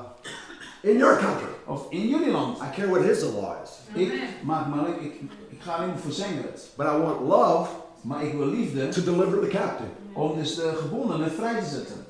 [0.81, 1.53] in your country.
[1.67, 2.59] Of in jullie land.
[2.63, 3.71] I care what his law is.
[3.93, 5.21] Ik, maak maar, ik,
[5.59, 6.69] ik ga zijn wet.
[6.77, 7.71] But I want love
[8.01, 9.89] Maar ik wil liefde to deliver the captive.
[10.13, 12.05] om dus de gebondenen vrij te zetten.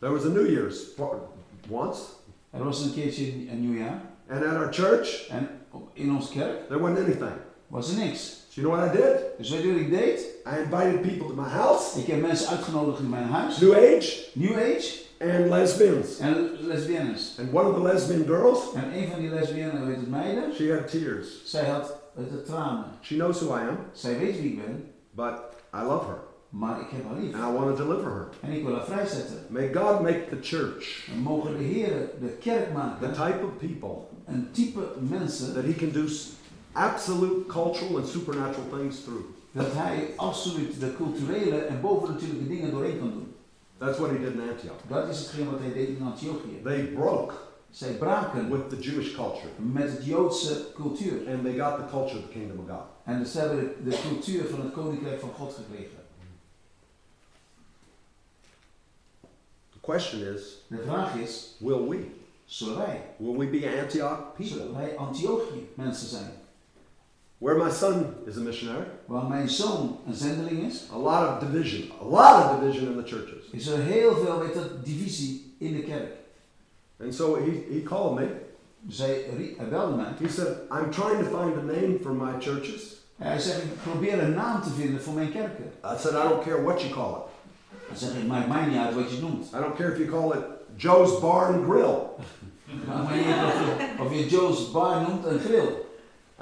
[0.00, 0.78] There was a New Year's
[1.68, 2.00] once,
[2.50, 4.00] Er was een keertje een nieuwjaar.
[4.28, 5.48] and at our church, En
[5.92, 7.32] in onze kerk there wasn't anything.
[7.66, 8.20] was er niks.
[8.48, 9.20] So you know what I did?
[9.38, 10.20] Dus weet je wat ik deed?
[10.46, 13.58] I invited people to my house, Ik heb mensen uitgenodigd in mijn huis.
[13.60, 16.18] New Age New Age and lesbians.
[16.18, 17.36] en lesbiennes.
[17.38, 20.72] And one of the lesbian girls, En een van die lesbiennes, weet het meiden, she
[20.72, 21.40] had tears.
[21.44, 22.84] zij had het, tranen.
[23.02, 25.34] She knows who I am, Zij weet wie ik ben, but
[25.74, 26.18] I love her
[26.48, 27.34] maar ik heb haar lief.
[27.34, 28.28] and I want to deliver her.
[28.40, 29.36] En ik wil haar vrijzetten.
[29.48, 33.12] May God make the church En mogen de Heer de kerk the maken.
[33.12, 36.04] type of people Een type mensen that He can do
[36.72, 39.24] absolute cultural and supernatural things through.
[39.52, 43.29] dat hij absoluut de culturele en bovennatuurlijke dingen doorheen kan doen.
[43.80, 44.76] That's what He did in Antioch.
[44.88, 46.60] Dat is hetgeen wat hij deed in Antiochië.
[46.64, 47.34] They broke
[47.70, 51.28] Zij braken with the Jewish culture met het Joodse cultuur.
[51.28, 52.84] and they got the culture of the kingdom of God.
[53.04, 55.98] En dus hebben de, de cultuur van het koninkrijk van God gekregen.
[59.72, 62.06] The question is, De vraag is, will we?
[62.44, 64.44] zullen wij, Will we be Antioch people?
[64.46, 66.30] zullen wij Antiochië mensen zijn?
[67.40, 71.48] Where my son is a missionary, Waar mijn zoon een zendeling is, a lot of
[71.50, 73.44] division, a lot of division in the churches.
[73.50, 76.12] is er heel veel weet dat, divisie in de kerk.
[77.02, 78.26] And so he, he called me.
[79.36, 80.12] Rie- hij belde mij.
[80.20, 82.96] He said, I'm trying to find a name for my churches.
[83.16, 85.64] Hij zegt, ik probeer een naam te vinden voor mijn kerken.
[85.84, 87.28] I said, I don't care what you call it.
[87.88, 89.46] Dan zeg ik, het maakt mij niet uit wat je het noemt.
[89.54, 90.44] I don't care if you call it
[90.76, 91.98] Joe's Bar and Grill.
[92.66, 95.68] Het maakt mij niet uit of je, of je Joe's Bar noemt een grill.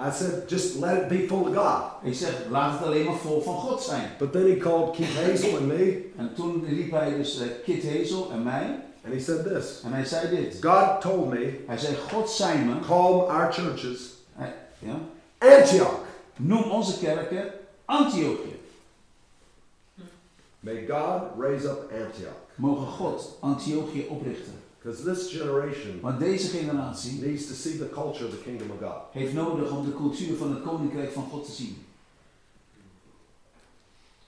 [0.00, 1.82] I said, just let it be full of God.
[2.02, 4.10] Ik zeg, laat het alleen maar vol van God zijn.
[4.18, 7.84] But then he called Keith Hazel and me, En toen riep hij dus eh, Kit
[7.92, 8.82] Hazel en mij.
[9.04, 10.58] and he said this En hij zei dit.
[10.64, 14.00] God told me, Hij zei, God zei me, call our churches
[14.32, 14.94] hij- ja,
[15.58, 16.00] Antioch.
[16.36, 17.52] noem onze kerken
[17.84, 18.56] Antiochië.
[20.60, 22.36] May God raise up Antioch.
[22.54, 24.52] Mogen God Antiochië oprichten.
[24.88, 28.78] Because this generation Want deze generatie needs to see the culture of the kingdom of
[28.80, 29.02] God.
[29.12, 31.86] heeft nodig om de cultuur van het koninkrijk van God te zien.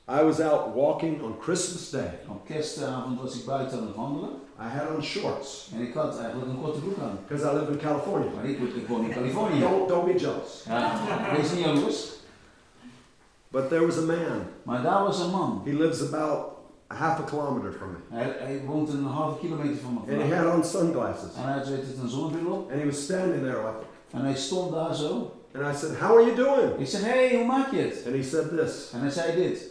[0.09, 2.19] I was out walking on Christmas Day.
[2.29, 4.31] Op kerstavond was ik buiten aan het wandelen.
[4.59, 7.19] I had on shorts En ik had eigenlijk een korte broek aan.
[7.27, 8.31] because I live in California.
[8.35, 9.61] Maar ik, ik woon in Californië.
[9.61, 10.65] Don't, don't be jealous.
[10.67, 11.01] Ja,
[11.37, 12.09] wees niet jaloers.
[13.49, 14.43] But there was a man.
[14.63, 15.63] Maar daar was een man.
[15.65, 16.60] He lives about
[16.95, 18.17] half a kilometer from me.
[18.17, 21.35] Hij, hij woont een halve kilometer van me And he had on sunglasses.
[21.37, 21.67] En hij had
[22.03, 22.71] een zonnebril op.
[22.71, 25.33] And he was standing there like, En hij stond daar zo.
[25.55, 26.79] and I said, How are you doing?
[26.79, 28.03] Ik zeg, hé, hey, hoe maak je het?
[28.07, 29.71] And he said this En hij zei dit.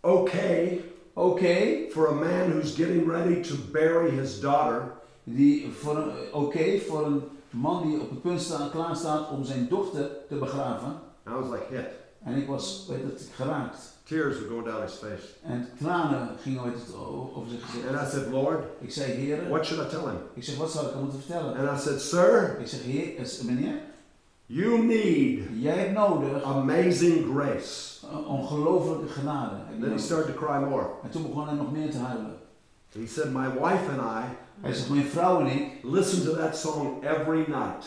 [0.00, 0.80] Okay
[1.18, 4.92] Oké, for a man who's getting ready to bury his daughter,
[5.24, 9.44] die voor een, oké voor een man die op het punt staat, klaar staat om
[9.44, 11.00] zijn dochter te begraven.
[11.28, 11.86] I was like, Hit.
[12.24, 13.95] En ik was, weet het, geraakt.
[14.08, 15.24] Tears were going down his face.
[15.42, 17.88] En tranen gingen weet het, eh, over zijn gezicht.
[17.88, 20.18] And I said, Lord, Ik zei, heren, what should I tell him?
[20.34, 21.56] ik zeg, wat zou ik hem moeten vertellen?
[21.56, 23.74] And I said, Sir, Ik zeg, heer, eh, is- meneer,
[24.46, 27.94] you need jij hebt nodig amazing grace.
[28.12, 29.54] een ongelofelijke genade.
[29.72, 30.86] And then he started to cry more.
[31.02, 32.36] En toen begon hij nog meer te huilen.
[32.92, 34.24] He said, My wife and I
[34.60, 37.86] Hij zegt, mijn vrouw en ik listen to that song every night.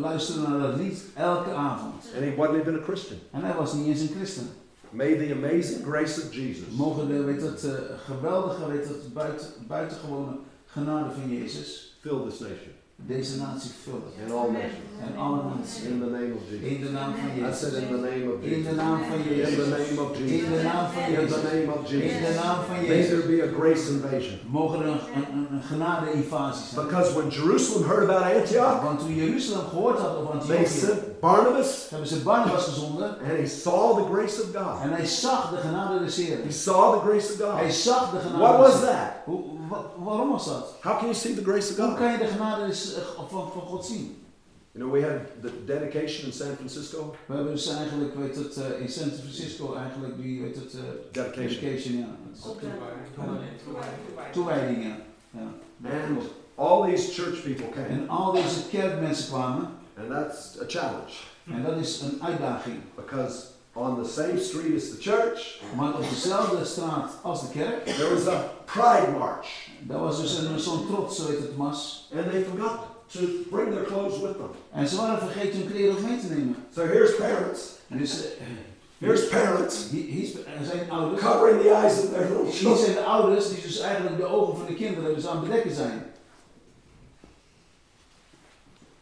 [0.00, 1.94] luisteren naar dat lied elke avond.
[2.14, 3.18] And he wasn't even a Christian.
[3.30, 4.46] En hij was niet eens een christen.
[4.94, 9.46] May the amazing grace of Jesus Mogen de weet het, eh, geweldige, weet het, buiten,
[9.66, 12.73] buitengewone genade van Jezus fill this nation
[13.06, 14.02] deze natie vullen.
[14.22, 14.92] and all nations.
[15.06, 15.82] En alle naties.
[15.82, 16.68] In the name of Jesus.
[16.72, 18.76] In de naam van I said, In the name of In de Jesus.
[18.76, 19.24] naam van In
[19.62, 20.48] the name of In Jesus.
[20.48, 22.34] de naam van In the name of In de Jesus.
[22.42, 24.36] naam van May there be a grace invasion.
[24.58, 25.00] Mogen er een,
[25.32, 26.86] een, een genade-invasie zijn.
[26.86, 31.86] Because when Jerusalem heard about Antioch, Want toen Jeruzalem gehoord had over they sent Barnabas
[31.90, 33.08] hebben ze Barnabas gezonden.
[33.08, 34.80] and he saw the grace of God.
[34.82, 38.38] En hij zag de genade des He saw the grace of Hij zag de genade
[38.42, 39.10] What was that?
[39.24, 39.53] Hoe, wa-
[39.98, 40.74] waarom was dat?
[40.80, 41.96] How can you see the grace of Hoe God?
[41.96, 42.70] kan je de genade eh,
[43.30, 44.18] van, van God zien?
[44.72, 47.14] You know, we had the dedication in San Francisco.
[47.26, 50.80] We hebben dus eigenlijk, weet het, eh, in San Francisco eigenlijk die, weet het, eh,
[51.12, 51.60] Dedication.
[51.60, 52.06] dedication, ja.
[54.32, 54.96] Toewijding, ja.
[55.84, 56.18] And
[56.56, 57.86] all these church people came.
[57.88, 59.68] En al deze kerkmensen kwamen.
[59.98, 61.12] And that's a challenge.
[61.46, 62.76] En dat is een uitdaging.
[62.94, 63.42] Because
[63.72, 68.14] on the same street as the church, Maar op dezelfde straat als de kerk, there
[68.14, 69.68] was a pride march.
[69.80, 72.08] daar was dus een- zo'n trots, zo heet het mas.
[72.16, 73.18] And they forgot to
[73.50, 74.50] bring their clothes with them.
[74.72, 76.56] En ze waren vergeten hun kleren mee te nemen.
[76.74, 77.60] So here's parents.
[77.88, 78.30] En dus, eh,
[78.98, 81.20] Here's parents hier, hier er zijn ouders.
[81.20, 82.84] covering the eyes of their little Hier children.
[82.84, 85.74] zijn de ouders die dus eigenlijk de ogen van de kinderen dus aan het bedekken
[85.74, 86.06] zijn.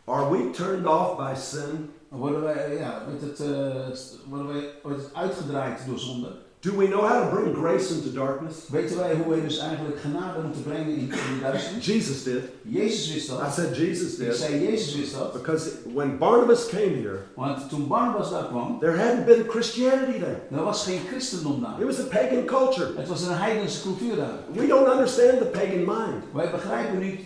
[0.05, 1.91] Are we turned off by sin?
[2.09, 3.87] Worden wij, ja, weet het, eh,
[4.29, 6.29] worden wij, wordt het uitgedraaid door zonde?
[6.63, 8.69] Do we know how to bring grace into darkness?
[8.71, 11.87] Weten wij hoe wij dus eigenlijk genade moeten brengen in in duisternis?
[11.87, 12.43] Jesus did.
[12.63, 13.41] Jezus wist dat.
[13.41, 14.27] I said Jesus did.
[14.27, 15.33] Ik zei Jezus wist dat.
[15.33, 20.39] Because when Barnabas came here, Want toen Barnabas daar kwam, there hadn't been Christianity there.
[20.51, 21.81] er was geen christendom daar.
[21.81, 22.91] It was a pagan culture.
[22.97, 24.39] Het was een heidense cultuur daar.
[24.53, 26.23] We don't understand the pagan mind.
[26.33, 27.21] Wij begrijpen niet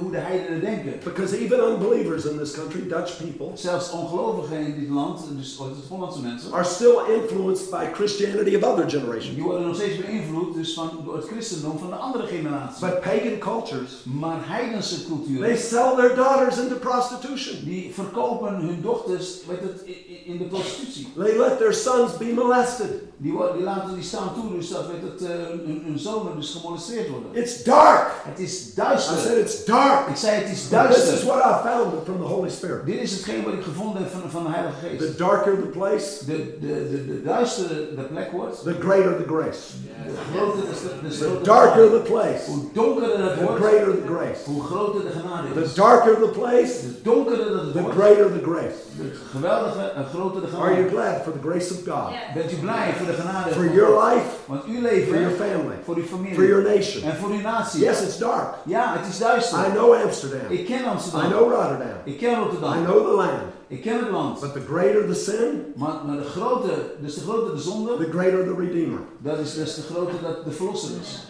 [0.00, 0.92] hoe de heidenen denken.
[1.04, 5.88] Because even unbelievers in this country, Dutch people, Zelfs ongelovigen in dit land, dus het
[5.88, 9.34] Hollandse mensen, are still influenced by Christianity of other generations.
[9.34, 12.86] die worden nog steeds beïnvloed dus van, door het christendom van de andere generatie.
[12.86, 17.64] But pagan cultures, Maar heidense they culturen, sell their daughters into prostitution.
[17.64, 19.82] die verkopen hun dochters weet het,
[20.24, 21.08] in de prostitutie.
[21.16, 23.08] They let their sons be molested.
[23.22, 26.54] Die, die laten die staan toe dus dat weet het, eh, hun, hun zonen dus
[26.60, 27.28] gemolesteerd worden.
[27.42, 28.06] It's dark.
[28.24, 29.16] Het is I duister.
[29.18, 30.08] said it's dark.
[30.08, 31.26] Ik zei het is This is duister.
[31.26, 32.86] what I found from the Holy Spirit.
[32.86, 35.18] Dit is hetgeen wat ik gevonden heb van, van de Heilige The Geest.
[35.18, 39.60] darker the place, De, de, de, de duistere de plek wordt, the greater the grace.
[40.06, 43.60] de groter de, de, de The darker de the place, Hoe donkerder het the wordt,
[43.64, 44.40] greater the grace.
[44.50, 45.74] hoe groter de genade The is.
[45.74, 48.78] darker the place, De donkerder het the wordt, greater the grace.
[49.00, 50.90] de geweldige en groter de Are you genade.
[50.90, 52.10] glad for the grace of God?
[52.34, 55.76] Bent u blij voor de genade For your life, Want uw for your leven, family,
[55.84, 57.02] voor uw for familie your nation.
[57.10, 57.80] en voor uw natie.
[57.84, 58.54] Yes, it's dark.
[58.64, 59.58] Ja, het is duister.
[59.66, 60.40] I know Amsterdam.
[60.50, 61.30] Ik ken I Amsterdam.
[61.30, 61.96] know Rotterdam.
[62.04, 62.84] Ik ken I Rotterdam.
[62.84, 63.42] know the land.
[63.66, 64.40] Ik ken het land.
[64.40, 68.10] But the greater the sin, Maar, maar de grote, dus de groter de zonde, the
[68.10, 69.00] greater the Redeemer.
[69.18, 71.26] dat is des te groter dat de verlosser is.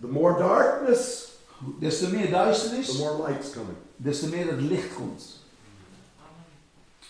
[0.00, 1.32] The more darkness,
[1.80, 3.76] Des te meer duisternis, the more light's coming.
[3.96, 5.22] des te meer het licht komt.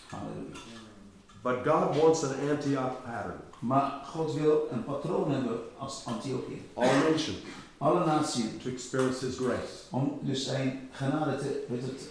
[0.09, 0.59] Halleluja.
[1.41, 3.39] But God wants an Antioch pattern.
[3.67, 6.61] Maar God wil een patroon hebben als Antiochië.
[6.73, 7.37] All nations
[7.77, 8.45] Alle naties.
[8.63, 9.73] to experience His grace.
[9.91, 11.65] Om dus zijn genade te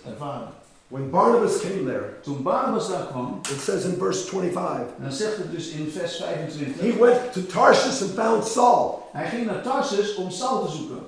[0.06, 0.48] ervaren.
[0.88, 5.12] When Barnabas came there, Toen Barnabas daar kwam, it says in verse 25, en dan
[5.12, 6.98] zegt het dus in vers he 25.
[6.98, 9.08] went to Tarshish and found Saul.
[9.12, 11.06] Hij ging naar Tarsus om Saul te zoeken.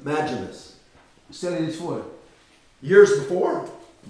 [0.00, 0.72] Imagine this.
[1.30, 2.02] Stel je dit voor.
[2.78, 3.60] Years before,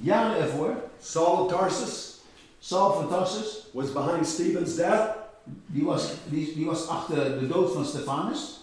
[0.00, 2.16] Jaren ervoor, Saul of Tarsus
[2.60, 5.17] Saul van Tarsus, was behind Stephen's death.
[5.66, 8.58] Die was, die, die was achter de dood van Stefanus.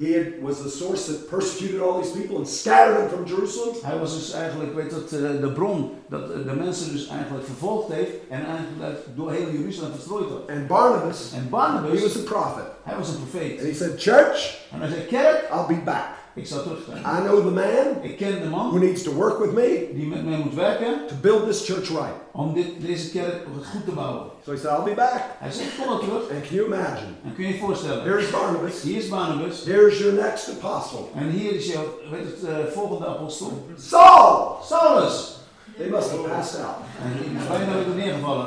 [0.00, 3.74] He had, was the source that persecuted all these people and scattered them from Jerusalem.
[3.82, 8.10] Hij was dus eigenlijk, weet dat, de bron dat de mensen dus eigenlijk vervolgd heeft
[8.28, 10.48] en eigenlijk door heel Jeruzalem verstrooid had.
[10.48, 12.64] And Barnabas, En he was a prophet.
[12.82, 16.19] hij was een And he said, Church, En hij zei, kerk, I'll be back.
[16.34, 17.00] Ik zal terugkomen.
[17.00, 20.24] I know the man Ik ken de who needs to work with me die met
[20.24, 22.14] mij moet werken to build this church right.
[22.32, 24.22] om dit, deze kerk goed te bouwen.
[24.44, 25.22] So he said, I'll be back.
[25.38, 26.30] Hij zegt, kom terug.
[26.30, 27.12] And can you imagine?
[27.24, 28.82] En kun je je voorstellen, Here's Barnabas.
[28.82, 31.00] hier is Barnabas Here's your next apostle.
[31.14, 33.66] en hier is jouw, weet het, eh, volgende apostel.
[33.78, 34.58] Saul!
[34.62, 35.38] Saulus!
[35.76, 36.76] They must have passed out.
[37.02, 38.46] En die is bijna weer neergevallen.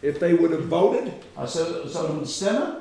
[0.00, 2.74] If they would have voted, Als ze zouden moeten stemmen,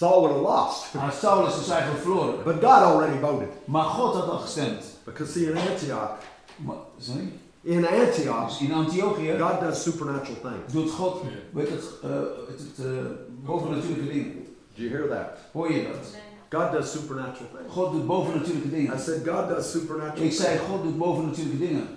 [0.00, 0.84] Saul would have lost.
[0.92, 2.42] had Saulus dus eigenlijk verloren.
[2.44, 3.48] But God already voted.
[3.64, 4.84] Maar God had al gestemd.
[5.04, 6.10] Because see, in Antioch,
[6.56, 7.32] Maar, sorry?
[7.62, 10.72] in Antioch, Dus in Antiochië God does supernatural things.
[10.72, 11.22] doet God
[11.52, 12.10] weet het, eh,
[12.48, 12.86] het,
[13.44, 14.32] bovennatuurlijke dingen.
[14.32, 15.38] Did you hear that?
[15.52, 15.96] Hoor je dat?
[16.48, 17.72] God does supernatural things.
[17.74, 19.00] God doet bovennatuurlijke I dingen.
[19.00, 20.58] said, God does supernatural Ik zei.
[20.70, 21.88] God doet bovennatuurlijke dingen.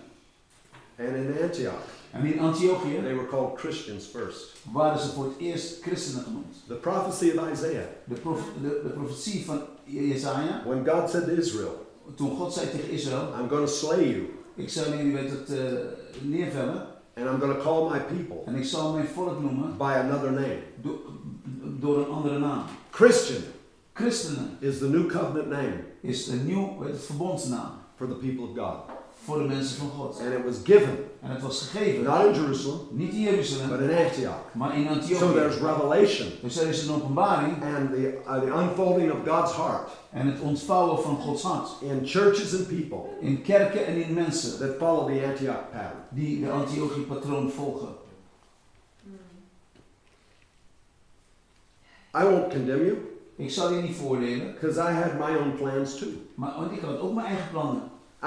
[1.00, 1.82] And in Antioch,
[2.14, 4.54] En in Antiochië they were called Christians first.
[4.72, 6.56] waren ze voor het eerst christenen genoemd.
[6.68, 11.32] The prophecy of Isaiah, De, prof, de, de profetie van Jesaja, when God said to
[11.32, 11.86] Israel,
[12.16, 15.50] toen God zei tegen Israël, I'm going to slay you, ik zal jullie weet het,
[15.60, 15.74] eh,
[16.22, 19.94] neervellen and I'm going to call my people en ik zal mijn volk noemen by
[20.04, 20.60] another name.
[20.82, 21.02] do-
[21.80, 22.64] door een andere naam.
[22.92, 23.42] Christian
[23.94, 28.58] Christenen is the new covenant name is een nieuw het, verbondsnaam for the people of
[28.58, 28.93] God.
[29.26, 30.20] Voor de mensen van God.
[30.20, 33.80] And it was given, En het was gegeven, not in Jerusalem, niet in Jeruzalem, but
[33.80, 34.40] in Antioch.
[34.54, 35.34] maar in So Antiochië.
[35.34, 39.90] there's revelation Dus er is een openbaring and the, uh, the unfolding of God's heart
[40.12, 41.70] en het ontvouwen van Gods hart.
[41.82, 46.00] in churches and people In kerken en in mensen that follow the Antioch pattern.
[46.10, 47.88] die de Antiochie-patroon volgen.
[52.16, 52.98] I won't condemn you
[53.36, 56.08] Ik zal je niet voordelen, because I had my own plans too.
[56.36, 57.82] maar want ik had ook mijn eigen plannen.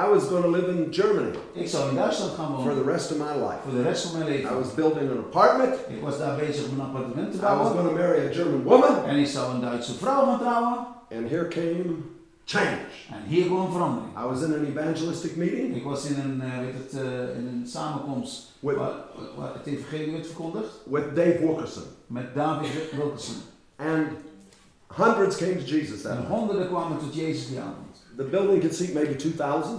[0.05, 2.91] I was going to live in Germany Ik zou in Duitsland gaan for wonen the
[2.91, 3.59] rest of my life.
[3.65, 4.59] voor de rest van mijn I leven.
[4.59, 5.75] was building an apartment.
[5.89, 7.73] Ik was daar bezig om een appartement te I was bouwen.
[7.73, 9.05] going to marry a German woman.
[9.05, 10.79] En ik zou een Duitse vrouw gaan trouwen.
[11.17, 11.85] And here came
[12.45, 12.79] change.
[13.11, 14.11] En hier kwam verandering.
[14.19, 17.47] I was in an evangelistic meeting Ik was in een, eh, weet het, eh, in
[17.47, 18.93] een samenkomst with, waar,
[19.37, 20.71] waar het evangelie werd verkondigd.
[20.85, 21.83] with Dave Wilkerson.
[22.07, 23.37] Met David Wilkerson.
[23.77, 24.07] And
[24.97, 26.33] hundreds came to Jesus that En night.
[26.33, 27.59] honderden kwamen tot Jezus die.
[28.17, 29.79] The building could seat maybe 2,000.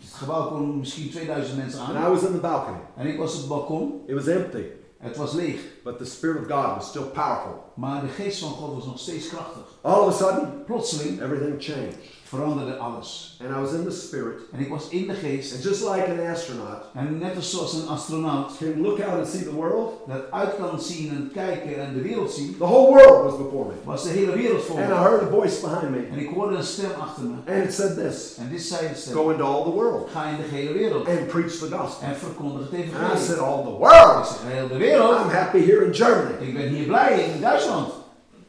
[0.00, 2.78] Het gebouw kon misschien 2000 mensen And I was in the balcony.
[2.96, 4.00] En ik was op het balkon.
[4.06, 4.62] It was empty,
[4.98, 5.60] Het was leeg.
[5.84, 7.62] but the Spirit of God was still powerful.
[7.74, 9.62] Maar de geest van God was nog steeds krachtig.
[9.80, 11.96] All of a sudden, Plotseling everything changed.
[12.28, 13.38] Veranderde alles.
[13.40, 14.38] And I was in the Spirit.
[14.52, 15.12] En ik was in de
[15.54, 19.28] And just like an astronaut En net als zoals een astronaut can look out and
[19.28, 22.88] see the world, dat uit kan zien en kijken en de wereld zien, the whole
[22.88, 23.74] world was before me.
[23.84, 26.06] was de hele wereld voor And I heard a voice behind me.
[26.10, 27.34] En ik hoorde een stem achter me.
[27.54, 29.14] And it said this En dit zei stem.
[29.14, 32.08] Go into all the world Ga in de hele wereld and preach the gospel.
[32.08, 34.26] en verkondig het And I said, All the Ik world.
[34.26, 35.10] zeg, heel de wereld.
[35.20, 36.46] I'm happy here in Germany.
[36.46, 37.92] Ik ben hier blij in Duitsland.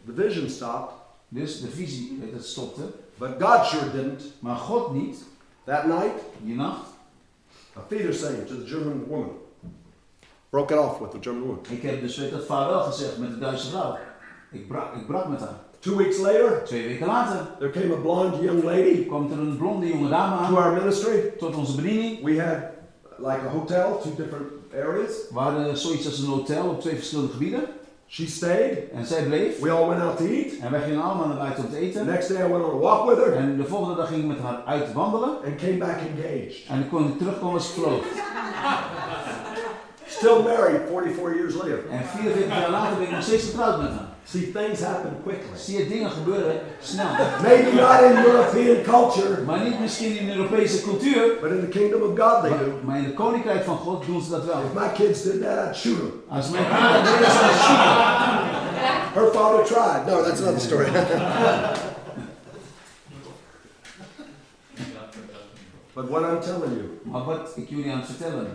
[0.05, 0.93] The vision stopped,
[1.29, 2.81] Dus de visie, het stopte.
[3.17, 4.23] But God sure didn't.
[4.39, 5.23] Maar God niet.
[5.63, 6.85] That night, Die nacht.
[7.77, 9.29] a feeder saying to the German woman
[10.49, 11.59] broke it off with the German woman.
[11.69, 13.97] Ik heb dus dat vaarwel gezegd met de Duitse vrouw.
[14.51, 15.59] Ik brak, ik brak met haar.
[15.79, 19.57] Two weeks later, Twee weken later there came a blonde young lady kwam er een
[19.57, 20.63] blonde jonge dame to aan.
[20.63, 21.33] our ministry.
[21.37, 22.23] Tot onze bediening.
[22.23, 22.57] We had
[23.17, 25.11] like a hotel, two different areas.
[25.33, 27.63] We hadden zoiets als een hotel op twee verschillende gebieden.
[28.09, 28.77] She stayed.
[28.93, 29.59] En zij bleef.
[29.59, 30.51] We all went out to eat.
[30.61, 32.05] En wij gingen allemaal naar buiten om te eten.
[32.05, 34.27] next day, I went on a walk with her En de volgende dag ging ik
[34.27, 35.29] met haar uit wandelen.
[35.29, 36.65] and came back engaged.
[36.69, 38.05] En ik kon terugkomen als verloofd.
[40.07, 41.89] Still married 44 years later.
[41.91, 44.15] En 44 jaar later ben ik nog steeds getrouwd met haar.
[44.29, 45.57] See, things happen quickly.
[45.57, 47.07] Zie je, dingen gebeuren snel.
[47.41, 51.37] Maybe not in European culture, Maar niet misschien in de Europese cultuur.
[51.41, 52.71] but in the kingdom of God they Maar, do.
[52.83, 54.61] maar in het koninkrijk van God doen ze dat wel.
[54.61, 56.21] If my kids did that, I'd shoot them.
[56.27, 57.85] Als mijn kinderen deden, zou ik schieten.
[59.13, 60.05] Her father tried.
[60.05, 60.91] No, that's another story.
[65.95, 68.47] but what I'm telling you, Maar wat ik jullie aan het vertellen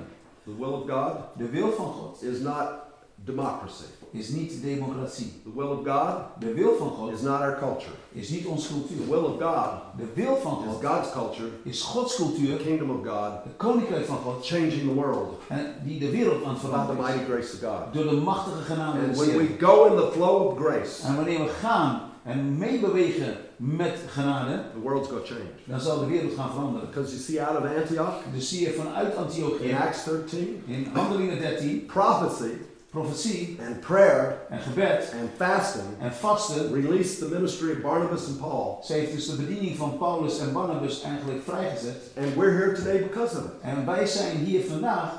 [0.45, 2.69] the will of God De wil van God is not
[3.15, 3.85] democracy.
[4.13, 5.33] Is niet democratie.
[5.43, 7.93] The will of God De wil van God is not our culture.
[8.13, 9.07] is niet onze The cultuur.
[9.09, 12.57] will of God De wil van is God God's culture, is Gods the cultuur.
[12.57, 14.47] kingdom of God, Het koninkrijk van God.
[14.47, 17.25] changing the world En die de wereld aan het the veranderen mighty is.
[17.29, 17.95] grace of God.
[17.95, 21.39] Door de machtige genade des when we go in the flow of grace, En wanneer
[21.39, 25.51] we gaan en meebewegen met genade, the world's going to change.
[25.65, 26.89] dan zal de wereld gaan veranderen.
[26.89, 30.87] Because you see, out of Antioch, Dus zie je vanuit in Antiochië, Acts 13, in
[30.93, 32.51] Handelingen 13, prophecy
[32.93, 36.73] profetie and prayer en gebed and fasting en vasten.
[36.73, 38.81] released the ministry of Barnabas and Paul.
[38.85, 41.97] Ze heeft dus de bediening van Paulus en Barnabas eigenlijk vrijgezet.
[42.19, 43.51] And we're here today because of it.
[43.63, 45.11] En wij zijn hier vandaag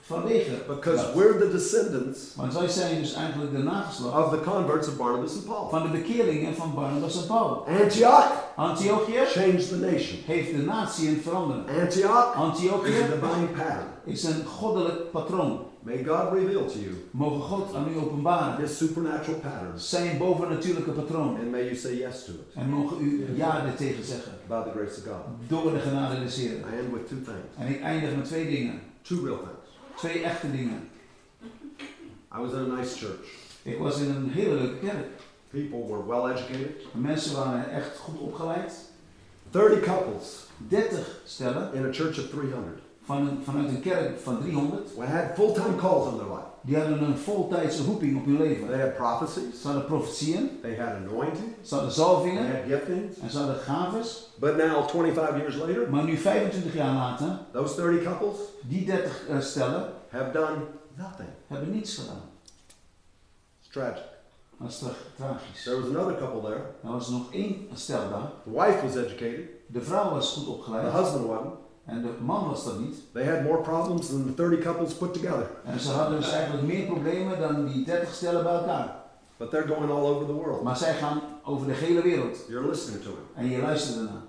[0.00, 1.14] vanwege Because dat.
[1.14, 5.34] we're the descendants Want wij zijn dus eigenlijk de nageslacht of the converts of Barnabas
[5.34, 5.68] and Paul.
[5.68, 7.66] van de bekeerlingen van Barnabas en Paul.
[7.82, 10.18] Antioch Antiochië changed the nation.
[10.26, 11.64] heeft de natie veranderen.
[11.80, 13.86] Antioch is a Antiochië divine pattern.
[14.04, 15.68] is een goddelijk patroon.
[15.82, 19.88] May God reveal to you Mogen God aan u openbaren His supernatural patterns.
[19.90, 21.36] zijn bovennatuurlijke patroon.
[21.36, 24.32] And may you say yes to it En mogen u ja er tegen zeggen.
[24.48, 25.48] by the grace of God.
[25.48, 26.58] Door de genade des Heeren.
[26.58, 27.54] I end with two things.
[27.58, 28.80] En ik eindig met twee dingen.
[29.02, 29.68] Two real things.
[30.00, 30.88] Twee echte dingen.
[32.36, 33.26] I was in a nice church.
[33.62, 35.06] Ik was in een hele leuke kerk.
[35.50, 36.80] People were well educated.
[36.92, 38.72] De mensen waren echt goed opgeleid.
[39.50, 42.78] 30 couples 30 stellen in a church of 300.
[43.04, 44.96] Van een, vanuit een kerk van 300.
[44.96, 46.48] We had full-time calls on their life.
[46.62, 48.66] Die hadden een voltijdse roeping op hun leven.
[48.68, 49.60] They had prophecies.
[49.60, 51.54] Ze hadden profetieën, They had anointing.
[51.62, 53.18] ze hadden They zalvingen had giftings.
[53.18, 54.28] en ze hadden gaves.
[54.38, 59.28] But now, 25 years later, Maar nu 25 jaar later, those 30 couples die 30
[59.28, 60.56] eh, stellen have done
[60.94, 61.28] nothing.
[61.46, 62.20] hebben niets gedaan.
[63.60, 64.04] It's tragic.
[64.58, 64.82] Dat is
[65.16, 65.62] tragisch.
[65.64, 66.62] There was another couple there.
[66.84, 68.30] Er was nog één stel daar.
[68.44, 69.46] The wife was educated.
[69.66, 71.54] De vrouw was goed The opgeleid husband wasn't.
[71.90, 72.96] En de man was dat niet.
[73.12, 75.50] They had more problems than the 30 couples put together.
[75.64, 78.98] En ze hadden dus eigenlijk meer problemen dan die 30 stellen bij elkaar.
[79.36, 80.62] But they're going all over the world.
[80.62, 82.38] Maar zij gaan over de hele wereld.
[82.48, 83.44] You're listening to him.
[83.44, 84.22] En je luistert ernaar.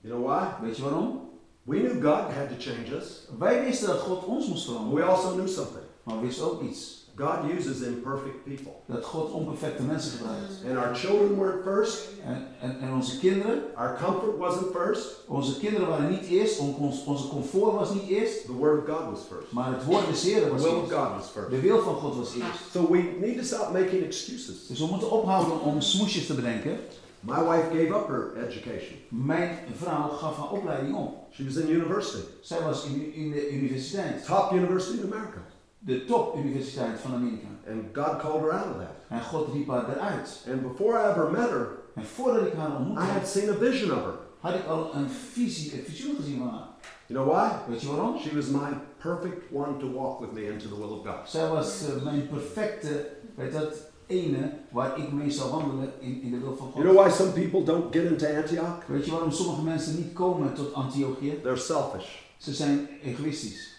[0.00, 0.66] You know why?
[0.66, 1.20] Weet je waarom?
[1.62, 3.28] We knew God had to change us.
[3.38, 4.94] Wij wisten dat God ons moest veranderen.
[4.94, 5.84] we also knew something.
[6.02, 7.03] Maar we wisten ook iets.
[7.16, 8.72] God uses imperfect people.
[8.86, 10.52] Dat God onperfecte mensen gebruikt.
[10.68, 12.08] And our children weren't first.
[12.26, 15.06] En, en, en onze kinderen, Our comfort wasn't first.
[15.28, 18.94] onze kinderen waren niet eerst, on- ons- onze comfort was niet eerst, The Word of
[18.96, 19.52] God was first.
[19.52, 20.92] maar het woord des Heren The was will of eerst.
[20.92, 21.50] God was first.
[21.50, 22.70] De wil van God was eerst.
[22.72, 24.66] So we need to stop making excuses.
[24.66, 26.78] Dus we moeten ophouden om smoesjes te bedenken.
[27.20, 28.96] My wife gave up her education.
[29.08, 31.14] Mijn vrouw gaf haar opleiding op.
[31.32, 34.24] She was in university, Zij was in, in de universiteit.
[34.26, 35.43] top university in America.
[35.86, 37.46] De topuniversiteit van Amerika.
[37.70, 38.94] And God called her out of that.
[39.08, 40.46] En God riep haar eruit.
[40.50, 43.54] And before I ever met her, En voordat ik haar ontmoette, I had seen a
[43.54, 44.14] vision of her.
[44.38, 46.68] had ik al een visie, een visioen gezien van haar.
[47.06, 47.70] You know why?
[47.70, 48.18] Weet je waarom?
[48.18, 51.28] She was my perfect one to walk with me into the will of God.
[51.28, 53.74] Zij was eh, mijn perfecte, weet dat,
[54.06, 56.82] ene waar ik mee zou wandelen in, in de wil van God.
[56.82, 58.86] You know why some people don't get into Antioch?
[58.86, 61.40] Weet je waarom sommige mensen niet komen tot Antiochië?
[61.42, 62.06] They're selfish.
[62.38, 63.73] Ze zijn egoïstisch.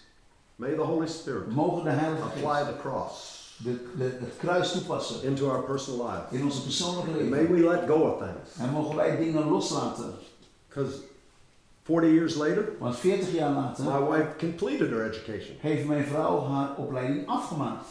[0.56, 3.34] May the Holy Spirit Mogen de Heilige apply Geest the cross
[3.64, 6.32] de, de, het kruis toepassen into our personal lives.
[6.32, 7.54] in onze persoonlijke And may leven.
[7.54, 8.58] we let go of things.
[8.58, 10.12] En mogen wij dingen loslaten.
[10.68, 10.96] Because
[11.82, 15.56] 40 years later, Want 40 jaar later my wife completed her education.
[15.60, 17.86] heeft mijn vrouw haar opleiding afgemaakt.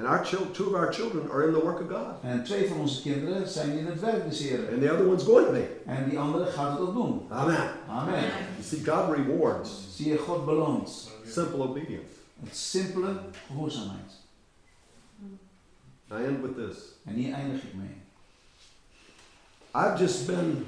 [0.00, 2.14] And our chil- two of our children are in the work of God.
[2.22, 4.68] En twee van onze kinderen zijn in het werk des Heren.
[4.72, 5.66] And the other one's going to be.
[5.86, 7.26] En die andere gaat het ook doen.
[7.28, 7.70] Amen.
[7.88, 8.20] Amen.
[8.22, 12.06] You see, God rewards Zie je, God beloont simple obedience.
[12.44, 13.12] het simpele
[13.46, 14.10] gehoorzaamheid.
[16.12, 16.76] I end with this.
[17.04, 17.96] En hier eindig ik mee.
[19.74, 20.66] I've just been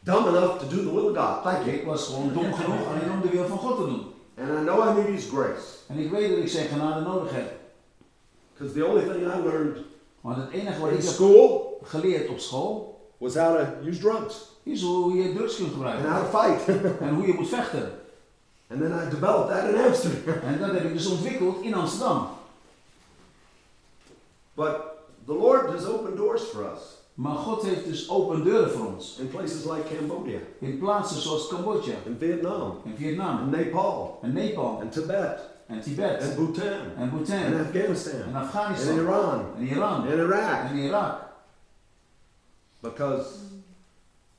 [0.00, 1.64] dumb enough to do the will of God.
[1.64, 1.70] You.
[1.76, 4.02] Ik was gewoon dom genoeg alleen om de wil van God te doen.
[4.38, 5.64] And I know I need His grace.
[5.88, 7.62] En ik weet dat ik zijn genade nodig heb.
[8.54, 9.76] Because the only thing I learned
[10.20, 14.00] Want het enige wat in ik heb school geleerd op school was how to use
[14.00, 16.10] drugs is hoe je drugs kunt and gebruiken.
[16.12, 16.66] how to fight.
[17.00, 17.92] En hoe je moet vechten.
[18.70, 20.34] and then I developed that in Amsterdam.
[20.48, 22.28] En dat heb ik dus ontwikkeld in Amsterdam.
[24.54, 24.76] But
[25.26, 26.80] the Lord has opened doors for us
[27.14, 29.16] Maar God heeft dus open deuren voor ons.
[29.20, 34.32] in places like Cambodia, In plaatsen zoals Cambodja, in Vietnam, en in Vietnam, Nepal, en
[34.32, 39.54] Nepal, and Tibet, en Tibet, and Bhutan, and Bhutan, and Afghanistan, and Afghanistan, and Iran,
[39.56, 40.70] and Iran, and Iraq.
[40.70, 41.20] en Irak.
[42.82, 43.44] Because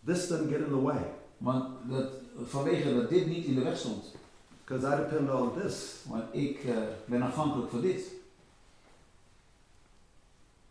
[0.04, 1.02] this doesn't get in the way.
[1.38, 2.10] Want dat,
[2.46, 4.16] vanwege dat dit niet in de weg stond.
[4.64, 6.04] Because I depend on this.
[6.10, 8.02] Want ik eh, ben afhankelijk van dit.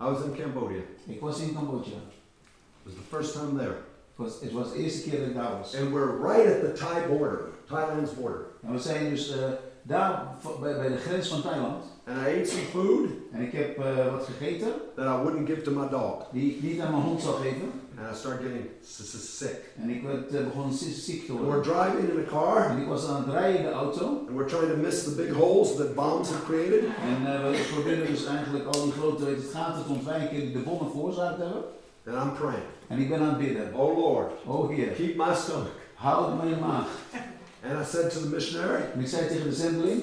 [0.01, 0.83] I was in Cambodia.
[1.07, 1.97] Ik was in Cambodja.
[2.85, 3.77] It was the first time there.
[4.17, 5.77] Het was, het was de eerste keer dat ik daar was.
[5.77, 8.47] And we're right at the Thai border, Thailand's border.
[8.63, 9.51] En we zijn dus eh,
[9.86, 11.85] daar bij, bij de grens van Thailand.
[12.06, 15.62] And I ate some food En ik heb eh, wat gegeten that I wouldn't give
[15.62, 16.15] to my dog.
[16.32, 17.70] die ik niet aan mijn hond zou geven.
[17.98, 19.61] And I started getting sick.
[19.82, 21.73] En ik werd, eh, begon zi- ziek te And we're worden.
[21.73, 24.05] driving in a car, En ik was aan het rijden in de auto.
[24.06, 26.81] and we're trying to miss the big holes that bombs have created.
[27.11, 30.90] En eh, we proberen dus eigenlijk al die grote gaten te ontwijken die de bommen
[30.90, 31.62] veroorzaakt hebben.
[32.06, 33.74] And I'm praying, En ik ben aan het bidden.
[33.74, 35.70] Oh Lord, Oh Heer, keep my stomach.
[35.94, 36.89] houd mijn maag.
[37.69, 40.03] And I said to the missionary, En ik zei tegen de zendeling.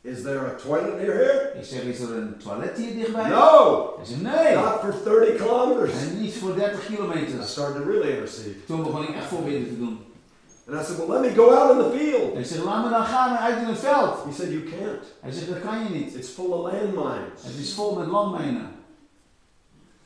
[0.00, 1.52] Is there a toilet near here?
[1.58, 3.28] Ik zeg, is er een toilet hier dichtbij?
[3.28, 3.94] No!
[3.96, 4.54] Hij zei, nee.
[4.54, 5.92] Not for 30 kilometers.
[5.92, 7.42] En niet voor 30 I kilometer.
[7.42, 8.64] started to really intercede.
[8.66, 9.98] Toen begon ik echt voorbeden te doen.
[10.70, 12.38] And I said, Well, let me go out in the field.
[12.38, 14.24] Ik zeg, laat me dan gaan uit in het veld.
[14.24, 15.04] He said, You can't.
[15.20, 16.14] Hij zegt, dat kan je niet.
[16.14, 17.42] It's full of landmines.
[17.42, 18.70] Het is vol met landmijnen.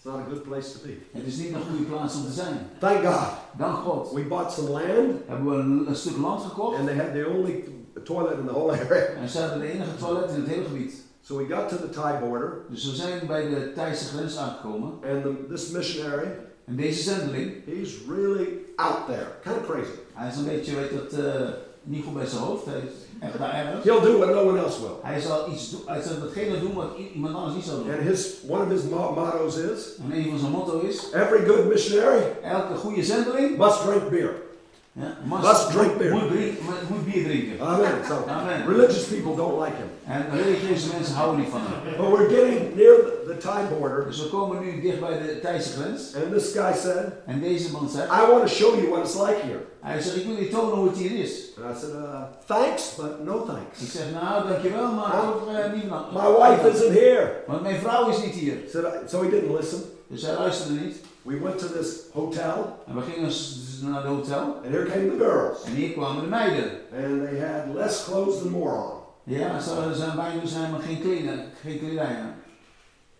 [0.04, 0.96] It's not a good place to be.
[1.12, 2.58] Het is niet een goede plaats om te zijn.
[2.78, 3.28] Thank God.
[3.58, 4.12] Dank God.
[4.12, 6.78] We bought some land, Hebben we een, een stuk land gekocht.
[6.78, 7.64] and they had the only
[8.04, 9.04] toilet in the whole area.
[9.22, 10.94] En ze hadden de enige toilet in het hele gebied.
[11.20, 14.90] So we got to the Thai border, Dus we zijn bij de Thaise grens aangekomen.
[14.90, 16.28] and the, this missionary,
[16.64, 19.90] En deze zendeling, he's really out there, kind of crazy.
[20.12, 21.48] hij is een beetje, weet dat, eh,
[21.82, 22.64] niet goed bij zijn hoofd.
[22.66, 22.92] Hij is
[23.22, 23.84] echt daar ergens.
[23.84, 24.96] He'll do what no one else will.
[25.02, 27.90] Hij zal iets doen, hij zal datgene doen wat iemand anders niet zal doen.
[27.92, 31.46] And his one of his mo- mottos is En een van zijn motto is, every
[31.46, 34.41] good missionary elke goede zendeling must drink beer.
[34.94, 36.12] Ja, Must drink beer.
[36.12, 37.60] moet, drink- moet- moet bier drinken.
[37.66, 37.92] Amen.
[38.08, 38.66] So Amen.
[38.68, 39.90] religious people don't like him.
[40.06, 41.96] En religieuze mensen houden niet van hem.
[41.96, 45.40] But we're getting near the, the Thai border, Dus we komen nu dicht bij de
[45.40, 46.14] Thaise grens.
[46.14, 49.14] and this guy said, En deze man zegt, I want to show you what it's
[49.14, 49.60] like here.
[49.80, 51.32] hij zegt, ik wil je tonen hoe het hier is.
[51.62, 53.92] And I said, uh, thanks, but no Ik thanks.
[53.92, 55.12] zeg, nou dankjewel, maar
[55.48, 56.04] uh, niet lang.
[56.12, 57.32] My wife isn't here.
[57.46, 58.54] Want mijn vrouw is niet hier.
[58.54, 58.68] I,
[59.06, 59.80] so he didn't listen.
[60.06, 60.96] Dus hij luisterde niet.
[61.22, 63.32] We went to this hotel, En we gingen
[63.82, 64.40] s- naar de hotel.
[64.64, 66.70] and here came the girls, En hier kwamen de meiden.
[67.04, 68.90] and they had less clothes than more on.
[69.24, 72.34] Ja, ze zijn bijna zijn maar geen kleding, geen kledij aan.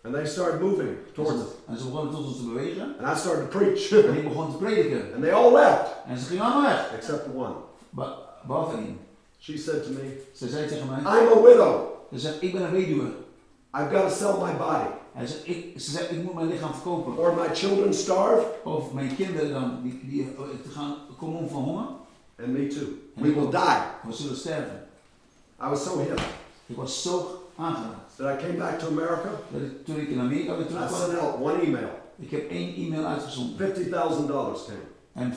[0.05, 2.95] And they started moving towards us, En ze begonnen tot ons te bewegen.
[2.99, 5.01] and I started to preach, En ik begon te prediken.
[5.13, 6.91] and they all left En ze gingen allemaal weg.
[6.95, 7.53] except one.
[7.89, 8.13] Be-
[8.47, 8.99] behalve één.
[9.39, 11.81] She said to me, Ze zei tegen mij, "I'm a widow.
[12.13, 13.05] ze zegt, ik ben een weduwe.
[13.75, 16.73] I've got to sell my body, Hij zegt, ik, ze zegt, ik moet mijn lichaam
[16.73, 17.17] verkopen.
[17.17, 21.49] or my children starve, Of mijn kinderen dan, die, die eh, te gaan komen om
[21.49, 21.85] van honger.
[22.39, 22.87] and me too.
[23.13, 24.87] We will die." We zullen sterven.
[25.65, 26.19] I was so hit
[26.65, 28.15] Ik was zo aangeraakt.
[28.17, 29.29] that I came back to America.
[29.51, 31.89] Dat ik, toen ik in Amerika weer I terugkwam, sent out one email.
[32.19, 33.57] ik heb één e-mail uitgezonden.
[33.57, 34.91] Fifty thousand dollars came.
[35.13, 35.33] En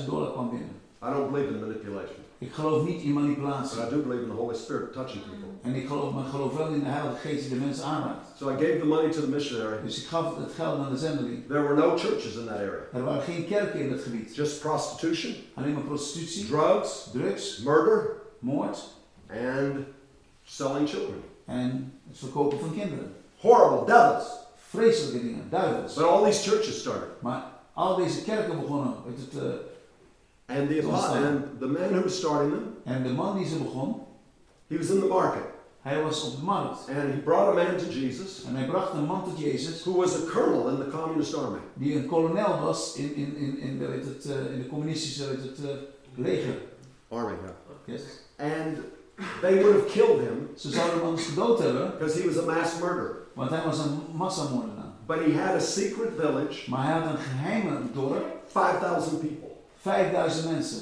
[0.00, 0.68] 50.000 dollar kwam binnen.
[1.04, 3.76] I don't believe in manipulation, Ik geloof niet in manipulatie.
[3.78, 5.48] but I do believe in the Holy Spirit touching people.
[5.62, 8.26] En ik geloof, maar ik geloof wel in de Heilige Geest die de mensen aanraakt.
[8.38, 9.82] So I gave the money to the missionary.
[9.84, 11.46] Dus ik gaf het geld aan de zendeling.
[11.46, 12.82] There were no churches in that area.
[12.92, 14.34] Er waren geen kerken in het gebied.
[14.34, 18.78] Just prostitution, Alleen maar prostitutie, drugs, drugs, murder, moord
[19.30, 19.74] and
[20.44, 21.22] selling children.
[21.44, 23.14] en het verkopen van kinderen.
[23.40, 24.26] Horrible devils.
[24.68, 25.94] Vreselijke dingen, duivels.
[25.94, 27.08] But all these churches started.
[27.20, 28.94] Maar al deze kerken begonnen.
[29.06, 29.48] Het, eh,
[30.58, 33.56] And the, apo- and the man who was starting them, en de man die ze
[33.56, 34.00] begon,
[34.68, 35.42] he was in the market.
[35.80, 36.78] hij was op de markt.
[36.88, 39.92] And he brought a man to Jesus En hij bracht een man tot Jezus, who
[39.96, 41.58] was a colonel in the communist army.
[41.74, 45.28] die een kolonel was in, in, in, in, de, weet het, eh, in de communistische
[45.28, 45.76] weet het, eh,
[46.14, 46.54] leger.
[47.08, 47.54] Army, yeah.
[47.84, 48.02] Yes.
[48.38, 48.78] And
[49.40, 52.44] they would have killed him Ze zouden hem anders gedood hebben, because he was a
[52.54, 53.16] mass murderer.
[53.34, 54.90] want hij was een massamoordenaar.
[55.06, 59.50] But he had a secret village, Maar hij had een geheime dorp, 5,000 people.
[59.82, 60.80] 5000 mensen.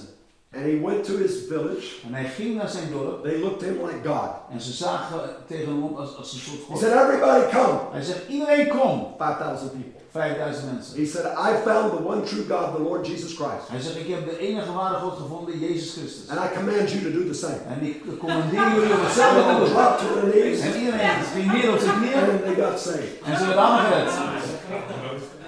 [0.52, 1.86] And he went to his village.
[2.06, 4.30] En hij ging naar zijn dorp They looked to him like God.
[4.52, 6.78] en ze zagen tegen hem op als, als een soort He god.
[6.80, 7.78] said, Everybody come.
[7.92, 9.14] Hij zegt, iedereen kom.
[9.18, 9.98] 5,000 people.
[10.10, 10.96] 5000 mensen.
[11.00, 13.66] He said, I found the one true God, the Lord Jesus Christ.
[13.68, 16.28] Hij zegt, ik heb de enige ware God gevonden, Jezus Christus.
[16.30, 17.60] And I command you to do the same.
[17.74, 19.70] En ik commandeer jullie om hetzelfde te doen.
[19.74, 23.12] dropped to their knees En iedereen ging neer op zijn knieën and they got saved.
[23.24, 24.12] en ze werden allemaal gered.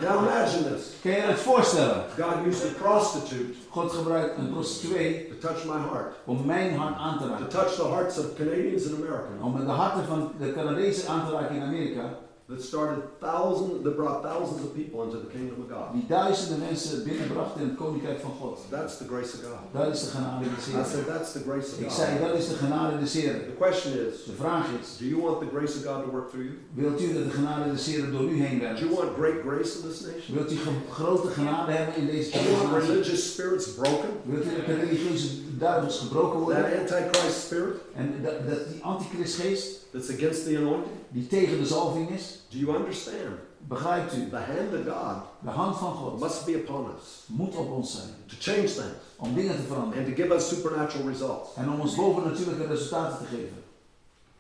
[0.03, 0.83] Now imagine this.
[1.01, 2.05] Kun je het voorstellen?
[2.21, 6.97] God used a prostitute God gebruikt een prostituee to touch my heart, om mijn hart
[6.97, 7.49] aan te to raken.
[7.49, 9.43] touch the hearts of Canadians and Americans.
[9.43, 12.03] Om de harten van de Canadezen aan te raken in Amerika.
[12.49, 15.93] That started thousands, that brought thousands of people into the kingdom of God.
[15.93, 18.59] Die duizenden mensen binnenbrachten in het koninkrijk van God.
[18.71, 19.61] That's the grace of God.
[19.83, 22.29] Dat is de genade des I said, that's the grace of Ik zei, God.
[22.29, 23.41] dat is de genade des Heeren.
[23.47, 26.29] The question is, De vraag is, do you want the grace of God to work
[26.31, 26.57] through you?
[26.75, 28.81] wilt u dat de genade des Heeren door u heen werkt?
[28.81, 30.37] Do you want great grace in this nation?
[30.37, 30.57] Wilt u
[30.91, 34.09] grote genade hebben in deze Do you want religious spirits broken?
[34.25, 35.29] Wilt u dat de religieuze
[35.59, 36.63] duivels gebroken worden?
[36.87, 40.97] That antichrist spirit En dat die antichristgeest that's against the anointing?
[41.13, 43.39] Die tegen de zalving is, Do you understand?
[43.59, 44.29] begrijpt u?
[44.31, 47.93] The hand of God De hand van God must be upon us moet op ons
[47.93, 48.81] zijn to change things
[49.17, 50.05] om dingen te veranderen.
[50.05, 51.49] and to give us supernatural results.
[51.57, 53.63] En om ons bovennatuurlijke resultaten te geven.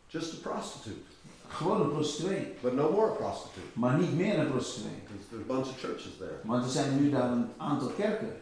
[0.06, 1.00] Just a prostitute,
[1.48, 3.66] Gewoon een prostituee, but no more a prostitute.
[3.72, 4.92] maar niet meer een prostituee.
[5.06, 6.36] There's, a bunch of churches there.
[6.44, 8.36] Want er zijn nu daar een aantal kerken,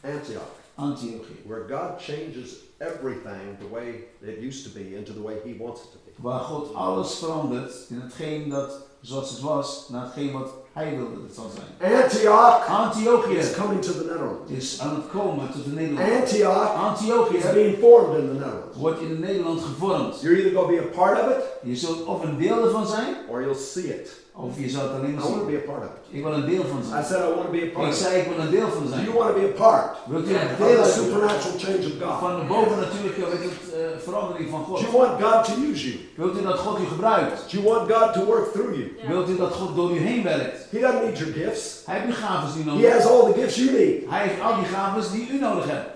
[0.00, 0.42] Antioch,
[0.76, 5.54] Antiochie, where God changes everything the way it used to be into the way He
[5.58, 6.10] wants it to be.
[6.16, 11.14] waar God alles verandert in hetgeen dat zoals het was, naar hetgeen wat Hij wilde
[11.14, 12.02] dat het zal zijn.
[12.02, 14.50] Antioch Antiochië is coming to the Netherlands.
[14.50, 16.20] is aan het komen tot de Nederland.
[16.20, 18.76] Antioch Antiochië is being formed in the Netherlands.
[18.76, 20.20] wordt in Nederland gevormd.
[20.20, 22.86] You're either going to be a part of it Je zult of een deel ervan
[22.86, 24.22] zijn, or you'll see it.
[24.36, 26.16] Of je zal het alleen I maar want to be a part of it.
[26.16, 27.04] Ik wil een deel van I zijn.
[27.04, 28.82] said I want to be a part Ik of zei ik wil een deel van
[28.82, 29.04] Do zijn.
[29.04, 31.84] you want to be a part Wilt u een of deel the uitdoen supernatural change
[31.92, 32.18] of God?
[32.26, 34.80] van de bovennatuurlijke weet het, eh, verandering van Do God?
[34.80, 35.98] you want God to use you?
[36.16, 37.36] Wilt u dat God u gebruikt?
[37.50, 38.86] Do you want God to work through you?
[39.08, 40.58] Wilt u dat God door u heen werkt?
[40.70, 41.82] He doesn't need your gifts.
[41.86, 44.10] Hij heeft die gaven die He nodig has all the gifts you need.
[44.10, 45.88] Hij heeft al die gaven die u nodig hebt.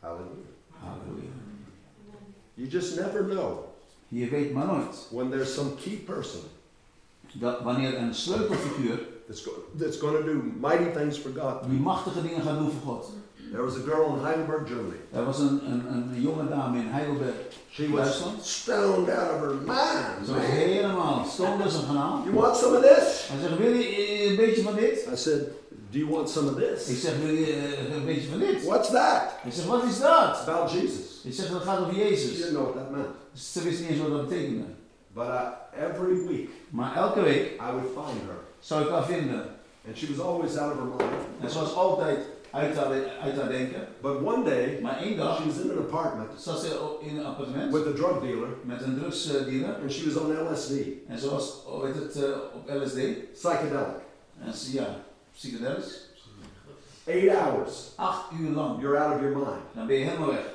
[0.00, 0.48] Hallelujah.
[0.82, 1.30] Halleluja.
[2.54, 3.63] You just never know
[4.14, 6.40] Je weet maar nooit when there's some key person
[7.32, 11.70] dat wanneer een sleutelfiguur that's, that's going to do mighty things for God.
[11.70, 13.06] Die machtige dingen gaat doen voor God.
[13.50, 15.00] There was a girl in Heidelberg, Germany.
[15.12, 17.34] Er was een, een, een jonge dame in Heidelberg,
[17.70, 20.26] She was stoned out of her mind.
[20.26, 22.22] Ze was helemaal stom dus een kanaal.
[22.24, 23.28] You want some of this?
[23.28, 25.06] Hij zegt, wil je eh, een beetje van dit?
[25.12, 25.40] I said,
[25.90, 27.00] Do you want some of Ik this?
[27.00, 28.64] zeg, wil je eh, een beetje van dit?
[28.64, 29.22] What's that?
[29.44, 30.40] Ik zeg, wat is dat?
[30.46, 31.13] About Jesus.
[31.24, 32.36] Ik zeg, dat gaat over She Jezus.
[32.36, 33.08] didn't know what that meant.
[33.32, 34.64] Ze wist niet eens wat dat betekende.
[35.12, 35.40] But I,
[35.84, 38.36] every week Maar elke week I would find her.
[38.60, 39.42] zou ik haar vinden.
[39.86, 41.22] And she was always out of her mind.
[41.40, 42.18] En ze was altijd
[42.50, 42.92] uit haar,
[43.22, 43.86] uit haar denken.
[44.00, 47.24] But one day, Maar één dag she was in an apartment zat ze in een
[47.24, 49.74] appartement with a drug dealer met een drugsdealer.
[49.82, 50.70] and she was on LSD,
[51.08, 51.62] En ze was
[51.94, 53.32] het, eh, op LSD.
[53.32, 53.96] psychedelic.
[54.44, 54.86] En ze, ja,
[55.34, 56.00] psychedelisch.
[57.06, 58.80] Eight hours, Acht uur lang.
[58.80, 59.62] you're out of your mind.
[59.74, 60.52] Dan ben je helemaal weg.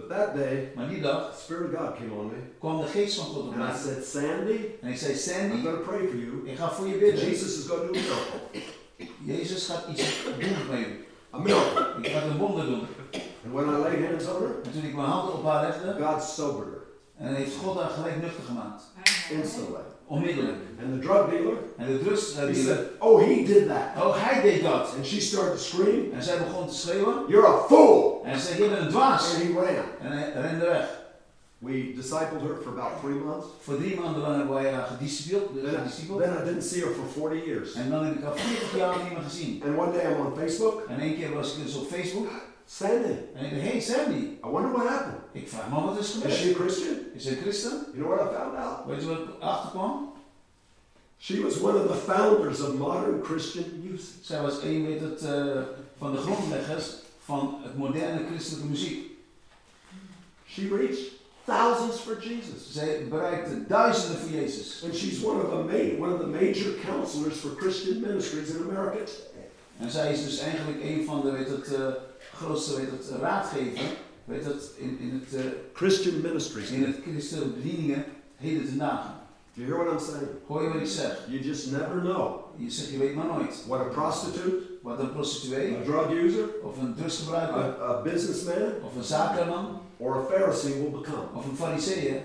[0.00, 2.86] But that day, Maar die dag the Spirit of God came on me kwam de
[2.86, 3.74] geest van God op and mij.
[3.74, 6.42] I said, Sandy, En ik zei, I'm Sandy, going to pray for you.
[6.44, 7.24] ik ga voor je bidden.
[7.28, 8.60] Jesus is going to do a miracle.
[9.24, 11.04] Jezus gaat iets doen met je.
[11.34, 11.86] A miracle.
[12.02, 12.86] Ik ga een wonder doen.
[13.44, 16.04] And when I laid hands on her, En toen ik mijn handen op haar legde,
[16.04, 18.82] God sobered her en heeft God haar gelijk nuchter gemaakt.
[19.30, 19.80] instantly.
[20.10, 20.56] Onmiddellijk.
[20.82, 24.04] And the drug dealer, En de uh, he drugsdealer, said, Oh, he did that.
[24.04, 24.94] oh hij deed dat.
[24.96, 27.14] And she started to scream, En zij begon te schreeuwen.
[27.28, 28.22] You're a fool.
[28.24, 29.34] En je bent een dwaas.
[29.34, 29.84] And he ran.
[30.00, 30.98] En hij rende weg.
[31.58, 33.46] We discipled her for about three months.
[33.60, 35.50] Voor drie maanden hebben wij haar uh, gedisciplineerd.
[35.56, 36.30] Uh, then I, gedisciplineerd.
[36.32, 37.72] then I didn't see her for 40 years.
[37.74, 39.62] En dan heb ik haar 40 jaar niet meer gezien.
[39.66, 40.82] And one day I'm on Facebook.
[40.88, 42.28] En één keer was ik dus op Facebook.
[42.76, 44.38] Sandy, ik dacht, hey Sandy.
[44.44, 45.18] I wonder what happened.
[45.32, 46.96] Ik vraag me wat is Is she a Christian?
[47.14, 47.86] Is ze een christen?
[47.92, 48.86] You know what I found out?
[48.86, 50.12] Weet je wat ik achterkwam?
[51.18, 54.14] She was one of the founders of modern Christian music.
[54.20, 55.62] Zij was een weet het, eh,
[55.98, 56.94] van de grondleggers
[57.24, 59.10] van het moderne christelijke muziek.
[60.46, 61.12] She reached
[61.44, 62.72] thousands for Jesus.
[62.72, 64.82] Zij bereikte duizenden voor Jezus.
[64.84, 68.62] And she's one of the main, one of the major counselors for Christian ministries in
[68.70, 69.12] America.
[69.78, 71.86] En zij is dus eigenlijk een van de weet het, eh,
[72.34, 73.84] grootste weet het, raadgever
[74.24, 76.70] weet het, in, in het, eh, Christian ministries.
[76.70, 78.04] in het christelijke bedieningen
[78.36, 79.18] heden ten dagen.
[79.54, 80.28] Do you hear what I'm saying?
[80.46, 81.18] Hoor je wat ik zeg?
[81.28, 83.64] You just never know Je zegt, je weet maar nooit.
[83.66, 88.72] what a prostitute, Wat een prostituee, a drug user, of een drugsgebruiker, a, a businessman,
[88.84, 91.24] of een zakenman, or a Pharisee will become.
[91.34, 92.20] of een fariseer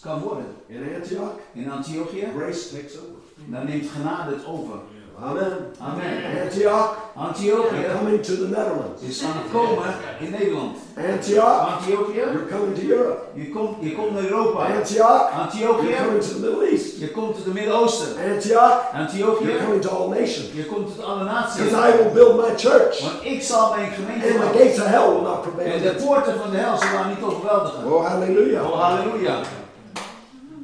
[0.00, 0.44] kan worden.
[0.66, 3.20] In Antioch, In Antiochië, grace takes over.
[3.46, 4.78] dan neemt genade het over.
[5.22, 5.52] Amen.
[5.80, 6.42] Amen.
[6.42, 9.02] Antioch, Antiochië you're coming to the Netherlands.
[9.02, 10.76] is aan het komen in Nederland.
[11.12, 13.18] Antioch, Antiochië, you're coming to Europe.
[13.34, 14.58] je komt, je komt naar Europa.
[14.78, 16.98] Antioch, you're Antiochië, coming to the Middle East.
[16.98, 18.08] je komt tot het Midden-Oosten.
[18.34, 20.48] Antioch, Antiochië, you're coming to all nations.
[20.52, 21.62] je komt tot alle naties.
[21.62, 24.58] Because I will build my church, Want ik zal mijn gemeente and the bouwen.
[24.58, 27.92] gates of hell will not prevail En de poorten van de hel zullen niet overweldigen.
[27.92, 28.70] Oh, hallelujah.
[28.70, 29.36] Oh, halleluja.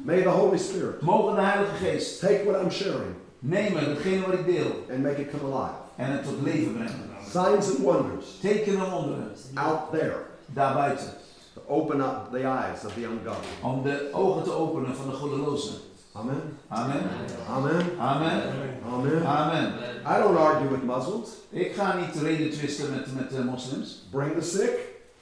[0.03, 4.33] May the Holy Spirit Mogen de Heilige Geest take what I'm sharing nemen, datgene wat
[4.33, 5.75] ik deel, and make it come alive.
[5.95, 7.05] en het tot leven brengen.
[7.31, 10.15] Signs and wonders Tekenen en wonderen, out there
[10.45, 11.07] daarbuiten.
[11.53, 13.47] to open up the eyes of the ungodly.
[13.61, 15.73] Om de ogen te openen van de goddelozen.
[16.11, 16.57] Amen.
[16.67, 17.01] Amen.
[17.49, 17.85] Amen.
[17.99, 18.41] Amen.
[18.89, 19.25] Amen.
[19.25, 19.73] Amen.
[20.05, 21.29] I don't argue with Muslims.
[21.49, 24.07] Ik ga niet reden twisten met, met de moslims.
[24.11, 24.71] Bring the sick,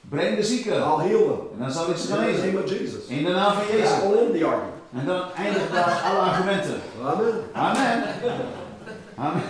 [0.08, 0.72] Breng de zieken.
[0.76, 1.40] I'll heal them.
[1.52, 2.46] En dan zal ik ze In the genezen.
[2.46, 3.04] name of Jesus.
[3.06, 3.88] In de naam van Jezus.
[3.90, 4.75] That will end the argument.
[4.96, 6.80] En dan eindigt daar alle argumenten.
[7.02, 7.34] Amen.
[7.52, 8.04] Amen.
[9.16, 9.42] Amen.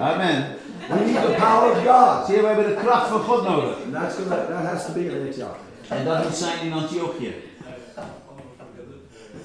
[0.00, 0.56] Amen.
[0.88, 2.26] We need the power of God.
[2.26, 3.76] Zie je, we hebben de kracht van God nodig.
[3.84, 5.56] And that's gonna, that has to be in Antioch.
[5.88, 7.34] En dat moet zijn in Antiochië.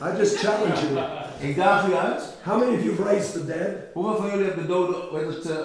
[0.02, 1.06] I just challenge you.
[1.40, 2.24] Ik daag u uit.
[2.44, 3.70] How many of you have raised the dead?
[3.94, 5.58] Hoeveel van jullie hebben de doden het, eh,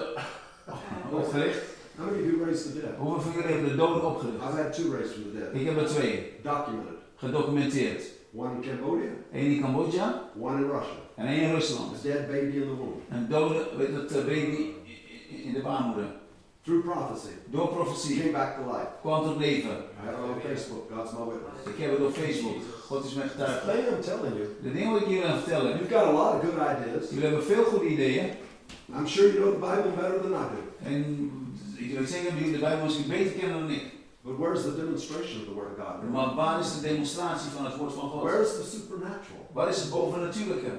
[1.11, 1.59] opgericht?
[1.97, 2.91] How many of you raised the dead?
[2.97, 4.37] Hoeveel van jullie hebben de doden opgericht?
[4.37, 5.47] I've had two raised from the dead.
[5.53, 6.98] Ik heb er twee Documented.
[7.19, 8.03] Gedocumenteerd.
[8.35, 10.97] One in Cambodia, Eén in Cambodja one in Russia.
[11.15, 11.91] en één in Rusland.
[11.95, 13.01] A dead baby in the womb.
[13.09, 14.65] Een dode, weet het, eh, baby
[15.45, 16.05] in de baarmoeder.
[16.63, 17.33] Through prophecy.
[17.45, 18.87] Door profetie came back to life.
[19.01, 19.69] kwam tot leven.
[19.71, 20.83] I have it on Facebook.
[20.95, 21.59] God's my witness.
[21.75, 22.55] Ik heb het op Facebook.
[22.87, 23.71] God is mijn The getuige.
[23.71, 25.69] thing I'm telling you, De dingen wat ik jullie aan vertellen.
[25.77, 27.09] you've got a lot of good ideas.
[27.09, 28.25] Jullie hebben veel goede ideeën.
[28.97, 30.61] I'm sure you know the Bible better than I do.
[30.89, 30.95] En
[31.77, 33.83] ik zeggen dat jullie de Bijbel misschien beter kennen dan ik.
[34.21, 36.09] But where's the demonstration of the Word of God?
[36.11, 38.23] Maar waar is de demonstratie van het woord van God?
[38.23, 39.47] Where's the supernatural?
[39.51, 40.71] Waar is het bovennatuurlijke?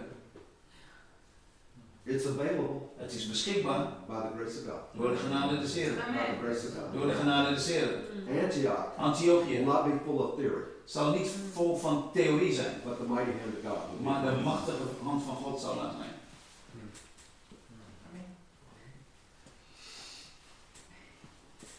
[2.02, 4.80] It's available Het is beschikbaar by the grace of God.
[5.00, 5.94] door de genade des Heren.
[5.94, 7.10] By the grace of Door God.
[7.10, 8.00] de genade des Heren.
[8.42, 12.96] Antioch will Antiochië not be full of theory, zal niet vol van theorie zijn, but
[12.96, 13.80] the mighty hand of God.
[13.96, 16.10] will maar de machtige hand van God zal daar zijn.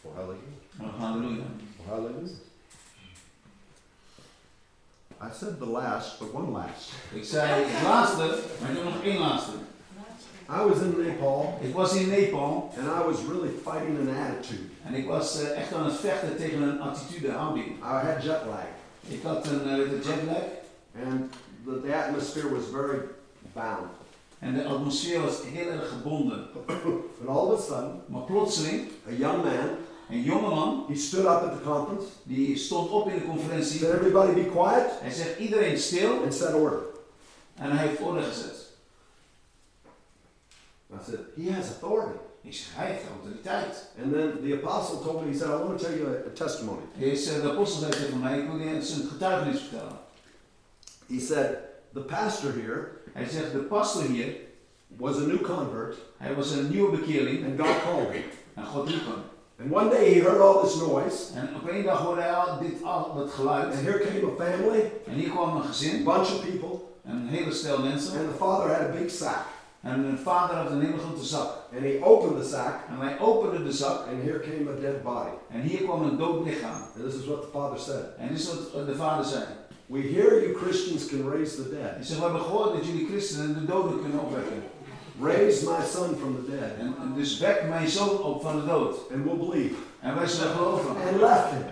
[0.04, 0.51] Hallelujah.
[0.84, 1.44] Oh, halleluja.
[1.44, 2.36] Oh, hallelujah.
[5.22, 6.92] I said the last, but one last.
[7.14, 9.52] Ik zei het laatste, maar ik heb nog één laatste.
[10.50, 14.70] I was in Nepal Ik was in Nepal and I was really fighting an attitude.
[14.84, 17.66] en ik was eh, echt aan het vechten tegen een attitude, houding.
[17.66, 18.66] I had jet lag
[19.08, 20.44] Ik had een uh, de jetlag
[21.06, 21.34] and
[21.66, 23.00] the, the atmosphere was very
[23.54, 23.92] bound.
[24.40, 26.48] en de atmosfeer was heel erg gebonden.
[27.20, 29.70] And all of a sudden, Maar plotseling, a young man,
[30.12, 33.80] een jongeman, he stood up at the conference, die stond op in de conferentie.
[33.80, 36.80] said, everybody be quiet, Hij zegt iedereen stil and set order.
[37.56, 38.70] en hij heeft orde gezet.
[40.94, 42.18] I said, he has authority.
[42.42, 43.90] Ik zeg, hij heeft autoriteit.
[44.04, 46.34] And then the apostle told me, he said, I want to tell you a, a
[46.34, 46.82] testimony.
[46.98, 50.00] Is, uh, de apostel zei tegen mij, ik wil je een getuigenis vertellen.
[51.08, 51.58] He said,
[51.94, 54.36] the pastor here Hij zegt, de pastor hier,
[54.88, 58.24] was a new convert, hij was een nieuwe bekeerling and God called him.
[58.54, 59.24] en God riep hem.
[59.62, 62.84] And one day he heard all this noise, En op dag hoorde hij al dit,
[62.84, 63.66] al dat geluid.
[63.74, 67.28] and here came a family, En hier kwam een a gezin, bunch of people, een
[67.28, 68.20] hele stel mensen.
[68.20, 69.46] and the father had a big sack.
[69.82, 71.50] En een vader had een hele grote zak.
[71.74, 75.04] And he opened the sack, En hij opende de zak and here came a dead
[75.04, 75.34] body.
[75.52, 76.82] en hier kwam een dood lichaam.
[76.96, 78.06] And this is what the father said.
[78.18, 79.44] En dit is wat de vader zei.
[79.86, 82.06] We hear you Christians can raise the Hij dead.
[82.06, 84.64] zegt, we hebben gehoord dat jullie christenen de doden kunnen opwekken.
[85.22, 88.66] Raise my son from the dead, En, en dus wek mijn zoon op van de
[88.66, 88.96] dood.
[89.14, 89.76] and we'll believe.
[90.00, 90.90] En wij zullen geloven.
[90.90, 91.64] And left him.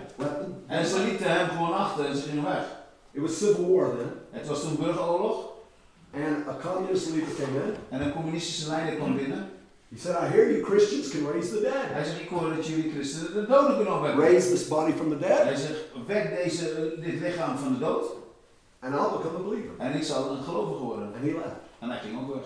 [0.66, 2.64] En ze lieten hem gewoon achter en ze gingen weg.
[3.12, 5.36] It was civil war then, Het was toen burgeroorlog.
[6.14, 7.74] and a communist leader came in.
[7.88, 9.48] En een communistische leider kwam binnen.
[9.94, 11.72] He said, I hear you Christians can raise the dead.
[11.92, 14.20] Hij zegt, ik hoor dat jullie christenen de doden kunnen opwekken.
[14.20, 17.78] Raise this body from the dead, Hij zegt, wek deze, eh, dit lichaam van de
[17.78, 18.04] dood.
[18.80, 19.70] and I'll become a believer.
[19.78, 21.06] En ik zal een gelovige worden.
[21.06, 21.58] And he left.
[21.78, 22.44] En hij ging ook weg.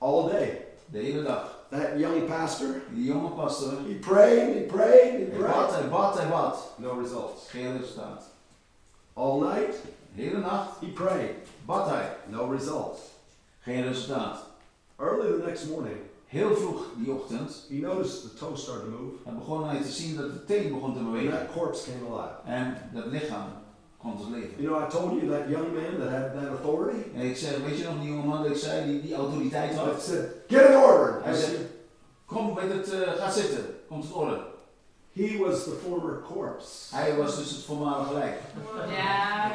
[0.00, 0.64] All day.
[0.86, 1.58] De hele dag.
[1.70, 3.72] That young pastor, Die jonge pastor.
[3.86, 5.80] he prayed, he prayed, he Hij bad, prayed.
[5.80, 6.72] hij bad, hij bad.
[6.78, 7.48] No results.
[7.48, 8.22] Geen resultaat.
[9.14, 9.74] All night,
[10.14, 11.34] De hele nacht he prayed.
[11.66, 12.16] bad hij.
[12.28, 13.00] No results.
[13.60, 14.38] Geen resultaat.
[14.98, 15.96] Early the next morning,
[16.26, 19.88] Heel vroeg die ochtend he noticed the toe started to move, hij begon hij te
[19.90, 21.30] zien dat de teen begon te and bewegen.
[21.38, 22.34] that corpse came alive.
[22.44, 23.46] En dat lichaam
[24.00, 24.62] kwam tot leven.
[24.62, 27.02] You know, I told you that young man that had that authority?
[27.14, 29.76] En ik zeg, weet je nog die jongeman dat ik zei, die, die autoriteit I
[29.76, 30.02] had?
[30.02, 31.20] said, get in order.
[31.22, 31.56] Hij zegt,
[32.26, 34.40] kom met het, eh, ga zitten, kom tot orde.
[35.12, 36.96] He was the former corpse.
[36.96, 38.40] Hij was dus het voormalige lijk.
[38.90, 39.50] Ja.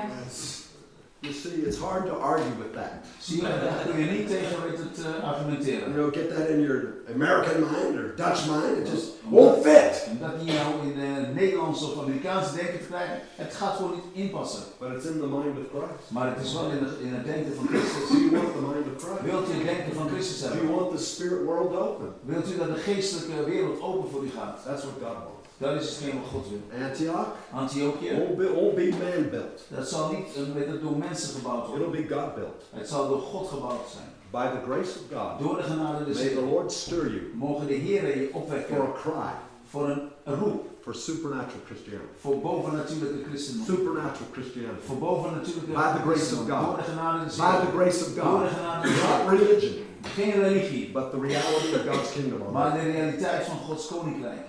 [1.26, 2.94] You see, it's hard to argue with that.
[3.20, 5.94] Zie je, daar kun je niet tegen weten eh, te You argumenteren.
[5.94, 6.80] know, get that in your
[7.16, 8.74] American mind or Dutch mind.
[8.82, 9.94] It just won't fit.
[10.12, 13.76] En dat die nou in eh, de Nederlandse of Amerikaanse denken te krijgen, het gaat
[13.76, 14.64] gewoon niet inpassen.
[14.80, 16.06] But it's in the mind of Christ.
[16.16, 18.06] Maar het is wel in, de- in het denken van Christus.
[18.12, 19.22] Do you want the mind of Christ?
[19.32, 22.08] Wilt u het denken van Christus Do you want the spirit world open?
[22.34, 24.56] Wilt u dat de geestelijke wereld open voor u gaat?
[24.68, 25.35] That's what God wants.
[25.58, 26.86] Dat is hetgeen wat God wil.
[26.88, 29.62] Antioch Antiochië, won't be, won't be man built.
[29.68, 31.88] dat zal niet eh, met het door mensen gebouwd worden.
[31.90, 32.62] It'll be God built.
[32.74, 34.10] Het zal door God gebouwd zijn.
[34.32, 36.42] By the grace of God, Door de genade des may the.
[36.42, 39.34] Lord stir you Mogen de Heer je for opwekken a cry
[39.70, 40.66] voor een, een roep.
[40.82, 42.10] for supernatural Christianity.
[42.20, 43.66] Voor bovennatuurlijke christendom.
[43.66, 44.86] Supernatural Christianity.
[44.86, 46.40] Voor bovennatuurlijke By the grace of.
[46.40, 46.66] God.
[46.66, 48.50] Door de genade des By the grace of Door de God.
[48.58, 49.76] genade des Not religion,
[50.16, 54.40] Geen religie, but the reality of God's kingdom maar de realiteit van Gods koninkrijk.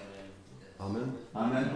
[0.80, 1.12] Amen.
[1.34, 1.70] Amen.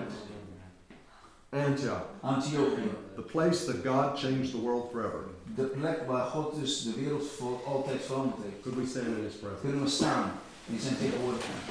[1.52, 2.90] Antioch, Antiochië.
[3.16, 5.24] the place that God changed the world forever.
[5.56, 8.62] De plek waar God dus de wereld voor altijd veranderd heeft.
[8.62, 9.60] Could we stand in His presence?
[9.60, 10.32] Kunnen we staan
[10.66, 11.62] in zijn tegenwoordigheid.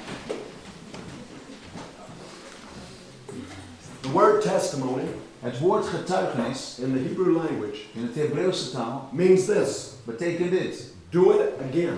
[4.01, 5.07] The word testimony
[5.39, 10.93] Het woord getuigenis in the Hebrew language in het Hebreeuwse taal means this betekent dit.
[11.09, 11.97] do it again.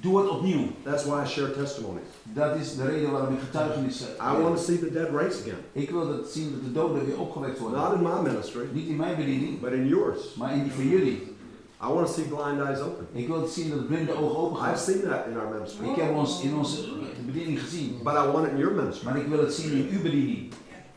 [0.00, 0.66] Doe het opnieuw.
[0.84, 2.02] That's why I share testimonies.
[2.22, 4.06] Dat is de reden waarom ik getuigenissen.
[4.20, 5.58] I want to see the dead raised again.
[5.72, 7.80] Ik wil dat zien dat de doden weer opgewekt worden.
[7.80, 10.34] Not in my ministry, Niet in mijn bediening, but in yours.
[10.34, 11.28] maar in die van jullie.
[11.82, 13.06] I want to see blind eyes open.
[13.12, 15.88] Ik wil zien dat de blinde ogen open I've seen that in our ministry.
[15.88, 16.76] Ik heb ons in onze
[17.26, 17.98] bediening gezien.
[18.02, 19.04] But I want it in your ministry.
[19.08, 20.52] Maar ik wil het zien in uw bediening.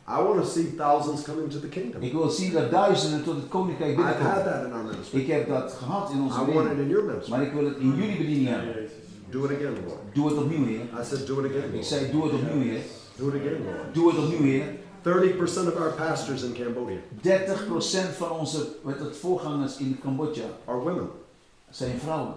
[0.07, 2.01] I want to see thousands come into the kingdom.
[2.01, 5.19] Ik wil zien dat duizenden tot het koninkrijk I've had that in our ministry.
[5.19, 7.31] Ik heb dat gehad in onze I want it in your ministry.
[7.31, 8.75] Maar ik wil het in jullie bediening hebben.
[9.29, 9.99] Do it again, Lord.
[10.13, 10.81] Doe het opnieuw, Heer.
[10.81, 11.85] I said, do it again, Ik Lord.
[11.85, 12.81] zei, doe het opnieuw, Heer.
[13.15, 13.93] Do it again, Lord.
[13.93, 14.65] Doe het opnieuw, Heer.
[15.03, 20.77] 30% of our pastors in Cambodia 30% van onze met het voorgangers in Cambodja are
[20.77, 21.09] women
[21.69, 22.33] zijn vrouwen.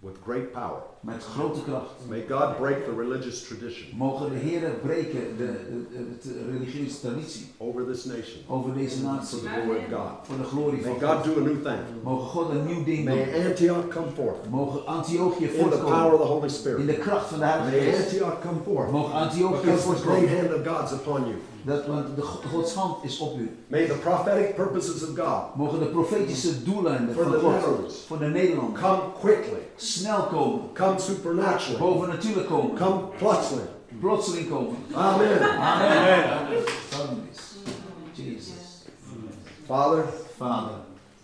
[0.00, 0.82] with great power.
[1.04, 1.90] Met grote kracht.
[2.08, 7.00] May God break the religious tradition Mogen de Heer breken de, de, de, de religieuze
[7.00, 9.38] traditie over this nation over deze for natie.
[9.40, 10.10] the glory of God.
[10.22, 11.24] Voor de glorie May van God God.
[11.24, 11.78] do a new thing.
[12.02, 13.16] Mogen God een nieuw ding doen.
[13.16, 16.12] May Antioch come forth Mogen Antiochië in the power voortkomen.
[16.12, 16.86] of the Holy In Spirit.
[16.86, 18.04] de kracht van de Heilige May Geest.
[18.04, 20.38] Antioch come forth Mogen Antiochië because the great voortkomen.
[20.50, 21.34] hand of God's upon you.
[21.66, 23.50] Dat, want de, Go- Gods hand is op u.
[23.66, 28.24] May the prophetic purposes of God Mogen de profetische doeleinden for van God voor de
[28.26, 30.60] Nederlanden come quickly, snel komen.
[30.74, 32.76] come supernaturally, Boven natuurlijk komen.
[32.76, 33.66] come plotseling.
[34.00, 34.76] Plotseling komen.
[34.92, 35.40] Amen.
[35.58, 36.48] Amen.
[38.12, 38.84] Jesus.
[39.66, 40.04] Father,
[40.36, 40.74] Father.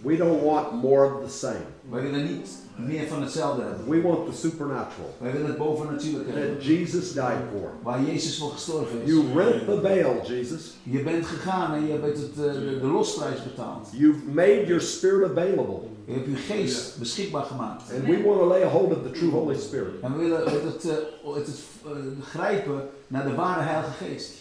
[0.02, 1.64] we don't want more of the same.
[1.90, 3.88] wij willen niet meer van hetzelfde hebben.
[3.88, 6.54] We want the supernatural Wij willen het bovennatuurlijke hebben.
[6.56, 7.70] that Jesus died for.
[7.82, 9.08] Waar Jezus voor gestorven is.
[9.08, 10.74] You rent the veil, Jesus.
[10.82, 13.88] Je bent gegaan en je hebt het, eh, de, de losprijs betaald.
[13.92, 15.80] You've made your spirit available.
[16.10, 17.82] Je hebt uw geest beschikbaar gemaakt.
[17.94, 20.00] And we want to lay a hold of the true Holy Spirit.
[20.02, 24.32] En we willen het, het, eh, het, het eh, grijpen naar de ware Heilige Geest.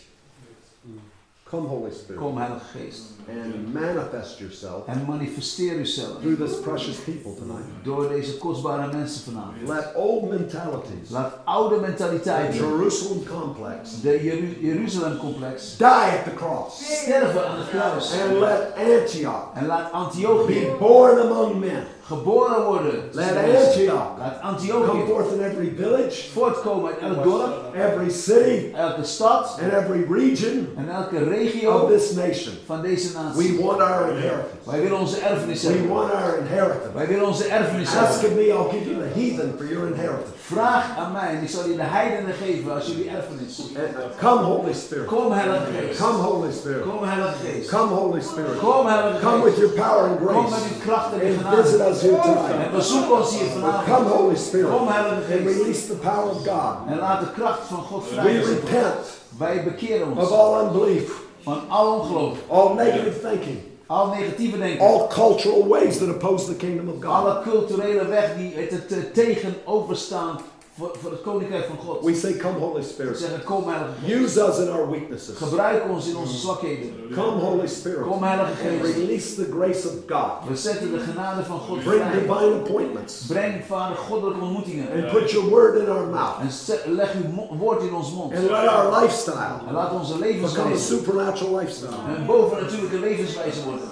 [1.43, 3.01] Come, Holy Spirit, Kom Heilige Geest.
[3.29, 7.65] And manifest yourself En manifesteer uzelf through this precious people tonight.
[7.83, 9.67] door deze kostbare mensen vanavond.
[9.67, 16.33] Let old mentalities, Laat oude the mentaliteiten, Jerusalem complex, de Jeru Jeruzalem-complex, die at the
[16.35, 17.01] cross.
[17.01, 18.13] sterven aan het kruis.
[18.21, 20.15] And let Antioch En laat
[20.47, 21.83] be born among men.
[22.09, 23.03] geboren worden.
[23.11, 29.03] Let Antioch Laat come forth in every village, voortkomen uit elk dorp, every city, elke
[29.03, 31.71] stad and every region en elke regio.
[31.71, 32.53] of this nation.
[32.65, 34.63] van deze We want our inheritance.
[34.63, 36.93] Wij willen onze erfenis We want our inheritance.
[36.93, 40.31] Wij willen onze erfenis Ask of me, I'll give you the heathen for your inheritance.
[40.53, 43.59] Vraag aan mij en ik zal je de heidenen geven als jullie erfenis.
[43.59, 45.05] And come, Holy Spirit.
[45.05, 45.99] Kom Heilige Geest.
[45.99, 46.81] Come, Holy Spirit.
[46.89, 47.69] Kom Heilige Geest.
[47.69, 48.57] Come, Holy Spirit.
[48.59, 49.61] Kom Heilige Come with Geest.
[49.75, 50.33] your power and grace.
[50.35, 51.89] Kom met grace uw kracht en uw and visit genade.
[51.91, 52.65] us here tonight.
[52.65, 54.07] En bezoek ons hier Come, vanavond.
[54.07, 55.57] Holy Spirit, Kom Heilige and Geest.
[55.57, 56.75] release the power of God.
[56.87, 59.05] En laat de kracht van God We vrij repent
[59.37, 61.11] Wij bekeren of ons all unbelief,
[61.43, 63.57] van al ongeloof, all negative thinking,
[63.87, 67.11] al negatieve denken, all cultural ways that oppose the kingdom of God.
[67.11, 70.39] alle culturele weg die het, het, eh, tegenover staan
[70.79, 72.03] voor, voor het koninkrijk van God.
[72.05, 73.17] We say, Come, Holy We Spirit.
[73.17, 74.19] zeggen, kom Heilige Geest.
[74.21, 75.37] Use us in our weaknesses.
[75.37, 76.93] Gebruik ons in onze zwakheden.
[77.13, 78.95] Come, Holy Spirit, Kom Heilige and Geest.
[78.97, 80.47] release the grace of God.
[80.49, 82.11] We zetten de genade van God Bring vrij.
[82.19, 84.87] divine appointments Breng, Vader, goddelijke ontmoetingen.
[84.91, 86.39] and put your word in our mouth.
[86.41, 88.33] En zet- leg uw woord in ons mond.
[88.35, 91.89] And let our lifestyle En laat onze become a levenswijze supernatural lifestyle.
[92.17, 93.87] een bovennatuurlijke levenswijze worden.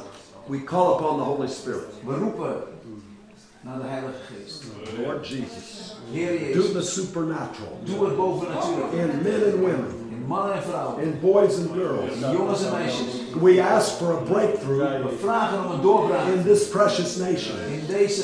[0.46, 1.84] We call upon the Holy Spirit.
[2.06, 2.56] We roepen
[3.62, 4.64] naar de Heilige Geest.
[5.06, 8.16] Lord Jesus, Heer do the supernatural doe het
[8.94, 12.12] in men and women, In mannen en vrouwen, in boys and girls.
[12.22, 13.06] in jongens en meisjes.
[13.42, 17.56] We ask for a breakthrough We vragen om een doorbraak in this precious nation.
[17.72, 18.24] in deze,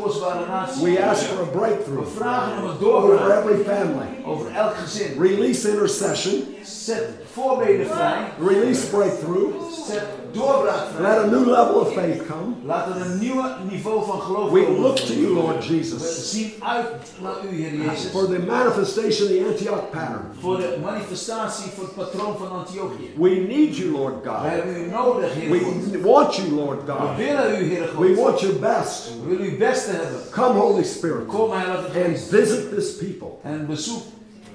[0.00, 0.84] kostbare natie.
[0.84, 4.06] We ask for a We breakthrough vragen om een over every family.
[4.26, 5.20] over elk gezin.
[5.20, 8.32] Release intercession, Zet voorbeden vrij.
[8.48, 9.52] release breakthrough.
[9.86, 12.54] Zet doorbraak Let a new level of faith come.
[12.64, 14.80] Laat er een nieuw niveau van geloof We komen.
[14.80, 16.00] look to you, Lord Jesus.
[16.00, 16.86] We zien uit
[17.22, 18.10] naar u, Heer Jezus.
[18.10, 20.24] for the manifestation of the Antioch pattern.
[20.40, 23.10] Voor de manifestatie, voor het patroon van Antiochië.
[23.16, 24.38] We need you, Lord We God.
[24.42, 25.50] hebben u nodig, Heer.
[25.50, 27.16] We want you, Lord We God.
[27.16, 28.24] willen u, Heer We God.
[28.24, 29.10] want your best.
[29.22, 30.20] We willen uw beste hebben.
[30.30, 32.28] Come, Holy Spirit, Kom, Heilige and Geest.
[32.28, 34.02] visit this people En bezoek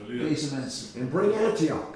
[0.07, 0.85] deze mensen.
[0.99, 1.95] and bring Antioch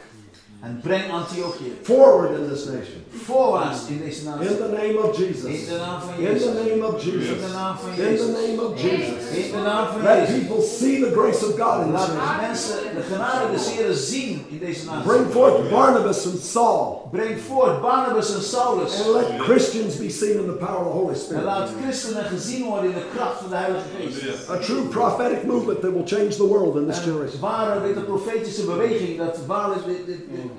[0.63, 3.03] En bring Antiochië forward in this nation.
[3.25, 5.65] voorwaarts in deze In the name of In Jesus.
[5.67, 7.27] de naam van In the name of In Jesus.
[7.41, 9.35] de naam van In the name of Jesus.
[9.45, 12.47] In de naam van Let people see the grace of God in this Laat nation.
[12.47, 13.51] mensen de genade
[13.87, 15.07] des zien in deze natie.
[15.11, 17.00] Bring forth Barnabas and Saul.
[17.11, 19.01] Breng voort Barnabas en Saulus.
[19.01, 21.43] And let Christians be seen in the power of the Holy En Spirit.
[21.43, 24.49] laat christenen gezien worden in de kracht van de Heilige Geest.
[24.49, 27.39] A true prophetic movement that will change the world in this En generation.
[27.41, 29.81] ware dit een profetische beweging dat waarlijk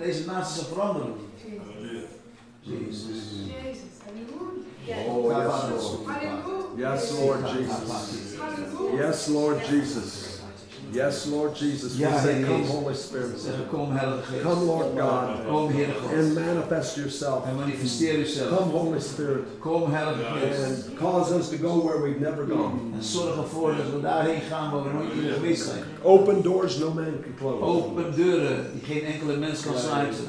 [0.02, 1.12] deze natie zal veranderen.
[2.60, 3.06] Jezus.
[3.44, 5.10] Jezus, halleluja.
[5.10, 6.08] Oh, yes, Lord.
[6.76, 8.26] Yes, Lord Jesus.
[8.96, 10.21] Yes, Lord Jesus.
[10.92, 11.96] Yes, Lord Jesus.
[11.96, 13.40] We Ja, say, Come, Holy Spirit.
[13.40, 14.42] Zeggen, kom Heilige Geest.
[14.42, 17.46] Come, Lord God, Kom Heere and manifest yourself.
[17.46, 18.58] En manifesteer uzelf.
[18.58, 22.92] Come, Holy Spirit, Kom Heilige and cause us to go where we've never gone.
[22.94, 25.82] En zorg ervoor dat we daarheen gaan waar we nooit eerder geweest zijn.
[26.02, 27.62] Open doors no man can close.
[27.62, 30.24] Open deuren die geen enkele mens kan sluiten.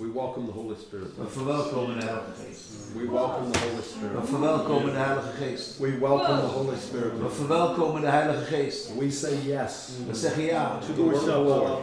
[0.00, 1.18] We welcome the Holy Spirit.
[1.18, 2.60] We verwelkomen de Heilige Geest.
[2.96, 4.20] We welcome the Holy Spirit.
[4.20, 5.78] We verwelkomen de Heilige Geest.
[5.80, 7.12] We welcome the Holy Spirit.
[7.22, 8.90] We verwelkomen de Heilige Geest.
[8.98, 11.82] We say yes We zeggen ja to the word of the Lord.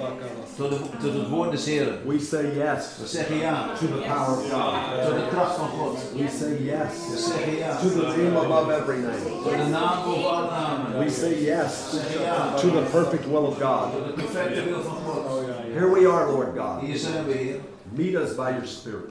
[0.57, 1.97] tot, de, tot het woord des Heren.
[2.07, 4.73] We say yes We zeggen ja to the power of God.
[5.05, 5.97] tot de kracht van God.
[6.15, 9.21] We say yes We zeggen ja to the name above every name.
[9.43, 10.99] tot de naam boven alle namen.
[10.99, 13.91] We say yes We zeggen ja to the perfect will of God.
[13.93, 15.45] tot de perfecte wil van God.
[15.73, 16.81] Here we are, Lord God.
[16.81, 17.59] Hier zijn we, Heer.
[17.97, 19.09] Lead us by your spirit.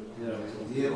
[0.72, 0.90] Heer,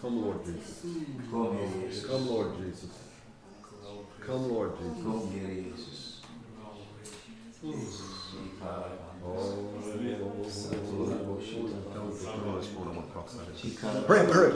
[0.00, 0.82] Come, Lord Jesus.
[1.30, 2.04] Come, Jesus.
[2.06, 2.26] Come, Lord Jesus.
[2.26, 2.90] Come, Lord Jesus.
[4.26, 5.02] Come, Lord Jesus.
[5.02, 5.42] Come, Lord
[7.62, 8.98] Jesus.
[14.06, 14.52] Hurry up, hurry.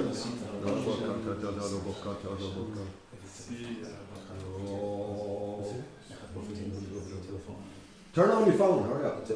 [8.13, 9.27] Turn on your phone, hurry up.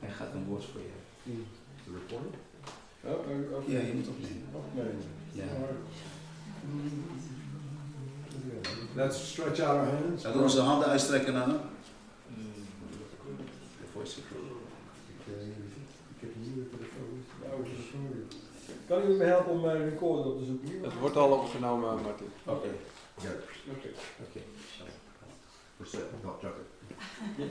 [0.00, 1.32] Hij gaat een woord voor je.
[1.32, 1.40] It
[1.86, 2.34] recording?
[3.04, 3.68] Oh, oh, oh.
[3.68, 4.42] Ja, je moet opnemen.
[4.74, 4.84] Nee.
[5.32, 5.44] Ja.
[8.94, 10.22] Let's stretch out our hands.
[10.22, 11.58] Laten we onze handen uitstrekken naar hem.
[13.80, 14.20] De voice
[18.88, 20.82] Kan u me helpen om mijn recorder op te zoeken?
[20.82, 22.26] Het wordt al opgenomen, Martin.
[22.44, 22.68] Oké.
[23.22, 23.34] Yeah.
[23.70, 23.88] Oké.
[24.28, 24.40] Oké.
[25.82, 26.02] Sale.
[26.22, 27.50] No, joke it.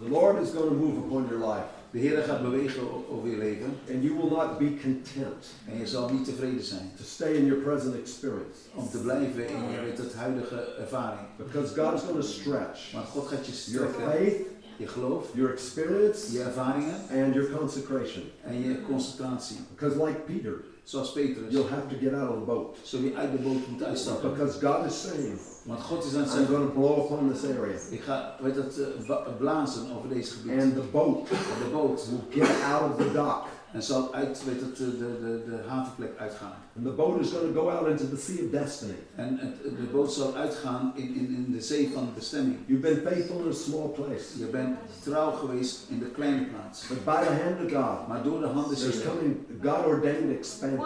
[0.00, 3.36] The Lord is going to move upon your life, De Heer gaat bewegen over je
[3.36, 7.32] leven and you will not be content en je zal niet tevreden zijn to stay
[7.32, 11.26] in your present experience, om te blijven in je het, huidige ervaring.
[11.36, 14.46] because God is going to stretch Maar God gaat je your strekken, faith,
[14.78, 18.22] je geloof, your experience, je ervaringen and your consecration.
[18.44, 19.56] en je concentratie.
[19.74, 23.14] Because, like Peter, Zoals Petrus, you'll have to get out of the boat, zul je
[23.16, 24.30] uit de boot moeten uitstappen.
[24.34, 27.44] because God is saying, Want God is aan het "I'm going to blow upon this
[27.44, 28.78] area, ik ga weet het,
[29.08, 30.62] eh, blazen over deze gebied.
[30.62, 34.42] and the boat En de boot will get out of the dock, en zal uit
[34.44, 36.54] weet de, de, de, de havenplek uitgaan.
[36.78, 39.62] And the boat is going to go out into the sea of destiny." En het,
[39.62, 42.56] de boot zal uitgaan in, in, in de zee van bestemming.
[42.66, 46.86] You've been faithful in a small place, Je bent trouw geweest in de kleine plaats.
[46.88, 50.30] but by the hand of God, Maar door de hand des there's coming God ordained
[50.38, 50.84] expansion.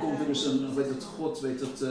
[0.00, 1.88] komt er dus een, weet het, God weet het, eh,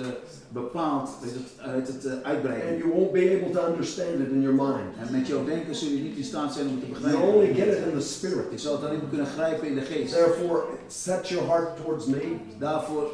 [0.49, 2.82] bepaald, weet het, weet het, eh, And uitbreiding.
[2.84, 4.90] you won't be able to understand it in your mind.
[4.99, 7.48] En met jouw denken zul je niet in staat zijn om het te You only
[7.48, 7.56] begrijpen.
[7.74, 8.45] get it in the spirit.
[8.52, 10.14] Je zal het alleen maar kunnen grijpen in de geest.
[10.14, 13.12] Therefore, set your heart towards me, Daarvoor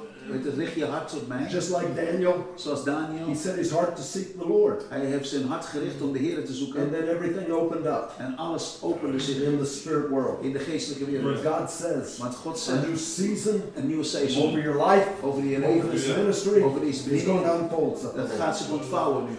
[0.57, 1.47] richt je hart op mij.
[1.49, 2.45] just like Daniel.
[2.55, 3.27] Zoals Daniel.
[3.27, 6.19] He set his heart to seek the Lord, Hij heeft zijn hart gericht om de
[6.19, 10.43] Heer te and then everything opened up En alles opende zich in the spirit world.
[10.43, 11.45] in de geestelijke Where wereld.
[11.59, 15.43] God says, Want God a zegt, new season een nieuwe over seizoen your life, over
[15.43, 17.69] je over leven, this ministry, over deze is going bediening.
[17.69, 17.99] to unfold.
[17.99, 18.39] said the Dat Lord.
[18.39, 19.31] gaat zich ontvouwen nu.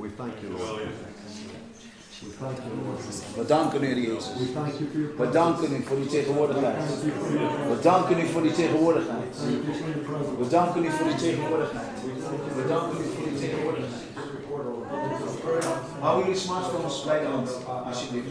[0.00, 0.82] We thank you, Lord.
[2.20, 4.32] We danken u, Jezus.
[5.16, 6.76] We danken u voor die tegenwoordigheid.
[7.68, 9.36] We danken u voor die tegenwoordigheid.
[10.38, 11.88] We danken u voor die tegenwoordigheid.
[12.56, 14.02] We danken u voor die tegenwoordigheid.
[16.00, 17.50] Hou jullie smartphones bij de hand,
[17.84, 18.26] alsjeblieft.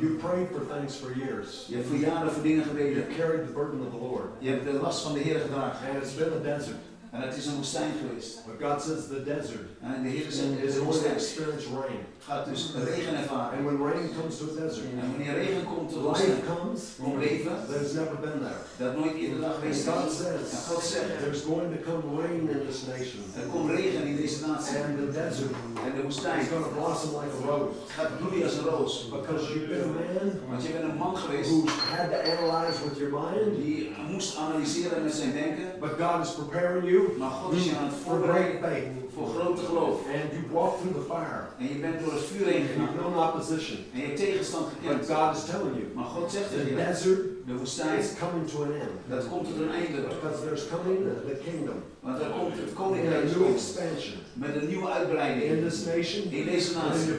[0.00, 1.66] You prayed for things for years.
[1.68, 2.92] Je hebt voor jaren voor dingen gebeden.
[2.92, 4.28] You carried the burden of the Lord.
[4.38, 5.88] Je hebt de last van de Heer gedragen.
[5.88, 6.87] And it's been a desert.
[7.12, 8.38] En het is een woestijn geweest.
[8.46, 10.84] But God says the desert En de Heer zegt, het is is een going to
[10.84, 11.14] woestijn.
[11.20, 12.00] experience rain.
[12.28, 13.52] Gaat dus regen ervaren.
[13.58, 17.54] And when rain comes to a desert, En wanneer regen komt life comes komt leven
[17.68, 18.60] that has never been there.
[18.82, 20.16] dat nooit eerder dag And geweest God is.
[20.22, 23.20] says En God zegt, there's going to come rain in this nation.
[23.42, 24.76] er komt regen in deze natie.
[24.86, 25.52] And the desert
[25.86, 27.68] En de woestijn is going to blossom like a rose.
[27.96, 28.92] gaat bloeien als een roos.
[29.16, 31.60] Because you've been a man Want je bent een man geweest who
[31.94, 33.48] had to analyze with your mind.
[33.64, 33.80] die
[34.12, 35.66] moest analyseren met zijn denken.
[35.84, 39.96] But God is preparing you Maar God is je aan het voorbereiden voor grote geloof.
[40.22, 41.42] And you walk through the fire.
[41.58, 42.88] En je bent door het vuur heen gegaan.
[42.96, 43.78] known opposition.
[43.92, 45.18] En je hebt tegenstand But gekend.
[45.18, 48.62] God is telling you Maar God zegt tegen je, desert de woestijn, is coming to
[48.62, 48.94] an end.
[49.08, 49.98] dat komt tot een einde.
[50.14, 50.98] Because there's coming
[51.30, 51.78] the kingdom.
[52.00, 56.44] Want er komt het And koninkrijk expansion met een nieuwe in uitbreiding this nation in
[56.52, 57.12] deze and in natie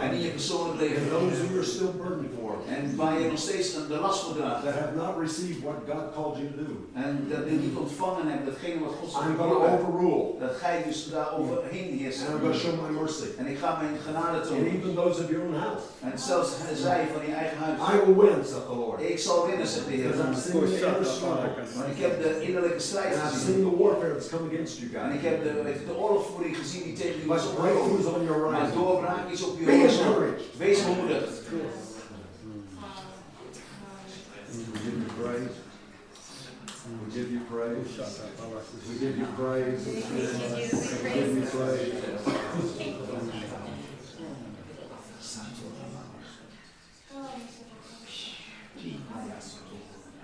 [0.00, 1.08] en in je persoonlijk And leven.
[1.16, 4.62] those who are still burdened for En waar je nog steeds de last voor draagt.
[4.64, 6.72] that have not received what God called you to do.
[7.04, 9.38] En dat je niet ontvangen hebt, datgene wat God I'm zegt.
[9.40, 12.22] going to overrule Dat ga je dus daar overheen heersen.
[12.26, 13.28] and I'm going to show my mercy.
[13.40, 14.66] En ik ga mijn genade And tonen.
[14.74, 15.84] even those of your own house.
[16.06, 16.50] En zelfs
[16.86, 17.78] zij van je eigen huis.
[17.92, 18.98] I will win, said the Lord.
[19.14, 20.26] Ik zal winnen, zegt de Because Heer.
[20.26, 21.50] I'm seeing the inner struggle.
[21.76, 23.54] Want ik heb de innerlijke strijd And I've gezien.
[23.54, 25.30] seen the warfare that's come against you En ik guys.
[25.30, 27.72] heb de, weet je, de oorlogvoering gezien die tegen jullie But is opgekomen.
[27.72, 28.78] breakthroughs on your Maar horizon.
[28.82, 30.04] doorbraak is op je Be horizon.
[30.06, 30.44] encouraged.
[30.62, 31.32] Wees bemoedigd.
[34.54, 35.54] We give you praise.
[37.02, 37.86] We give you praise.
[38.88, 39.82] We give you praise.
[41.02, 41.92] We give you praise.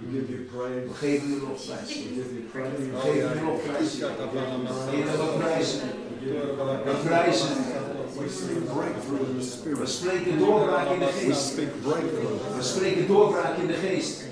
[0.01, 0.89] We give you praise.
[0.89, 1.89] We geven u lofprijs.
[1.89, 2.77] We give you praise.
[2.93, 3.93] We geven u lofprijs.
[4.91, 5.81] Heer, we prijzen.
[6.85, 7.49] We prijzen.
[8.19, 9.89] We speak breakthrough in the We spirit.
[9.89, 11.55] spreken doorbraak in de geest.
[12.57, 14.23] We spreken doorbraak in de geest.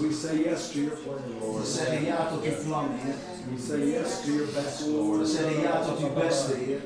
[0.00, 1.66] We say yes to your plan, We Lord.
[1.66, 3.14] zeggen ja tot uw plan, Heer.
[3.50, 5.28] We say yes to your best, We Lord.
[5.28, 6.80] zeggen ja tot uw beste, Heer.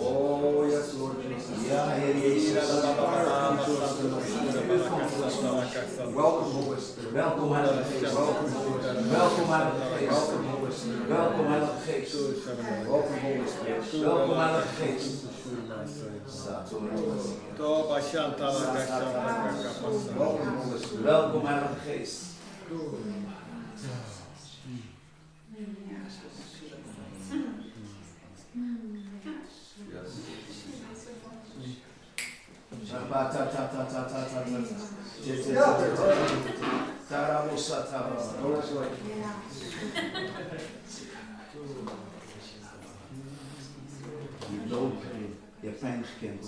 [0.00, 1.70] Oh, yes, Lord Jesus.
[1.70, 2.68] Ja, Heer Jezus.
[6.14, 7.12] Welcome, Holy Spirit.
[7.12, 8.12] Welkom, Heilige Geest.
[8.14, 8.50] Welcome.
[9.10, 10.28] Welkom, Heilige Geest.
[10.28, 11.08] Welcome, Holy Spirit.
[11.08, 12.14] Welkom, Heilige Geest.
[12.84, 13.90] Welcome, Holy Spirit.
[14.04, 15.22] Welkom, Heilige Geest.
[20.16, 20.58] Welcome.
[21.02, 22.27] Welkom, Heilige Geest.
[22.70, 22.76] You
[44.66, 45.36] know pain.
[45.62, 46.38] Your thanks can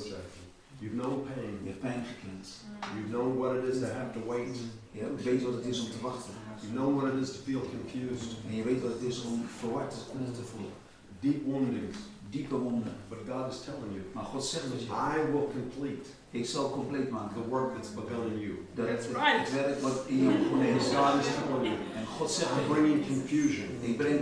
[0.80, 1.58] You've known pain.
[1.62, 2.46] Je hebt pijn gekend.
[2.94, 4.56] You've known what it is to have to wait.
[4.90, 6.32] Je weet wat het is om te wachten.
[6.60, 8.36] You've known what it is to feel confused.
[8.48, 10.72] En je weet wat het is om verward te voelen.
[11.20, 11.96] Deep woundings.
[12.30, 12.92] Diepe wonden.
[13.08, 16.70] But God is telling you, Maar God zegt dat je, I will complete ik zal
[16.70, 17.42] compleet maken.
[17.42, 18.52] the work that's begun in you.
[18.74, 20.82] Dat het, het werk wat in jou begonnen is.
[20.82, 21.26] God is
[21.62, 21.66] you,
[21.96, 24.20] En God zegt, I'm bringing confusion ik breng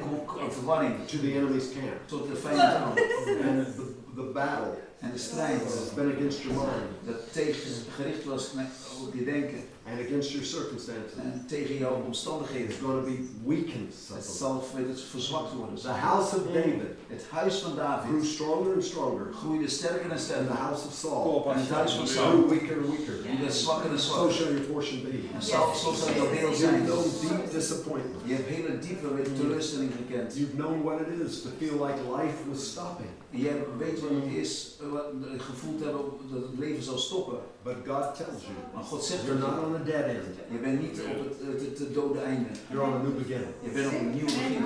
[0.48, 1.98] verwarring to the enemy's camp.
[2.06, 2.92] tot de vijand aan.
[3.48, 8.24] And the, the battle En de strijd has been against your mind dat tegen gericht
[8.24, 8.66] was met
[9.06, 9.58] op je denken
[9.90, 11.18] and against your circumstances.
[11.22, 12.68] en tegen jouw omstandigheden.
[12.68, 13.94] It's going to be weakened.
[14.14, 14.64] Het zal
[15.10, 15.74] verzwakt worden.
[15.78, 16.52] The house of mm.
[16.52, 19.26] David Het huis van grew David stronger and stronger.
[19.32, 20.54] groeide sterker en And the sterker.
[20.54, 23.16] house of Saul En het huis van grew Saul weaker and weaker.
[23.22, 24.32] die werd zwakker en So zwakker.
[24.34, 25.08] shall your portion be.
[25.34, 26.84] En zal, zo zal jouw deel zijn.
[26.84, 28.20] known deep disappointment.
[28.24, 29.08] Je hebt hele diepe
[29.40, 30.36] teleurstelling gekend.
[30.36, 33.08] You've known what it is to feel like life was stopping.
[33.32, 36.00] En jij weet wat het is, eh, wat het gevoeld hebben
[36.32, 37.38] dat het leven zal stoppen.
[37.62, 40.24] But God tells you, Maar God zegt you're not on a dead end.
[40.38, 42.48] je, je bent niet op het, het, het, het dode einde.
[42.70, 43.52] You're on a new beginning.
[43.66, 44.64] Je bent op een nieuw begin.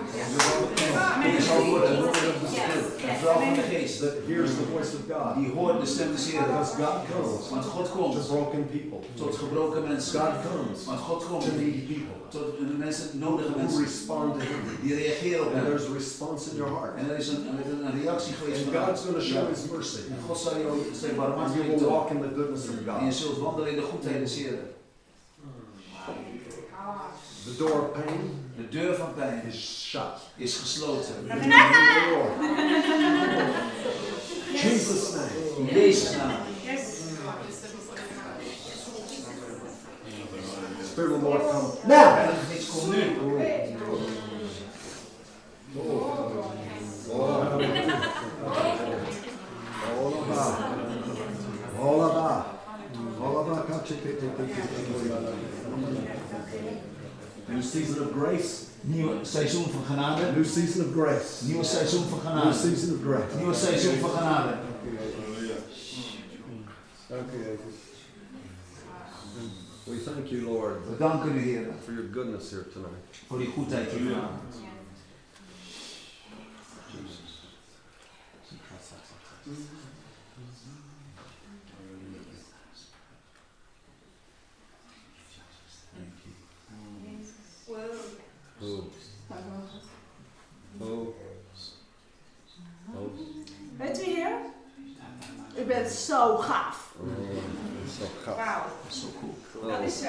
[1.36, 1.90] Je zal worden
[3.10, 3.98] een vrouw van de geest.
[4.00, 5.34] That hears the voice of God.
[5.40, 6.46] Die hoort de stem des Heren.
[6.46, 8.98] Because God comes Want God to komt broken people.
[9.14, 10.20] tot gebroken mensen.
[10.20, 13.82] God comes Want God komt to needy people tot de mensen, nodige who mensen.
[13.84, 14.60] respond to Him.
[14.82, 15.64] Die reageren op And hem.
[15.64, 16.96] there's a response in your heart.
[16.96, 19.48] En er is een, een, een reactie geweest And van God's going to show.
[19.48, 19.98] His mercy.
[20.10, 23.04] En God zal jou zijn And you barmhartigheid will walk in the goodness of En
[23.04, 23.14] je God.
[23.14, 24.70] zult wandelen in de goedheid des Heren.
[27.44, 28.20] The door of pain
[28.56, 30.16] De deur van pijn is shut.
[30.36, 31.14] is gesloten.
[34.54, 35.30] Jesus' name.
[35.58, 36.30] In Jezus' naam.
[40.92, 42.16] Spirit of the Lord come now.
[42.16, 43.00] Heilige Geest, kom nu.
[57.48, 58.64] New season of grace.
[58.80, 60.32] Nieuw seizoen van genade.
[60.32, 61.44] New season of grace.
[61.44, 63.36] Nieuw seizoen van New season of grace.
[63.38, 64.54] Nieuw seizoen van genade.
[69.86, 73.16] We thank you, Lord, We danken u, Heer, for your goodness here tonight.
[73.26, 74.40] voor die goedheid die u aan.
[88.60, 88.84] Oh.
[90.80, 91.06] Oh.
[92.94, 93.08] Oh.
[93.76, 94.32] Bent u hier?
[95.58, 96.94] U bent zo gaaf.
[97.00, 97.06] Oh,
[97.98, 98.36] zo gaaf.
[98.36, 99.31] Wauw, Zo cool.
[99.68, 100.08] Dat is zo.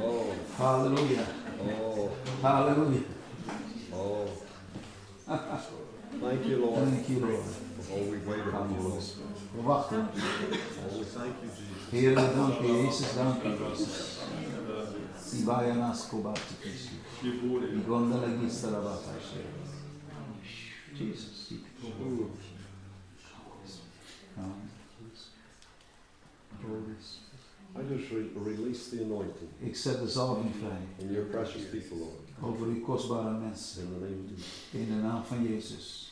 [0.00, 0.32] Oh.
[0.56, 1.20] Halleluja.
[1.58, 2.10] Oh.
[2.42, 3.00] Halleluja.
[3.92, 4.28] Oh.
[5.28, 5.58] oh.
[6.20, 6.88] Thank you, Lord.
[6.88, 7.44] Thank you, Lord.
[7.92, 9.04] Oh, we wait on you, Lord.
[9.54, 10.08] We wachten.
[10.08, 11.90] Oh, we thank you, Jesus.
[11.90, 12.84] Heer, we danken u.
[12.84, 13.48] Jezus, dank u.
[13.48, 14.18] Jezus.
[15.18, 16.90] Sibaya nas kobati kisi.
[17.72, 19.12] Igondala gisara bata
[20.98, 21.52] Jesus.
[21.84, 22.30] Oh.
[24.38, 24.76] Amen.
[27.78, 31.96] I just re- release the anointing Ik zet de zalving vrij in your precious people,
[31.96, 32.20] Lord.
[32.42, 33.82] over uw kostbare mensen.
[33.82, 34.48] In the name of Jesus.
[34.70, 36.05] In de naam van Jezus.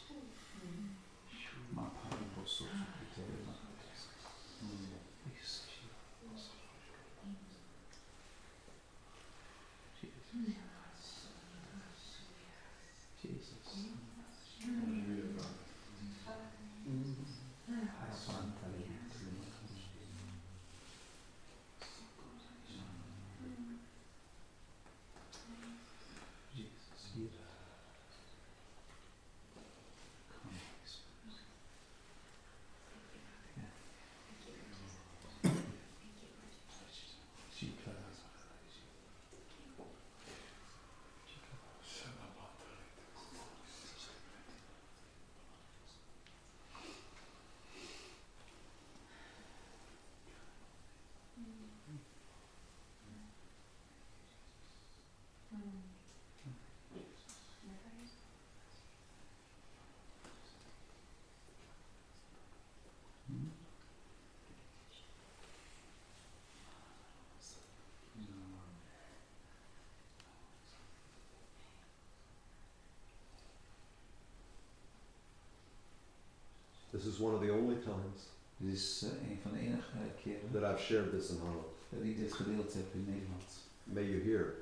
[77.05, 78.19] This is one of the only times
[78.57, 81.67] Dit is eh, een van de enige keren that I've shared this in Holland.
[81.89, 83.51] dat ik dit gedeeld heb in Nederland.
[83.85, 84.55] May you hear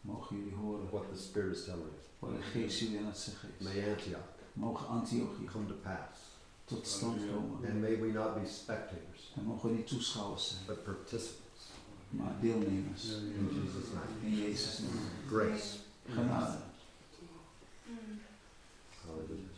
[0.00, 2.02] Mogen jullie horen what the Spirit is telling you.
[2.18, 3.64] wat de geest jullie aan het zeggen is.
[3.64, 6.18] May Antioch Mogen Antiochie come to pass.
[6.64, 7.70] tot stand komen.
[7.70, 11.64] And may we not be spectators, En mogen we niet toeschouwers zijn, but participants.
[12.08, 13.04] maar deelnemers.
[13.10, 14.12] In Jesus' name.
[14.22, 14.98] In Jezus' naam.
[15.28, 15.76] Grace.
[16.08, 16.58] Genade.
[19.04, 19.50] Hallelujah.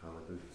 [0.00, 0.52] Hallelujah.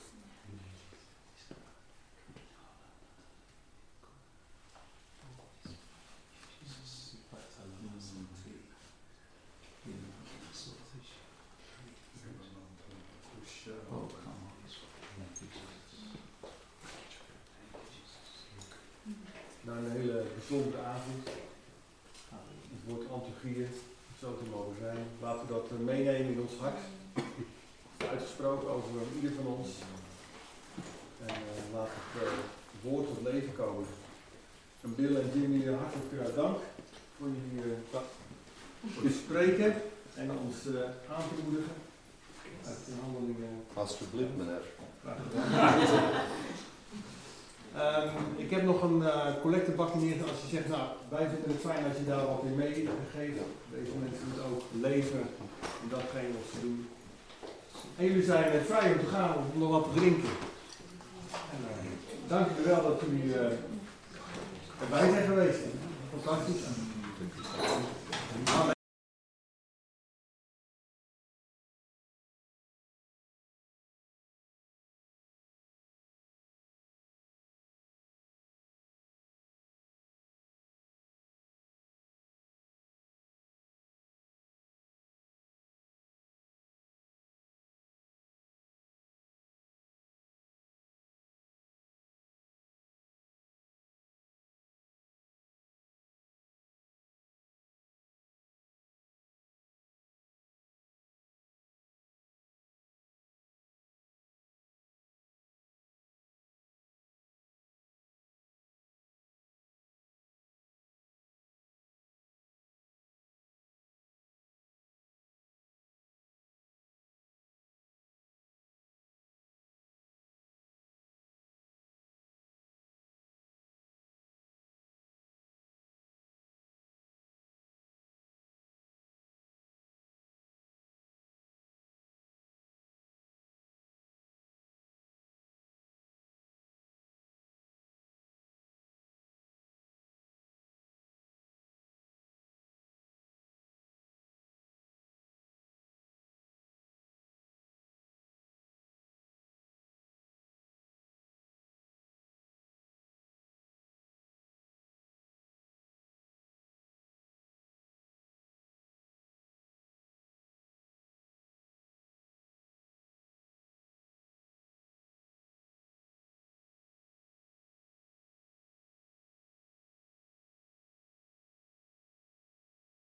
[13.91, 14.57] Oh, come on.
[19.61, 21.27] Na een hele bijzondere avond.
[22.69, 23.67] Het woord Antiochieën,
[24.19, 24.97] zo te mogen zijn.
[25.21, 26.79] Laten we dat eh, meenemen in ons hart.
[27.13, 27.23] Het
[27.97, 29.69] is uitgesproken over ieder van ons.
[31.25, 32.29] En eh, laat het eh,
[32.81, 33.85] woord tot leven komen.
[34.81, 36.57] En Bill en Jimmy, eh, hartelijk eh, dank
[37.17, 38.09] voor jullie ta-
[38.93, 39.73] voor het spreken
[40.15, 41.75] en ons eh, aan te moedigen.
[42.67, 43.53] Uit de handelingen.
[43.73, 44.65] Alsjeblieft, meneer.
[47.75, 50.29] Ehm, ik heb nog een uh, collectebak neergezet.
[50.29, 52.91] Als je zegt, nou, wij vinden het fijn als je daar wat in meegeeft.
[53.73, 55.19] Deze mensen moeten ook leven
[55.83, 56.87] in datgene wat ze doen.
[57.97, 60.29] En jullie zijn vrij om te gaan om nog wat te drinken.
[61.53, 61.59] En,
[62.27, 63.33] dank jullie wel dat jullie
[64.79, 65.71] Weiter verweisen.
[66.11, 68.76] Wo kann ich